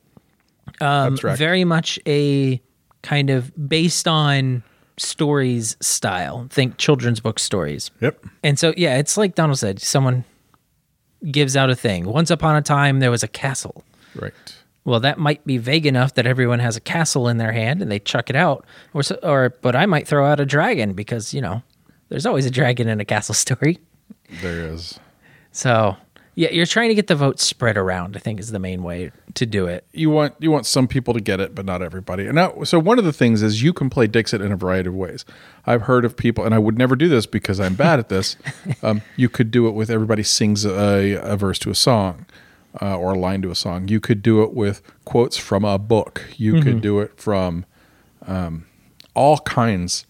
abstract. 0.81 1.39
very 1.39 1.65
much 1.65 1.99
a 2.07 2.61
kind 3.07 3.31
of 3.31 3.53
based 3.69 4.09
on 4.09 4.65
stories 4.99 5.77
style. 5.81 6.49
Think 6.51 6.77
children's 6.77 7.21
book 7.21 7.39
stories. 7.39 7.93
yep. 8.01 8.19
And 8.43 8.59
so, 8.59 8.75
yeah, 8.77 8.99
it's 8.99 9.17
like 9.17 9.37
Donald 9.37 9.61
said 9.61 9.81
someone 9.81 10.25
gives 11.31 11.57
out 11.57 11.71
a 11.71 11.77
thing. 11.77 12.05
Once 12.05 12.33
upon 12.33 12.57
a 12.57 12.63
time, 12.63 12.99
there 12.99 13.13
was 13.13 13.23
a 13.23 13.29
castle. 13.29 13.85
Right. 14.17 14.35
Well, 14.85 14.99
that 15.01 15.19
might 15.19 15.45
be 15.47 15.57
vague 15.57 15.87
enough 15.87 16.15
that 16.15 16.27
everyone 16.27 16.59
has 16.59 16.77
a 16.77 16.81
castle 16.81 17.29
in 17.29 17.37
their 17.37 17.53
hand 17.53 17.81
and 17.81 17.93
they 17.93 18.01
chuck 18.01 18.29
it 18.29 18.35
out. 18.35 18.67
Or, 18.93 19.05
so, 19.05 19.15
or 19.23 19.51
but 19.63 19.77
I 19.77 19.87
might 19.87 20.09
throw 20.09 20.27
out 20.27 20.41
a 20.41 20.47
dragon 20.47 20.93
because, 20.93 21.33
you 21.33 21.41
know, 21.41 21.63
there's 22.09 22.27
always 22.27 22.45
a 22.45 22.51
dragon 22.51 22.89
in 22.89 22.99
a 22.99 23.05
castle 23.05 23.35
story. 23.47 23.79
There 24.43 24.67
is. 24.73 24.99
So, 25.53 25.97
yeah, 26.39 26.51
you're 26.51 26.67
trying 26.67 26.91
to 26.91 26.95
get 26.95 27.07
the 27.07 27.17
votes 27.17 27.43
spread 27.43 27.79
around, 27.79 28.15
I 28.15 28.21
think 28.21 28.39
is 28.39 28.51
the 28.51 28.59
main 28.59 28.83
way 28.83 29.11
to 29.35 29.47
do 29.47 29.67
it. 29.67 29.87
You 29.95 30.11
want 30.11 30.35
you 30.39 30.51
want 30.51 30.67
some 30.67 30.87
people 30.87 31.15
to 31.15 31.21
get 31.21 31.41
it, 31.41 31.55
but 31.55 31.65
not 31.65 31.81
everybody. 31.81 32.27
And 32.27 32.35
now, 32.35 32.63
so 32.65 32.79
one 32.79 32.99
of 32.99 33.07
the 33.07 33.13
things 33.13 33.43
is 33.43 33.63
you 33.63 33.73
can 33.73 33.89
play 33.89 34.07
Dixit 34.07 34.43
in 34.43 34.53
a 34.53 34.57
variety 34.57 34.91
of 34.91 34.95
ways. 34.95 35.25
I've 35.65 35.83
heard 35.83 36.05
of 36.05 36.15
people, 36.15 36.45
and 36.45 36.55
I 36.55 36.59
would 36.59 36.77
never 36.77 36.95
do 36.95 37.09
this 37.09 37.25
because 37.25 37.59
I'm 37.59 37.75
bad 37.75 37.99
at 37.99 38.11
this. 38.11 38.37
um, 38.83 39.01
you 39.17 39.31
could 39.31 39.51
do 39.51 39.67
it 39.67 39.71
with 39.71 39.89
everybody 39.89 40.23
sings 40.23 40.67
a, 40.67 41.15
a 41.15 41.37
verse 41.37 41.59
to 41.61 41.71
a 41.71 41.75
song. 41.75 42.27
Uh, 42.79 42.95
or 42.95 43.15
a 43.15 43.19
line 43.19 43.41
to 43.41 43.51
a 43.51 43.55
song. 43.55 43.89
You 43.89 44.01
could 44.01 44.21
do 44.21 44.43
it 44.43 44.53
with 44.53 44.83
quotes 45.07 45.39
from 45.39 45.65
a 45.65 45.79
book. 45.79 46.27
You 46.37 46.61
could 46.61 46.83
do 46.83 47.01
it 47.01 47.19
from 47.19 47.65
um, 48.27 48.67
all 49.15 49.39
kinds 49.39 50.05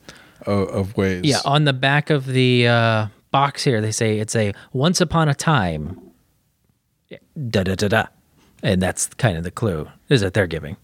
of, 0.44 0.68
of 0.70 0.96
ways. 0.96 1.24
Yeah, 1.24 1.38
on 1.44 1.62
the 1.62 1.72
back 1.72 2.10
of 2.10 2.26
the 2.26 2.66
uh, 2.66 3.06
box 3.30 3.62
here, 3.62 3.80
they 3.80 3.92
say 3.92 4.18
it's 4.18 4.34
a 4.34 4.52
once 4.72 5.00
upon 5.00 5.28
a 5.28 5.34
time. 5.34 6.05
Da 7.10 7.62
da 7.62 7.74
da 7.74 7.88
da, 7.88 8.06
and 8.62 8.82
that's 8.82 9.06
kind 9.14 9.36
of 9.36 9.44
the 9.44 9.50
clue 9.50 9.88
is 10.08 10.20
that 10.22 10.34
they're 10.34 10.46
giving, 10.46 10.76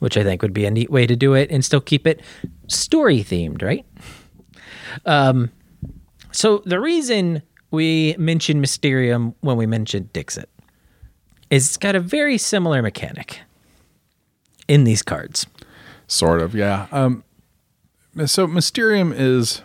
which 0.00 0.16
I 0.16 0.22
think 0.22 0.42
would 0.42 0.52
be 0.52 0.64
a 0.66 0.70
neat 0.70 0.90
way 0.90 1.06
to 1.06 1.16
do 1.16 1.34
it 1.34 1.50
and 1.50 1.64
still 1.64 1.80
keep 1.80 2.06
it 2.06 2.20
story 2.66 3.20
themed, 3.20 3.62
right? 3.62 3.86
Um, 5.06 5.50
so 6.30 6.62
the 6.66 6.80
reason 6.80 7.42
we 7.70 8.14
mentioned 8.18 8.60
Mysterium 8.60 9.34
when 9.40 9.56
we 9.56 9.66
mentioned 9.66 10.12
Dixit 10.12 10.48
is 11.50 11.68
it's 11.68 11.76
got 11.76 11.94
a 11.94 12.00
very 12.00 12.38
similar 12.38 12.82
mechanic 12.82 13.40
in 14.68 14.84
these 14.84 15.02
cards. 15.02 15.46
Sort 16.06 16.40
of, 16.40 16.54
yeah. 16.54 16.86
Um, 16.92 17.24
so 18.26 18.46
Mysterium 18.46 19.12
is 19.12 19.62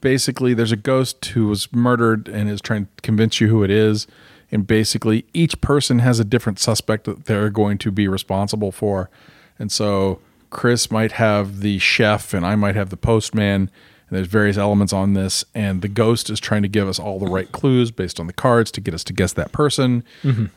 basically 0.00 0.52
there's 0.52 0.72
a 0.72 0.76
ghost 0.76 1.24
who 1.26 1.48
was 1.48 1.72
murdered 1.72 2.28
and 2.28 2.50
is 2.50 2.60
trying 2.60 2.86
to 2.86 3.02
convince 3.02 3.40
you 3.40 3.48
who 3.48 3.64
it 3.64 3.70
is. 3.70 4.06
And 4.50 4.66
basically, 4.66 5.24
each 5.32 5.60
person 5.60 6.00
has 6.00 6.20
a 6.20 6.24
different 6.24 6.58
suspect 6.58 7.04
that 7.04 7.24
they're 7.24 7.50
going 7.50 7.78
to 7.78 7.90
be 7.90 8.08
responsible 8.08 8.72
for. 8.72 9.10
And 9.58 9.70
so 9.72 10.20
Chris 10.50 10.90
might 10.90 11.12
have 11.12 11.60
the 11.60 11.78
chef, 11.78 12.34
and 12.34 12.46
I 12.46 12.54
might 12.54 12.76
have 12.76 12.90
the 12.90 12.96
postman. 12.96 13.70
And 14.08 14.18
there's 14.18 14.28
various 14.28 14.58
elements 14.58 14.92
on 14.92 15.14
this, 15.14 15.44
and 15.54 15.80
the 15.80 15.88
ghost 15.88 16.28
is 16.28 16.38
trying 16.38 16.60
to 16.60 16.68
give 16.68 16.86
us 16.86 16.98
all 16.98 17.18
the 17.18 17.26
right 17.26 17.50
clues 17.50 17.90
based 17.90 18.20
on 18.20 18.26
the 18.26 18.34
cards 18.34 18.70
to 18.72 18.80
get 18.82 18.92
us 18.92 19.02
to 19.04 19.14
guess 19.14 19.32
that 19.32 19.50
person, 19.50 20.04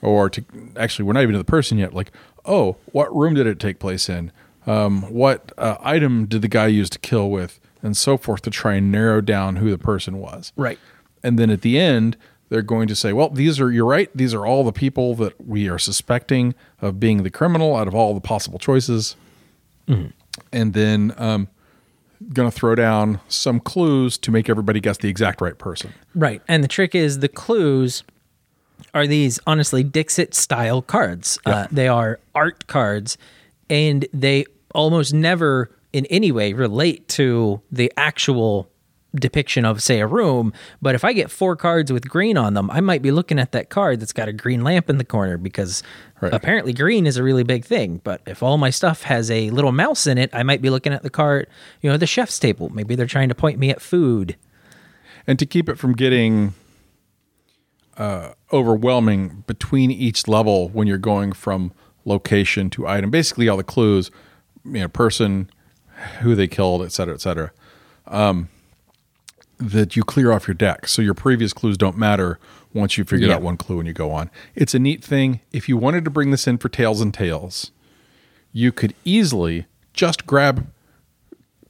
or 0.01 0.29
to 0.29 0.43
actually 0.75 1.05
we're 1.05 1.13
not 1.13 1.23
even 1.23 1.31
to 1.31 1.37
the 1.37 1.45
person 1.45 1.77
yet. 1.77 1.93
Like, 1.93 2.11
oh, 2.45 2.75
what 2.91 3.15
room 3.15 3.35
did 3.35 3.47
it 3.47 3.57
take 3.57 3.79
place 3.79 4.09
in? 4.09 4.33
Um, 4.67 5.03
what 5.03 5.53
uh, 5.57 5.77
item 5.79 6.25
did 6.25 6.41
the 6.41 6.49
guy 6.49 6.67
use 6.67 6.89
to 6.89 6.99
kill 6.99 7.29
with, 7.29 7.61
and 7.81 7.95
so 7.95 8.17
forth 8.17 8.41
to 8.41 8.49
try 8.49 8.73
and 8.73 8.91
narrow 8.91 9.21
down 9.21 9.55
who 9.55 9.71
the 9.71 9.77
person 9.77 10.17
was. 10.19 10.51
Right. 10.57 10.77
And 11.23 11.39
then 11.39 11.49
at 11.49 11.61
the 11.61 11.79
end, 11.79 12.17
they're 12.49 12.61
going 12.61 12.87
to 12.87 12.95
say, 12.95 13.13
well, 13.13 13.29
these 13.29 13.59
are, 13.59 13.71
you're 13.71 13.85
right, 13.85 14.09
these 14.15 14.33
are 14.33 14.45
all 14.45 14.63
the 14.63 14.71
people 14.71 15.15
that 15.15 15.45
we 15.45 15.67
are 15.69 15.79
suspecting 15.79 16.55
of 16.81 16.99
being 16.99 17.23
the 17.23 17.29
criminal 17.29 17.75
out 17.75 17.87
of 17.87 17.95
all 17.95 18.13
the 18.13 18.21
possible 18.21 18.59
choices. 18.59 19.15
And 20.51 20.73
then, 20.73 21.13
um, 21.17 21.47
going 22.33 22.49
to 22.49 22.55
throw 22.55 22.75
down 22.75 23.19
some 23.27 23.59
clues 23.59 24.17
to 24.17 24.31
make 24.31 24.49
everybody 24.49 24.79
guess 24.79 24.97
the 24.97 25.09
exact 25.09 25.41
right 25.41 25.57
person. 25.57 25.93
Right. 26.15 26.41
And 26.47 26.63
the 26.63 26.67
trick 26.67 26.95
is 26.95 27.19
the 27.19 27.27
clues 27.27 28.03
are 28.93 29.07
these 29.07 29.39
honestly 29.45 29.83
Dixit 29.83 30.33
style 30.33 30.81
cards. 30.81 31.39
Uh, 31.45 31.67
they 31.71 31.87
are 31.87 32.19
art 32.33 32.67
cards 32.67 33.17
and 33.69 34.07
they 34.13 34.45
almost 34.73 35.13
never 35.13 35.69
in 35.93 36.05
any 36.07 36.31
way 36.31 36.53
relate 36.53 37.07
to 37.09 37.61
the 37.71 37.91
actual 37.97 38.69
depiction 39.15 39.63
of 39.65 39.81
say 39.81 39.99
a 40.01 40.05
room 40.05 40.51
but 40.81 40.93
if 40.93 41.03
i 41.05 41.13
get 41.13 41.31
four 41.31 41.55
cards 41.55 41.91
with 41.93 42.07
green 42.09 42.37
on 42.37 42.53
them 42.53 42.69
i 42.71 42.81
might 42.81 43.01
be 43.01 43.09
looking 43.09 43.39
at 43.39 43.53
that 43.53 43.69
card 43.69 43.99
that's 43.99 44.11
got 44.13 44.27
a 44.27 44.33
green 44.33 44.63
lamp 44.63 44.89
in 44.89 44.97
the 44.97 45.05
corner 45.05 45.37
because 45.37 45.81
Right. 46.19 46.33
apparently 46.33 46.73
green 46.73 47.05
is 47.05 47.15
a 47.17 47.21
really 47.21 47.43
big 47.43 47.63
thing. 47.63 48.01
But 48.03 48.21
if 48.25 48.41
all 48.41 48.57
my 48.57 48.71
stuff 48.71 49.03
has 49.03 49.29
a 49.29 49.51
little 49.51 49.71
mouse 49.71 50.07
in 50.07 50.17
it 50.17 50.31
i 50.33 50.41
might 50.41 50.63
be 50.63 50.71
looking 50.71 50.91
at 50.91 51.03
the 51.03 51.11
card 51.11 51.47
you 51.81 51.89
know 51.89 51.95
the 51.97 52.07
chef's 52.07 52.39
table. 52.39 52.69
Maybe 52.69 52.95
they're 52.95 53.05
trying 53.05 53.29
to 53.29 53.35
point 53.35 53.59
me 53.59 53.69
at 53.69 53.81
food. 53.83 54.35
And 55.27 55.37
to 55.37 55.45
keep 55.45 55.69
it 55.69 55.77
from 55.77 55.93
getting 55.93 56.53
uh, 57.97 58.31
overwhelming 58.51 59.43
between 59.47 59.91
each 59.91 60.27
level 60.27 60.69
when 60.69 60.87
you're 60.87 60.97
going 60.97 61.33
from 61.33 61.71
location 62.05 62.69
to 62.71 62.87
item 62.87 63.09
basically 63.11 63.47
all 63.49 63.57
the 63.57 63.63
clues 63.63 64.09
you 64.65 64.79
know 64.81 64.87
person 64.87 65.49
who 66.21 66.33
they 66.35 66.47
killed 66.47 66.81
et 66.81 66.91
cetera 66.91 67.13
et 67.13 67.21
cetera. 67.21 67.51
Um, 68.07 68.49
that 69.59 69.95
you 69.95 70.03
clear 70.03 70.31
off 70.31 70.47
your 70.47 70.55
deck 70.55 70.87
so 70.87 71.01
your 71.01 71.13
previous 71.13 71.51
clues 71.53 71.77
don't 71.77 71.97
matter 71.97 72.39
once 72.73 72.97
you 72.97 73.03
figured 73.03 73.29
Yeah. 73.29 73.35
out 73.35 73.41
one 73.41 73.57
clue 73.57 73.79
and 73.79 73.87
you 73.87 73.93
go 73.93 74.11
on 74.11 74.29
it's 74.55 74.73
a 74.75 74.79
neat 74.79 75.03
thing 75.03 75.39
if 75.51 75.67
you 75.67 75.77
wanted 75.77 76.03
to 76.05 76.11
bring 76.11 76.31
this 76.31 76.47
in 76.47 76.57
for 76.57 76.69
tails 76.69 77.01
and 77.01 77.13
tales 77.13 77.71
you 78.53 78.71
could 78.71 78.93
easily 79.03 79.65
just 79.93 80.25
grab 80.27 80.67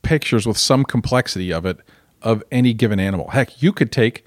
pictures 0.01 0.45
with 0.45 0.57
some 0.57 0.83
complexity 0.83 1.51
of 1.51 1.65
it 1.65 1.79
of 2.21 2.43
any 2.51 2.73
given 2.73 2.99
animal. 2.99 3.29
Heck, 3.29 3.61
you 3.61 3.71
could 3.73 3.91
take 3.91 4.25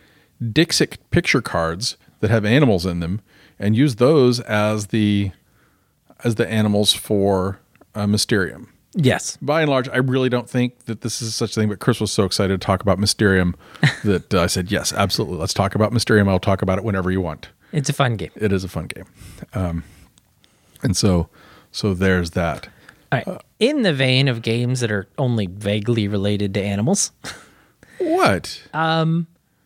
Dixit 0.52 0.98
picture 1.10 1.40
cards 1.42 1.96
that 2.20 2.30
have 2.30 2.44
animals 2.44 2.86
in 2.86 3.00
them 3.00 3.20
and 3.58 3.76
use 3.76 3.96
those 3.96 4.40
as 4.40 4.88
the 4.88 5.32
as 6.22 6.34
the 6.34 6.46
animals 6.48 6.92
for 6.92 7.60
uh, 7.94 8.06
Mysterium. 8.06 8.72
Yes 8.94 9.36
By 9.40 9.62
and 9.62 9.70
large, 9.70 9.88
I 9.88 9.98
really 9.98 10.28
don't 10.28 10.48
think 10.50 10.84
that 10.86 11.00
this 11.02 11.22
is 11.22 11.34
such 11.34 11.52
a 11.56 11.60
thing. 11.60 11.68
But 11.68 11.78
Chris 11.80 12.00
was 12.00 12.10
so 12.12 12.24
excited 12.24 12.60
to 12.60 12.64
talk 12.66 12.82
about 12.82 12.98
Mysterium 12.98 13.54
that 14.04 14.32
uh, 14.34 14.42
I 14.42 14.46
said, 14.46 14.70
"Yes, 14.70 14.92
absolutely. 14.92 15.38
Let's 15.38 15.54
talk 15.54 15.74
about 15.74 15.92
Mysterium. 15.92 16.28
I'll 16.28 16.38
talk 16.40 16.62
about 16.62 16.78
it 16.78 16.84
whenever 16.84 17.10
you 17.10 17.20
want. 17.20 17.48
it's 17.72 17.88
a 17.88 17.92
fun 17.92 18.16
game 18.16 18.30
It 18.36 18.52
is 18.52 18.64
a 18.64 18.68
fun 18.68 18.86
game." 18.86 19.06
Um, 19.54 19.84
and 20.82 20.96
so, 20.96 21.28
so 21.72 21.94
there's 21.94 22.30
that. 22.30 22.68
All 23.12 23.22
right. 23.26 23.40
In 23.58 23.82
the 23.82 23.92
vein 23.92 24.28
of 24.28 24.40
games 24.42 24.80
that 24.80 24.90
are 24.90 25.06
only 25.18 25.46
vaguely 25.46 26.08
related 26.08 26.54
to 26.54 26.62
animals, 26.62 27.10
What? 27.98 28.62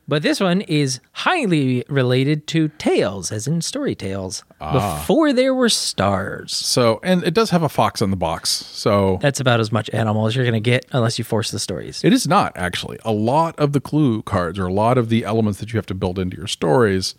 But 0.06 0.22
this 0.22 0.38
one 0.40 0.60
is 0.62 1.00
highly 1.12 1.84
related 1.88 2.46
to 2.48 2.68
tales, 2.78 3.32
as 3.32 3.46
in 3.46 3.62
story 3.62 3.94
tales. 3.94 4.44
Ah. 4.60 4.98
Before 4.98 5.32
there 5.32 5.54
were 5.54 5.68
stars. 5.68 6.54
So, 6.54 7.00
and 7.02 7.24
it 7.24 7.32
does 7.34 7.50
have 7.50 7.62
a 7.62 7.68
fox 7.68 8.02
on 8.02 8.10
the 8.10 8.16
box. 8.16 8.50
So 8.50 9.18
That's 9.22 9.40
about 9.40 9.60
as 9.60 9.72
much 9.72 9.88
animal 9.92 10.26
as 10.26 10.36
you're 10.36 10.44
going 10.44 10.54
to 10.54 10.60
get 10.60 10.86
unless 10.92 11.18
you 11.18 11.24
force 11.24 11.50
the 11.50 11.58
stories. 11.58 12.02
it 12.04 12.12
is 12.12 12.26
not 12.28 12.52
actually. 12.56 12.98
A 13.04 13.12
lot 13.12 13.58
of 13.58 13.72
the 13.72 13.80
clue 13.80 14.22
cards 14.22 14.58
or 14.58 14.66
a 14.66 14.72
lot 14.72 14.98
of 14.98 15.08
the 15.08 15.24
elements 15.24 15.58
that 15.60 15.72
you 15.72 15.78
have 15.78 15.86
to 15.86 15.94
build 15.94 16.18
into 16.18 16.36
your 16.36 16.46
stories 16.48 17.14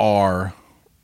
are 0.00 0.54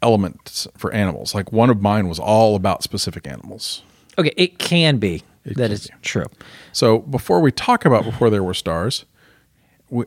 elements 0.02 0.66
for 0.76 0.92
animals. 0.92 1.35
Like 1.35 1.52
one 1.52 1.70
of 1.70 1.81
mine 1.81 2.09
was 2.09 2.18
all 2.18 2.57
about 2.57 2.83
specific 2.83 3.26
animals. 3.26 3.83
Okay, 4.16 4.33
it 4.37 4.59
can 4.59 4.98
be. 4.98 5.23
That 5.44 5.54
can 5.54 5.73
is 5.73 5.88
true. 6.02 6.27
So 6.73 6.98
before 7.00 7.40
we 7.40 7.52
talk 7.52 7.85
about 7.85 8.04
before 8.04 8.31
there 8.31 8.42
were 8.42 8.54
stars, 8.54 9.04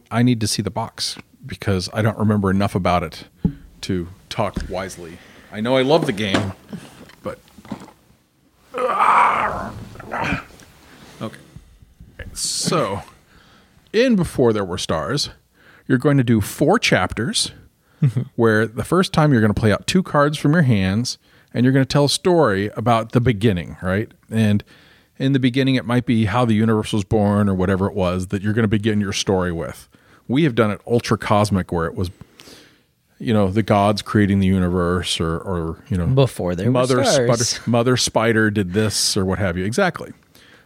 I 0.09 0.23
need 0.23 0.39
to 0.41 0.47
see 0.47 0.61
the 0.61 0.71
box 0.71 1.17
because 1.45 1.89
I 1.93 2.01
don't 2.01 2.17
remember 2.17 2.49
enough 2.51 2.75
about 2.75 3.03
it 3.03 3.25
to 3.82 4.07
talk 4.29 4.55
wisely. 4.69 5.17
I 5.51 5.59
know 5.61 5.75
I 5.75 5.82
love 5.82 6.05
the 6.05 6.13
game, 6.13 6.53
but 7.23 7.39
okay. 11.21 11.39
So, 12.34 13.01
in 13.91 14.15
before 14.15 14.53
there 14.53 14.63
were 14.63 14.77
stars, 14.77 15.32
you're 15.88 15.97
going 15.97 16.17
to 16.17 16.23
do 16.23 16.41
four 16.41 16.79
chapters 16.79 17.51
where 18.36 18.65
the 18.67 18.84
first 18.84 19.13
time 19.13 19.32
you're 19.32 19.41
going 19.41 19.53
to 19.53 19.59
play 19.59 19.71
out 19.71 19.88
two 19.88 20.03
cards 20.03 20.38
from 20.38 20.53
your 20.53 20.61
hands 20.61 21.17
and 21.53 21.65
you're 21.65 21.73
going 21.73 21.86
to 21.86 21.91
tell 21.91 22.05
a 22.05 22.09
story 22.09 22.69
about 22.77 23.11
the 23.11 23.19
beginning, 23.19 23.77
right? 23.82 24.11
And 24.29 24.63
in 25.22 25.34
the 25.34 25.39
beginning, 25.39 25.76
it 25.76 25.86
might 25.86 26.05
be 26.05 26.26
how 26.26 26.45
the 26.45 26.53
universe 26.53 26.91
was 26.93 27.03
born 27.03 27.47
or 27.47 27.53
whatever 27.53 27.88
it 27.88 27.93
was 27.93 28.28
that 28.28 28.41
you're 28.41 28.53
going 28.53 28.63
to 28.63 28.67
begin 28.69 28.99
your 28.99 29.13
story 29.13 29.51
with. 29.51 29.88
We 30.28 30.43
have 30.43 30.55
done 30.55 30.72
it 30.72 30.82
ultra 30.88 31.17
cosmic 31.17 31.72
where 31.72 31.86
it 31.86 31.95
was, 31.95 32.09
you 33.19 33.34
know 33.34 33.49
the 33.51 33.61
gods 33.61 34.01
creating 34.01 34.39
the 34.39 34.47
universe, 34.47 35.19
or 35.19 35.38
or 35.38 35.84
you 35.89 35.97
know 35.97 36.07
Before 36.07 36.55
there 36.55 36.72
mother 36.72 36.97
were 36.97 37.03
stars. 37.05 37.49
spider, 37.49 37.69
mother 37.69 37.97
spider 37.97 38.49
did 38.49 38.74
this 38.74 39.15
or 39.15 39.24
what 39.26 39.38
have 39.39 39.57
you. 39.57 39.63
Exactly. 39.65 40.11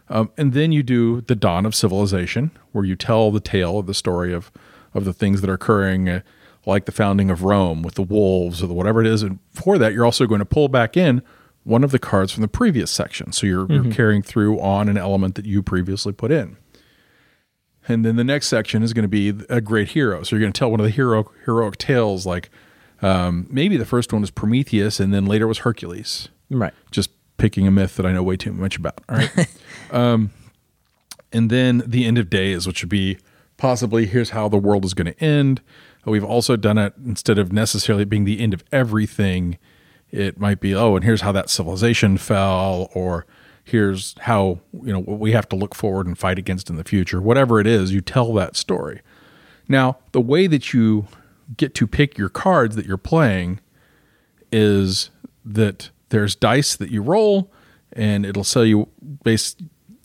Um, 0.08 0.30
and 0.38 0.52
then 0.52 0.72
you 0.72 0.82
do 0.82 1.20
the 1.22 1.34
dawn 1.34 1.66
of 1.66 1.74
civilization, 1.74 2.50
where 2.72 2.84
you 2.84 2.96
tell 2.96 3.30
the 3.30 3.40
tale 3.40 3.78
of 3.78 3.86
the 3.86 3.94
story 3.94 4.32
of 4.32 4.50
of 4.94 5.04
the 5.04 5.12
things 5.12 5.42
that 5.42 5.50
are 5.50 5.54
occurring, 5.54 6.08
uh, 6.08 6.20
like 6.64 6.86
the 6.86 6.92
founding 6.92 7.28
of 7.28 7.42
Rome 7.42 7.82
with 7.82 7.94
the 7.94 8.02
wolves 8.02 8.62
or 8.62 8.68
the 8.68 8.72
whatever 8.74 9.00
it 9.02 9.06
is. 9.06 9.22
And 9.22 9.38
for 9.52 9.76
that, 9.76 9.92
you're 9.92 10.06
also 10.06 10.26
going 10.26 10.38
to 10.38 10.46
pull 10.46 10.68
back 10.68 10.96
in 10.96 11.22
one 11.66 11.82
of 11.82 11.90
the 11.90 11.98
cards 11.98 12.30
from 12.32 12.42
the 12.42 12.48
previous 12.48 12.92
section. 12.92 13.32
So 13.32 13.44
you're, 13.44 13.66
you're 13.70 13.90
carrying 13.92 14.22
through 14.22 14.60
on 14.60 14.88
an 14.88 14.96
element 14.96 15.34
that 15.34 15.46
you 15.46 15.64
previously 15.64 16.12
put 16.12 16.30
in. 16.30 16.56
And 17.88 18.04
then 18.04 18.14
the 18.14 18.22
next 18.24 18.46
section 18.46 18.84
is 18.84 18.92
going 18.92 19.02
to 19.02 19.08
be 19.08 19.28
a 19.48 19.60
great 19.60 19.88
hero. 19.88 20.22
So 20.22 20.36
you're 20.36 20.40
going 20.40 20.52
to 20.52 20.58
tell 20.58 20.70
one 20.70 20.78
of 20.78 20.84
the 20.84 20.90
hero 20.90 21.28
heroic 21.44 21.76
tales, 21.78 22.24
like 22.24 22.50
um, 23.02 23.48
maybe 23.50 23.76
the 23.76 23.84
first 23.84 24.12
one 24.12 24.22
was 24.22 24.30
Prometheus, 24.30 25.00
and 25.00 25.12
then 25.12 25.26
later 25.26 25.46
was 25.48 25.58
Hercules 25.58 26.28
Right. 26.50 26.72
just 26.92 27.10
picking 27.36 27.66
a 27.66 27.70
myth 27.72 27.96
that 27.96 28.06
I 28.06 28.12
know 28.12 28.22
way 28.22 28.36
too 28.36 28.52
much 28.52 28.76
about. 28.76 29.00
All 29.08 29.16
right. 29.16 29.46
um, 29.90 30.30
and 31.32 31.50
then 31.50 31.82
the 31.84 32.04
end 32.04 32.16
of 32.18 32.30
days, 32.30 32.66
which 32.68 32.82
would 32.82 32.88
be 32.88 33.18
possibly 33.56 34.06
here's 34.06 34.30
how 34.30 34.48
the 34.48 34.56
world 34.56 34.84
is 34.84 34.94
going 34.94 35.12
to 35.12 35.20
end. 35.22 35.62
We've 36.04 36.24
also 36.24 36.54
done 36.54 36.78
it 36.78 36.94
instead 37.04 37.38
of 37.38 37.52
necessarily 37.52 38.04
being 38.04 38.24
the 38.24 38.38
end 38.40 38.54
of 38.54 38.62
everything. 38.70 39.58
It 40.10 40.38
might 40.38 40.60
be, 40.60 40.74
oh, 40.74 40.96
and 40.96 41.04
here's 41.04 41.22
how 41.22 41.32
that 41.32 41.50
civilization 41.50 42.16
fell, 42.16 42.90
or 42.94 43.26
here's 43.64 44.14
how, 44.20 44.60
you 44.72 44.92
know, 44.92 45.00
what 45.00 45.18
we 45.18 45.32
have 45.32 45.48
to 45.48 45.56
look 45.56 45.74
forward 45.74 46.06
and 46.06 46.16
fight 46.16 46.38
against 46.38 46.70
in 46.70 46.76
the 46.76 46.84
future. 46.84 47.20
Whatever 47.20 47.60
it 47.60 47.66
is, 47.66 47.92
you 47.92 48.00
tell 48.00 48.32
that 48.34 48.56
story. 48.56 49.00
Now, 49.68 49.98
the 50.12 50.20
way 50.20 50.46
that 50.46 50.72
you 50.72 51.06
get 51.56 51.74
to 51.74 51.86
pick 51.86 52.16
your 52.18 52.28
cards 52.28 52.76
that 52.76 52.86
you're 52.86 52.96
playing 52.96 53.60
is 54.52 55.10
that 55.44 55.90
there's 56.08 56.34
dice 56.34 56.76
that 56.76 56.90
you 56.90 57.02
roll 57.02 57.52
and 57.92 58.26
it'll 58.26 58.44
tell 58.44 58.64
you 58.64 58.88
base 59.24 59.56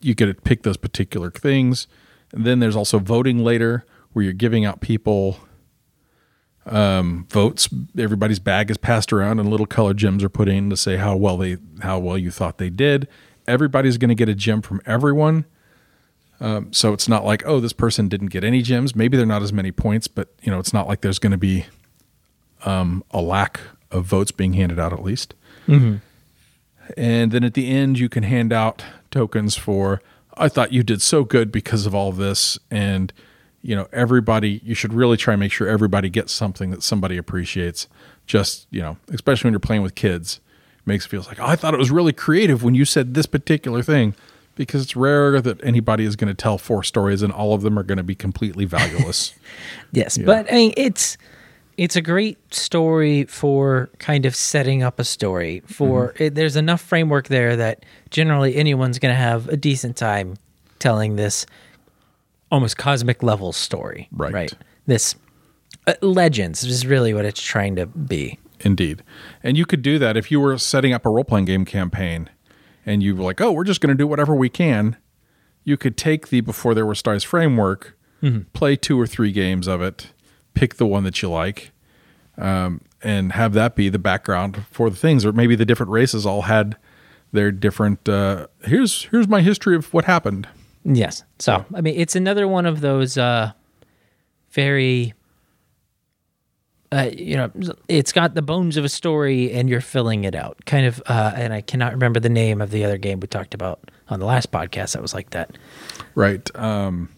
you 0.02 0.16
get 0.16 0.26
to 0.26 0.34
pick 0.34 0.64
those 0.64 0.78
particular 0.78 1.30
things 1.32 1.88
and 2.32 2.46
then 2.46 2.60
there's 2.60 2.76
also 2.76 3.00
voting 3.00 3.44
later 3.44 3.86
where 4.14 4.24
you're 4.24 4.34
giving 4.34 4.66
out 4.66 4.82
people 4.82 5.40
um, 6.66 7.26
votes 7.30 7.70
everybody's 7.98 8.40
bag 8.40 8.70
is 8.70 8.78
passed 8.78 9.12
around 9.12 9.40
and 9.40 9.50
little 9.50 9.66
color 9.66 9.94
gems 9.94 10.24
are 10.24 10.30
put 10.30 10.48
in 10.48 10.70
to 10.70 10.78
say 10.78 10.98
how 10.98 11.16
well 11.16 11.38
they 11.38 11.58
how 11.82 12.00
well 12.00 12.18
you 12.18 12.32
thought 12.32 12.58
they 12.58 12.70
did. 12.70 13.08
Everybody's 13.48 13.98
going 13.98 14.10
to 14.10 14.16
get 14.16 14.30
a 14.30 14.36
gem 14.36 14.62
from 14.62 14.82
everyone. 14.86 15.46
Um, 16.40 16.72
so 16.74 16.94
it's 16.94 17.08
not 17.08 17.26
like 17.26 17.44
oh 17.46 17.60
this 17.60 17.74
person 17.74 18.08
didn't 18.08 18.28
get 18.28 18.44
any 18.44 18.62
gems. 18.62 18.96
Maybe 18.96 19.18
they're 19.18 19.26
not 19.26 19.42
as 19.42 19.54
many 19.54 19.72
points 19.72 20.08
but 20.08 20.30
you 20.42 20.52
know 20.52 20.60
it's 20.60 20.74
not 20.74 20.88
like 20.88 21.02
there's 21.02 21.20
going 21.20 21.32
to 21.32 21.38
be 21.38 21.66
um, 22.66 23.04
a 23.12 23.22
lack 23.22 23.60
of 23.92 24.06
votes 24.06 24.32
being 24.32 24.54
handed 24.54 24.80
out 24.80 24.94
at 24.94 25.04
least. 25.04 25.34
And 26.98 27.32
then 27.32 27.44
at 27.44 27.54
the 27.54 27.70
end, 27.70 28.00
you 28.00 28.10
can 28.10 28.24
hand 28.24 28.52
out 28.52 28.84
tokens 29.12 29.56
for, 29.56 30.02
I 30.36 30.50
thought 30.50 30.74
you 30.74 30.84
did 30.84 31.02
so 31.02 31.24
good 31.24 31.52
because 31.52 31.86
of 31.86 31.96
all 31.96 32.12
this. 32.12 32.60
And, 32.70 33.14
you 33.62 33.76
know, 33.76 33.88
everybody, 33.94 34.62
you 34.64 34.74
should 34.76 34.94
really 34.94 35.18
try 35.18 35.34
and 35.34 35.40
make 35.40 35.52
sure 35.52 35.68
everybody 35.68 36.10
gets 36.10 36.34
something 36.34 36.72
that 36.72 36.84
somebody 36.84 37.18
appreciates. 37.18 37.88
Just, 38.26 38.68
you 38.72 38.82
know, 38.82 38.98
especially 39.14 39.48
when 39.48 39.54
you're 39.54 39.60
playing 39.60 39.82
with 39.82 39.96
kids, 39.96 40.40
it 40.78 40.88
makes 40.88 41.06
it 41.06 41.10
feel 41.10 41.24
like, 41.28 41.40
oh, 41.40 41.46
I 41.46 41.56
thought 41.56 41.74
it 41.74 41.78
was 41.78 41.92
really 41.92 42.14
creative 42.14 42.64
when 42.64 42.76
you 42.76 42.86
said 42.86 43.14
this 43.14 43.26
particular 43.26 43.82
thing. 43.84 44.16
Because 44.56 44.84
it's 44.84 44.98
rare 44.98 45.40
that 45.40 45.64
anybody 45.64 46.04
is 46.04 46.18
going 46.18 46.28
to 46.28 46.34
tell 46.34 46.58
four 46.58 46.84
stories 46.84 47.22
and 47.22 47.32
all 47.32 47.54
of 47.54 47.62
them 47.62 47.80
are 47.80 47.84
going 47.84 47.98
to 47.98 48.04
be 48.04 48.16
completely 48.16 48.66
valueless. 48.66 49.34
Yes, 49.94 50.18
but 50.18 50.52
I 50.52 50.56
mean 50.56 50.74
it's 50.76 51.18
it's 51.78 51.96
a 51.96 52.02
great 52.02 52.38
story 52.54 53.24
for 53.24 53.90
kind 53.98 54.26
of 54.26 54.36
setting 54.36 54.84
up 54.84 55.00
a 55.00 55.06
story. 55.06 55.62
For 55.68 56.10
Mm-hmm. 56.10 56.24
it, 56.24 56.36
there's 56.36 56.58
enough 56.58 56.82
framework 56.82 57.30
there 57.30 57.56
that 57.56 57.86
generally 58.10 58.56
anyone's 58.58 59.00
going 59.00 59.14
to 59.14 59.18
have 59.20 59.48
a 59.48 59.56
decent 59.58 59.96
time 59.96 60.36
telling 60.80 61.16
this 61.16 61.46
almost 62.52 62.78
cosmic 62.78 63.24
level 63.24 63.52
story. 63.52 64.08
Right. 64.12 64.34
Right. 64.34 64.54
This 64.86 65.16
uh, 65.88 65.94
legends 66.02 66.64
is 66.64 66.86
really 66.86 67.14
what 67.14 67.26
it's 67.26 67.42
trying 67.42 67.76
to 67.78 67.86
be. 67.86 68.40
Indeed. 68.60 69.04
And 69.42 69.58
you 69.58 69.66
could 69.66 69.82
do 69.82 69.98
that 70.00 70.18
if 70.18 70.32
you 70.32 70.40
were 70.40 70.58
setting 70.58 70.94
up 70.94 71.06
a 71.06 71.10
role 71.10 71.24
playing 71.24 71.46
game 71.46 71.66
campaign 71.66 72.30
and 72.86 73.02
you 73.02 73.16
were 73.16 73.24
like, 73.24 73.42
oh, 73.42 73.52
we're 73.52 73.64
just 73.64 73.82
going 73.82 73.96
to 73.96 73.98
do 73.98 74.08
whatever 74.08 74.36
we 74.36 74.50
can. 74.50 74.98
You 75.64 75.78
could 75.78 75.98
take 75.98 76.30
the 76.30 76.42
Before 76.42 76.74
There 76.74 76.86
Were 76.86 76.96
Stars 76.96 77.24
framework, 77.24 77.98
play 78.54 78.76
two 78.76 79.00
or 79.00 79.08
three 79.08 79.32
games 79.32 79.68
of 79.68 79.82
it, 79.82 80.12
pick 80.54 80.76
the 80.76 80.88
one 80.88 81.04
that 81.04 81.22
you 81.22 81.30
like, 81.30 81.72
um, 82.38 82.82
and 83.04 83.32
have 83.34 83.54
that 83.54 83.76
be 83.76 83.90
the 83.90 84.00
background 84.00 84.66
for 84.72 84.90
the 84.90 84.96
things. 84.96 85.26
Or 85.26 85.32
maybe 85.32 85.56
the 85.56 85.66
different 85.66 85.92
races 85.92 86.26
all 86.26 86.44
had 86.44 86.78
their 87.32 87.52
different. 87.52 88.08
Uh, 88.10 88.48
here's 88.64 89.04
here's 89.06 89.28
my 89.28 89.42
history 89.42 89.76
of 89.76 89.94
what 89.94 90.06
happened. 90.06 90.48
Yes. 90.84 91.24
So, 91.40 91.66
I 91.74 91.82
mean, 91.82 91.96
it's 91.98 92.16
another 92.16 92.48
one 92.48 92.66
of 92.66 92.82
those 92.82 93.18
uh, 93.18 93.52
very, 94.52 95.14
uh, 96.92 97.10
you 97.16 97.38
know, 97.38 97.52
it's 97.88 98.12
got 98.12 98.34
the 98.36 98.42
bones 98.42 98.78
of 98.78 98.84
a 98.84 98.90
story 98.90 99.52
and 99.52 99.70
you're 99.70 99.82
filling 99.82 100.24
it 100.24 100.36
out. 100.36 100.66
Kind 100.66 100.86
of, 100.86 101.02
uh, 101.06 101.34
and 101.36 101.54
I 101.54 101.62
cannot 101.62 101.94
remember 101.94 102.20
the 102.20 102.30
name 102.30 102.62
of 102.62 102.72
the 102.72 102.84
other 102.84 102.98
game 102.98 103.20
we 103.20 103.28
talked 103.28 103.54
about 103.54 103.92
on 104.10 104.20
the 104.20 104.26
last 104.26 104.52
podcast 104.52 104.94
that 104.94 105.02
was 105.02 105.14
like 105.14 105.30
that 105.32 105.58
Right. 106.16 106.54
Um, 106.56 107.10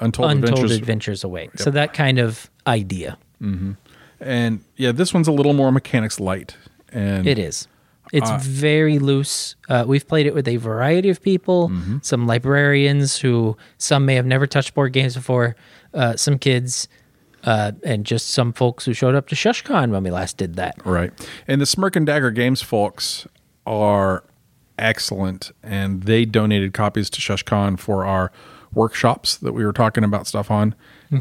Untold, 0.00 0.30
Untold 0.30 0.50
Adventures. 0.52 0.72
Adventures, 0.78 1.24
Await. 1.24 1.58
So, 1.60 1.70
that 1.70 1.92
kind 1.92 2.18
of 2.18 2.50
idea. 2.66 3.18
Mm-hmm. 3.42 3.72
and 4.20 4.64
yeah, 4.76 4.92
this 4.92 5.12
one's 5.12 5.28
a 5.28 5.32
little 5.32 5.52
more 5.52 5.70
mechanics 5.70 6.18
light. 6.18 6.56
And 6.90 7.26
It 7.26 7.38
is. 7.38 7.68
It's 8.16 8.46
very 8.46 8.98
loose. 8.98 9.56
Uh, 9.68 9.84
we've 9.86 10.06
played 10.06 10.26
it 10.26 10.34
with 10.34 10.46
a 10.48 10.56
variety 10.56 11.10
of 11.10 11.20
people, 11.20 11.72
some 12.02 12.26
librarians 12.26 13.18
who 13.18 13.56
some 13.78 14.06
may 14.06 14.14
have 14.14 14.26
never 14.26 14.46
touched 14.46 14.74
board 14.74 14.92
games 14.92 15.14
before, 15.14 15.56
uh, 15.92 16.16
some 16.16 16.38
kids, 16.38 16.88
uh, 17.44 17.72
and 17.82 18.06
just 18.06 18.28
some 18.30 18.52
folks 18.52 18.84
who 18.84 18.92
showed 18.94 19.14
up 19.14 19.28
to 19.28 19.34
ShushCon 19.34 19.90
when 19.90 20.02
we 20.02 20.10
last 20.10 20.36
did 20.36 20.54
that. 20.56 20.76
Right. 20.84 21.12
And 21.46 21.60
the 21.60 21.66
Smirk 21.66 21.96
and 21.96 22.06
Dagger 22.06 22.30
Games 22.30 22.62
folks 22.62 23.26
are 23.66 24.24
excellent 24.78 25.52
and 25.62 26.04
they 26.04 26.24
donated 26.24 26.72
copies 26.72 27.08
to 27.10 27.20
ShushCon 27.20 27.78
for 27.78 28.04
our 28.04 28.32
workshops 28.72 29.36
that 29.36 29.52
we 29.52 29.64
were 29.64 29.72
talking 29.72 30.04
about 30.04 30.26
stuff 30.26 30.50
on. 30.50 30.74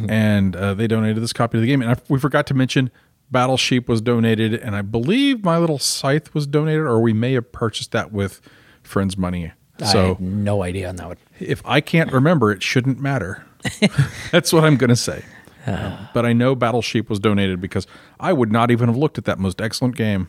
And 0.10 0.56
uh, 0.56 0.74
they 0.74 0.88
donated 0.88 1.22
this 1.22 1.34
copy 1.34 1.58
of 1.58 1.62
the 1.62 1.68
game. 1.68 1.82
And 1.84 1.92
I, 1.92 1.96
we 2.10 2.18
forgot 2.18 2.48
to 2.48 2.56
mention 2.56 2.90
Battle 3.34 3.58
Sheep 3.58 3.90
was 3.90 4.00
donated, 4.00 4.54
and 4.54 4.76
I 4.78 4.82
believe 4.82 5.44
My 5.44 5.58
Little 5.58 5.80
Scythe 5.80 6.34
was 6.34 6.48
donated, 6.48 6.84
or 6.84 7.02
we 7.02 7.12
may 7.12 7.34
have 7.34 7.52
purchased 7.52 7.92
that 7.92 8.14
with 8.14 8.40
friends' 8.82 9.18
money. 9.18 9.52
I 9.82 9.86
So 9.92 10.08
had 10.16 10.22
no 10.22 10.64
idea 10.64 10.88
on 10.88 10.96
that 10.98 11.08
one. 11.08 11.18
if 11.40 11.62
I 11.66 11.82
can't 11.82 12.14
remember, 12.14 12.52
it 12.52 12.64
shouldn't 12.64 13.00
matter. 13.02 13.44
That's 14.32 14.54
what 14.54 14.64
I'm 14.64 14.78
going 14.78 14.90
to 14.92 14.96
say. 14.96 15.26
Um, 15.66 16.08
but 16.14 16.26
I 16.26 16.34
know 16.34 16.56
Battle 16.56 16.82
Sheep 16.82 17.10
was 17.10 17.20
donated 17.20 17.60
because 17.60 17.88
I 18.20 18.34
would 18.34 18.52
not 18.52 18.70
even 18.72 18.88
have 18.88 18.98
looked 18.98 19.18
at 19.18 19.26
that 19.26 19.40
most 19.40 19.60
excellent 19.62 19.96
game. 19.96 20.28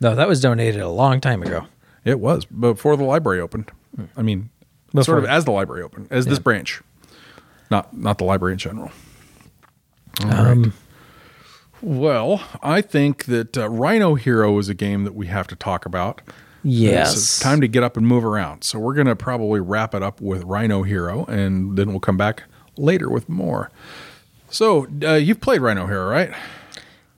No, 0.00 0.14
that 0.14 0.26
was 0.28 0.40
donated 0.40 0.80
a 0.80 0.88
long 0.88 1.20
time 1.20 1.42
ago. 1.42 1.66
It 2.04 2.18
was 2.20 2.44
before 2.46 2.96
the 2.96 3.04
library 3.04 3.40
opened. 3.40 3.70
I 4.16 4.22
mean, 4.22 4.48
sort 5.02 5.18
of 5.18 5.24
as 5.26 5.44
the 5.44 5.50
library 5.50 5.82
opened, 5.82 6.08
as 6.10 6.24
this 6.26 6.38
branch, 6.38 6.80
not 7.70 7.94
not 7.94 8.16
the 8.18 8.24
library 8.24 8.52
in 8.54 8.58
general. 8.58 8.90
All 10.24 10.28
right. 10.54 10.72
Well, 11.82 12.42
I 12.62 12.80
think 12.80 13.24
that 13.26 13.56
uh, 13.56 13.68
Rhino 13.68 14.14
Hero 14.14 14.58
is 14.58 14.68
a 14.68 14.74
game 14.74 15.04
that 15.04 15.14
we 15.14 15.26
have 15.28 15.46
to 15.48 15.56
talk 15.56 15.86
about. 15.86 16.20
Yes. 16.62 17.14
It's 17.14 17.40
time 17.40 17.60
to 17.62 17.68
get 17.68 17.82
up 17.82 17.96
and 17.96 18.06
move 18.06 18.24
around. 18.24 18.64
So 18.64 18.78
we're 18.78 18.94
going 18.94 19.06
to 19.06 19.16
probably 19.16 19.60
wrap 19.60 19.94
it 19.94 20.02
up 20.02 20.20
with 20.20 20.44
Rhino 20.44 20.82
Hero, 20.82 21.24
and 21.24 21.76
then 21.76 21.88
we'll 21.88 22.00
come 22.00 22.18
back 22.18 22.44
later 22.76 23.08
with 23.08 23.28
more. 23.28 23.70
So 24.50 24.86
uh, 25.02 25.14
you've 25.14 25.40
played 25.40 25.62
Rhino 25.62 25.86
Hero, 25.86 26.08
right? 26.08 26.34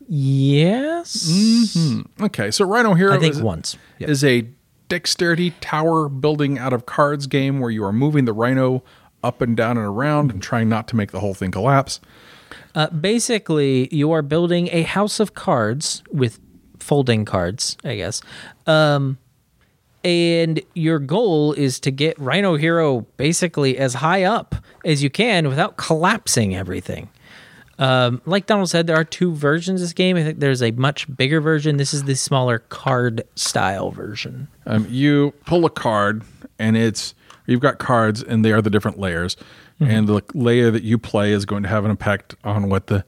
Yes. 0.08 1.76
Okay, 2.20 2.50
so 2.50 2.64
Rhino 2.64 2.94
Hero 2.94 3.14
I 3.14 3.18
think 3.18 3.34
is, 3.34 3.42
once. 3.42 3.76
Yep. 3.98 4.10
is 4.10 4.22
a 4.22 4.46
dexterity 4.88 5.52
tower 5.60 6.08
building 6.08 6.58
out 6.58 6.72
of 6.72 6.84
cards 6.86 7.26
game 7.26 7.60
where 7.60 7.70
you 7.70 7.82
are 7.82 7.92
moving 7.92 8.26
the 8.26 8.32
rhino 8.32 8.82
up 9.24 9.40
and 9.40 9.56
down 9.56 9.78
and 9.78 9.86
around 9.86 10.30
and 10.30 10.42
trying 10.42 10.68
not 10.68 10.86
to 10.88 10.96
make 10.96 11.12
the 11.12 11.20
whole 11.20 11.32
thing 11.32 11.50
collapse. 11.50 11.98
Uh, 12.74 12.88
basically, 12.88 13.88
you 13.94 14.12
are 14.12 14.22
building 14.22 14.68
a 14.72 14.82
house 14.82 15.20
of 15.20 15.34
cards 15.34 16.02
with 16.10 16.38
folding 16.78 17.24
cards, 17.24 17.76
I 17.84 17.96
guess. 17.96 18.22
Um, 18.66 19.18
and 20.04 20.60
your 20.74 20.98
goal 20.98 21.52
is 21.52 21.78
to 21.80 21.90
get 21.90 22.18
Rhino 22.18 22.56
Hero 22.56 23.06
basically 23.16 23.78
as 23.78 23.94
high 23.94 24.24
up 24.24 24.56
as 24.84 25.02
you 25.02 25.10
can 25.10 25.48
without 25.48 25.76
collapsing 25.76 26.56
everything. 26.56 27.08
Um, 27.78 28.20
like 28.26 28.46
Donald 28.46 28.68
said, 28.68 28.86
there 28.86 28.96
are 28.96 29.04
two 29.04 29.34
versions 29.34 29.80
of 29.80 29.86
this 29.86 29.92
game. 29.92 30.16
I 30.16 30.22
think 30.22 30.40
there's 30.40 30.62
a 30.62 30.70
much 30.72 31.14
bigger 31.16 31.40
version. 31.40 31.78
This 31.78 31.94
is 31.94 32.04
the 32.04 32.14
smaller 32.14 32.58
card 32.58 33.22
style 33.34 33.90
version. 33.90 34.48
Um, 34.66 34.86
you 34.88 35.32
pull 35.46 35.64
a 35.64 35.70
card, 35.70 36.22
and 36.58 36.76
it's 36.76 37.14
you've 37.46 37.60
got 37.60 37.78
cards, 37.78 38.22
and 38.22 38.44
they 38.44 38.52
are 38.52 38.62
the 38.62 38.70
different 38.70 38.98
layers. 38.98 39.36
And 39.90 40.08
the 40.08 40.22
layer 40.34 40.70
that 40.70 40.82
you 40.82 40.98
play 40.98 41.32
is 41.32 41.44
going 41.44 41.62
to 41.62 41.68
have 41.68 41.84
an 41.84 41.90
impact 41.90 42.34
on 42.44 42.68
what 42.68 42.86
the 42.88 43.04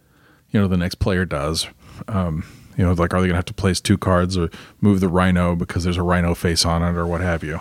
you 0.50 0.60
know 0.60 0.68
the 0.68 0.76
next 0.76 0.96
player 0.96 1.24
does. 1.24 1.66
Um, 2.08 2.44
you 2.76 2.84
know, 2.84 2.92
like 2.92 3.14
are 3.14 3.20
they 3.20 3.26
going 3.26 3.30
to 3.30 3.36
have 3.36 3.44
to 3.46 3.54
place 3.54 3.80
two 3.80 3.96
cards 3.98 4.36
or 4.36 4.50
move 4.80 5.00
the 5.00 5.08
rhino 5.08 5.54
because 5.54 5.84
there's 5.84 5.96
a 5.96 6.02
rhino 6.02 6.34
face 6.34 6.64
on 6.64 6.82
it 6.82 6.96
or 6.96 7.06
what 7.06 7.20
have 7.20 7.42
you? 7.44 7.60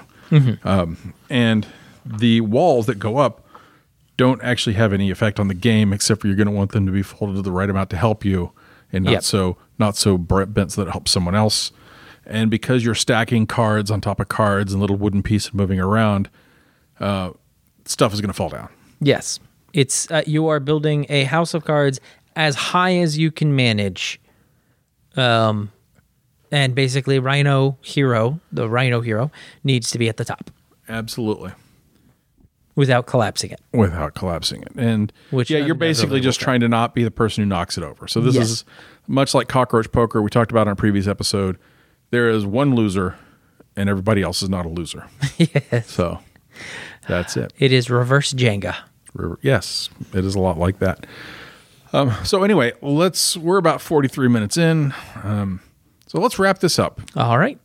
Um, 0.64 1.14
and 1.30 1.68
the 2.06 2.42
walls 2.42 2.88
that 2.88 2.96
go 2.98 3.18
up 3.18 3.46
don't 4.18 4.42
actually 4.44 4.74
have 4.74 4.92
any 4.94 5.12
effect 5.12 5.40
on 5.40 5.48
the 5.48 5.54
game 5.54 5.94
except 5.94 6.22
for 6.22 6.28
you're 6.28 6.36
going 6.36 6.48
to 6.48 6.52
want 6.54 6.72
them 6.72 6.86
to 6.88 6.92
be 6.92 7.04
folded 7.04 7.36
to 7.36 7.42
the 7.44 7.52
right 7.52 7.70
amount 7.70 7.90
to 7.92 7.98
help 7.98 8.26
you 8.26 8.52
and 8.92 9.06
not 9.06 9.12
Yep. 9.12 9.24
so 9.24 9.58
not 9.78 9.96
so 9.96 10.18
bent 10.18 10.72
so 10.72 10.82
that 10.84 10.88
it 10.90 10.92
helps 10.92 11.12
someone 11.12 11.36
else. 11.36 11.72
And 12.26 12.50
because 12.50 12.84
you're 12.86 12.96
stacking 12.96 13.46
cards 13.48 13.92
on 13.92 14.02
top 14.02 14.20
of 14.20 14.30
cards 14.30 14.72
and 14.74 14.82
little 14.82 14.96
wooden 14.96 15.22
pieces 15.24 15.54
moving 15.54 15.80
around, 15.80 16.30
uh, 17.00 17.32
stuff 17.86 18.14
is 18.14 18.22
going 18.22 18.30
to 18.30 18.34
fall 18.34 18.50
down. 18.50 18.70
Yes. 19.04 19.40
It's 19.74 20.10
uh, 20.12 20.22
you 20.26 20.48
are 20.48 20.60
building 20.60 21.06
a 21.10 21.24
house 21.26 21.54
of 21.54 21.66
cards 21.66 22.00
as 22.36 22.56
high 22.56 22.96
as 22.98 23.18
you 23.18 23.32
can 23.32 23.56
manage. 23.56 24.20
Um 25.16 25.72
and 26.52 26.76
basically 26.76 27.18
Rhino 27.20 27.78
Hero, 27.82 28.40
the 28.52 28.70
Rhino 28.70 29.02
Hero 29.02 29.32
needs 29.64 29.90
to 29.92 29.98
be 29.98 30.08
at 30.08 30.18
the 30.18 30.26
top 30.26 30.52
Absolutely. 30.88 31.52
without 32.76 33.08
collapsing 33.08 33.50
it. 33.52 33.60
Without 33.74 34.14
collapsing 34.14 34.62
it. 34.62 34.72
And 34.76 35.12
Which 35.32 35.50
yeah, 35.50 35.58
you're 35.58 35.66
inevitably 35.76 35.88
basically 35.88 36.20
will 36.20 36.24
just 36.24 36.40
trying 36.40 36.60
to 36.60 36.68
not 36.70 36.94
be 36.94 37.04
the 37.04 37.10
person 37.12 37.44
who 37.44 37.48
knocks 37.48 37.78
it 37.78 37.84
over. 37.84 38.08
So 38.08 38.22
this 38.22 38.36
Yes. 38.36 38.50
is 38.50 38.66
much 39.08 39.34
like 39.34 39.48
cockroach 39.48 39.92
poker 39.92 40.22
we 40.22 40.30
talked 40.30 40.52
about 40.52 40.68
in 40.68 40.74
a 40.74 40.76
previous 40.76 41.08
episode. 41.08 41.58
There 42.12 42.30
is 42.30 42.46
one 42.46 42.76
loser 42.76 43.16
and 43.76 43.90
everybody 43.90 44.22
else 44.22 44.44
is 44.44 44.50
not 44.50 44.66
a 44.68 44.70
loser. 44.70 45.08
yes. 45.38 45.90
So 45.90 46.20
that's 47.08 47.36
it. 47.36 47.52
It 47.58 47.72
is 47.72 47.90
reverse 47.90 48.32
Jenga. 48.34 48.76
River. 49.14 49.40
Yes, 49.42 49.90
it 50.14 50.26
is 50.26 50.36
a 50.36 50.40
lot 50.40 50.58
like 50.58 50.80
that. 50.80 51.06
Um, 51.94 52.12
so 52.24 52.44
anyway, 52.44 52.74
let's. 52.82 53.38
We're 53.38 53.58
about 53.58 53.82
forty 53.82 54.08
three 54.08 54.28
minutes 54.28 54.58
in. 54.58 54.94
Um, 55.24 55.62
so 56.08 56.20
let's 56.20 56.40
wrap 56.40 56.60
this 56.60 56.80
up. 56.80 57.02
All 57.16 57.38
right. 57.38 57.60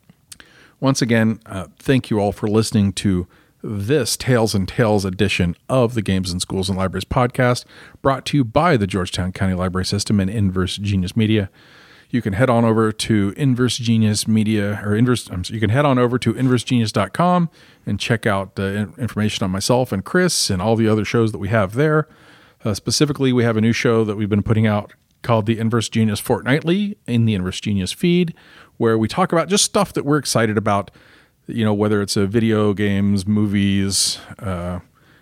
Once 0.81 1.03
again, 1.03 1.41
uh, 1.47 1.67
thank 1.79 2.11
you 2.11 2.21
all 2.21 2.31
for 2.33 2.47
listening 2.47 2.93
to 2.93 3.27
this 3.63 4.17
Tails 4.17 4.55
and 4.55 4.69
Tales 4.69 5.05
edition 5.05 5.57
of 5.69 5.95
the 5.95 6.03
Games 6.03 6.31
in 6.31 6.39
Schools 6.39 6.69
and 6.69 6.79
Libraries 6.79 7.05
podcast, 7.05 7.65
brought 8.03 8.25
to 8.27 8.37
you 8.37 8.45
by 8.45 8.77
the 8.77 8.87
Georgetown 8.87 9.33
County 9.33 9.55
Library 9.55 9.85
System 9.85 10.21
and 10.21 10.31
Inverse 10.31 10.77
Genius 10.77 11.17
Media. 11.17 11.51
You 12.11 12.23
can 12.23 12.33
head 12.33 12.49
on 12.49 12.65
over 12.65 12.91
to 12.91 13.35
Inverse 13.37 13.77
Genius 13.77 14.27
Media 14.27 14.81
or 14.83 14.95
Inverse. 14.95 15.31
Um, 15.31 15.45
so 15.45 15.53
you 15.53 15.61
can 15.61 15.71
head 15.71 15.85
on 15.85 15.99
over 15.99 16.19
to 16.19 16.33
inversegenius.com 16.33 17.51
and 17.85 18.01
check 18.01 18.27
out 18.27 18.55
the 18.55 18.93
information 18.97 19.45
on 19.45 19.51
myself 19.51 19.93
and 19.93 20.05
Chris 20.05 20.49
and 20.49 20.63
all 20.63 20.75
the 20.75 20.89
other 20.89 21.05
shows 21.05 21.33
that 21.33 21.39
we 21.39 21.49
have 21.49 21.75
there. 21.75 22.09
Uh, 22.65 22.75
specifically, 22.75 23.33
we 23.33 23.45
have 23.45 23.57
a 23.57 23.61
new 23.61 23.73
show 23.73 24.05
that 24.05 24.17
we've 24.17 24.29
been 24.29 24.43
putting 24.43 24.67
out 24.67 24.95
called 25.23 25.47
the 25.47 25.59
Inverse 25.59 25.89
Genius 25.89 26.21
Fortnightly 26.21 26.97
in 27.07 27.25
the 27.25 27.35
Inverse 27.35 27.61
Genius 27.61 27.93
feed, 27.93 28.35
where 28.79 28.97
we 28.97 29.09
talk 29.09 29.33
about 29.33 29.49
just 29.49 29.65
stuff 29.65 29.93
that 29.93 30.05
we're 30.05 30.19
excited 30.19 30.57
about. 30.57 30.91
You 31.47 31.65
know, 31.65 31.75
whether 31.75 32.03
it's 32.03 32.17
a 32.17 32.27
video 32.27 32.75
games, 32.75 33.27
movies, 33.27 34.19
uh, 34.39 34.81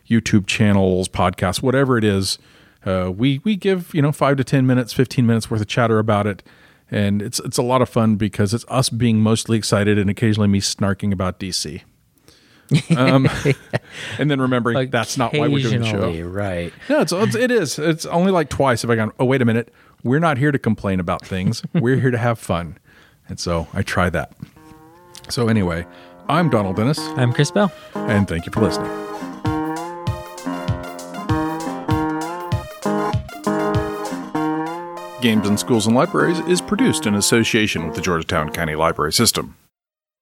YouTube 0.08 0.46
channels, 0.46 1.08
podcasts, 1.08 1.62
whatever 1.62 1.98
it 1.98 2.04
is. 2.04 2.38
Uh, 2.84 3.10
we 3.14 3.40
we 3.44 3.56
give 3.56 3.92
you 3.94 4.02
know 4.02 4.12
five 4.12 4.36
to 4.36 4.44
ten 4.44 4.66
minutes, 4.66 4.92
fifteen 4.92 5.26
minutes 5.26 5.50
worth 5.50 5.60
of 5.60 5.66
chatter 5.66 5.98
about 5.98 6.26
it, 6.26 6.42
and 6.90 7.22
it's 7.22 7.40
it's 7.40 7.58
a 7.58 7.62
lot 7.62 7.82
of 7.82 7.88
fun 7.88 8.16
because 8.16 8.54
it's 8.54 8.64
us 8.68 8.88
being 8.88 9.20
mostly 9.20 9.58
excited 9.58 9.98
and 9.98 10.08
occasionally 10.10 10.48
me 10.48 10.60
snarking 10.60 11.12
about 11.12 11.38
DC. 11.38 11.82
Um, 12.96 13.28
and 14.18 14.28
then 14.28 14.40
remembering 14.40 14.90
that's 14.90 15.16
not 15.16 15.32
why 15.32 15.46
we're 15.46 15.62
doing 15.62 15.82
the 15.82 15.86
show. 15.86 16.20
Right. 16.22 16.72
No, 16.88 17.00
it's, 17.00 17.12
it's 17.12 17.36
it 17.36 17.52
is. 17.52 17.78
It's 17.78 18.04
only 18.06 18.32
like 18.32 18.48
twice. 18.48 18.82
If 18.82 18.90
I 18.90 18.96
gone, 18.96 19.12
oh 19.20 19.24
wait 19.24 19.40
a 19.40 19.44
minute, 19.44 19.72
we're 20.02 20.18
not 20.18 20.36
here 20.36 20.50
to 20.50 20.58
complain 20.58 20.98
about 20.98 21.24
things. 21.24 21.62
we're 21.74 22.00
here 22.00 22.10
to 22.10 22.18
have 22.18 22.40
fun, 22.40 22.78
and 23.28 23.38
so 23.38 23.68
I 23.72 23.82
try 23.82 24.10
that. 24.10 24.32
So 25.28 25.46
anyway, 25.46 25.86
I'm 26.28 26.50
Donald 26.50 26.74
Dennis, 26.74 26.98
I'm 26.98 27.32
Chris 27.32 27.52
Bell. 27.52 27.72
and 27.94 28.26
thank 28.26 28.46
you 28.46 28.52
for 28.52 28.62
listening. 28.62 28.90
Games 35.26 35.48
in 35.48 35.58
Schools 35.58 35.88
and 35.88 35.96
Libraries 35.96 36.38
is 36.46 36.60
produced 36.60 37.04
in 37.04 37.16
association 37.16 37.84
with 37.84 37.96
the 37.96 38.00
Georgetown 38.00 38.52
County 38.52 38.76
Library 38.76 39.12
System. 39.12 39.56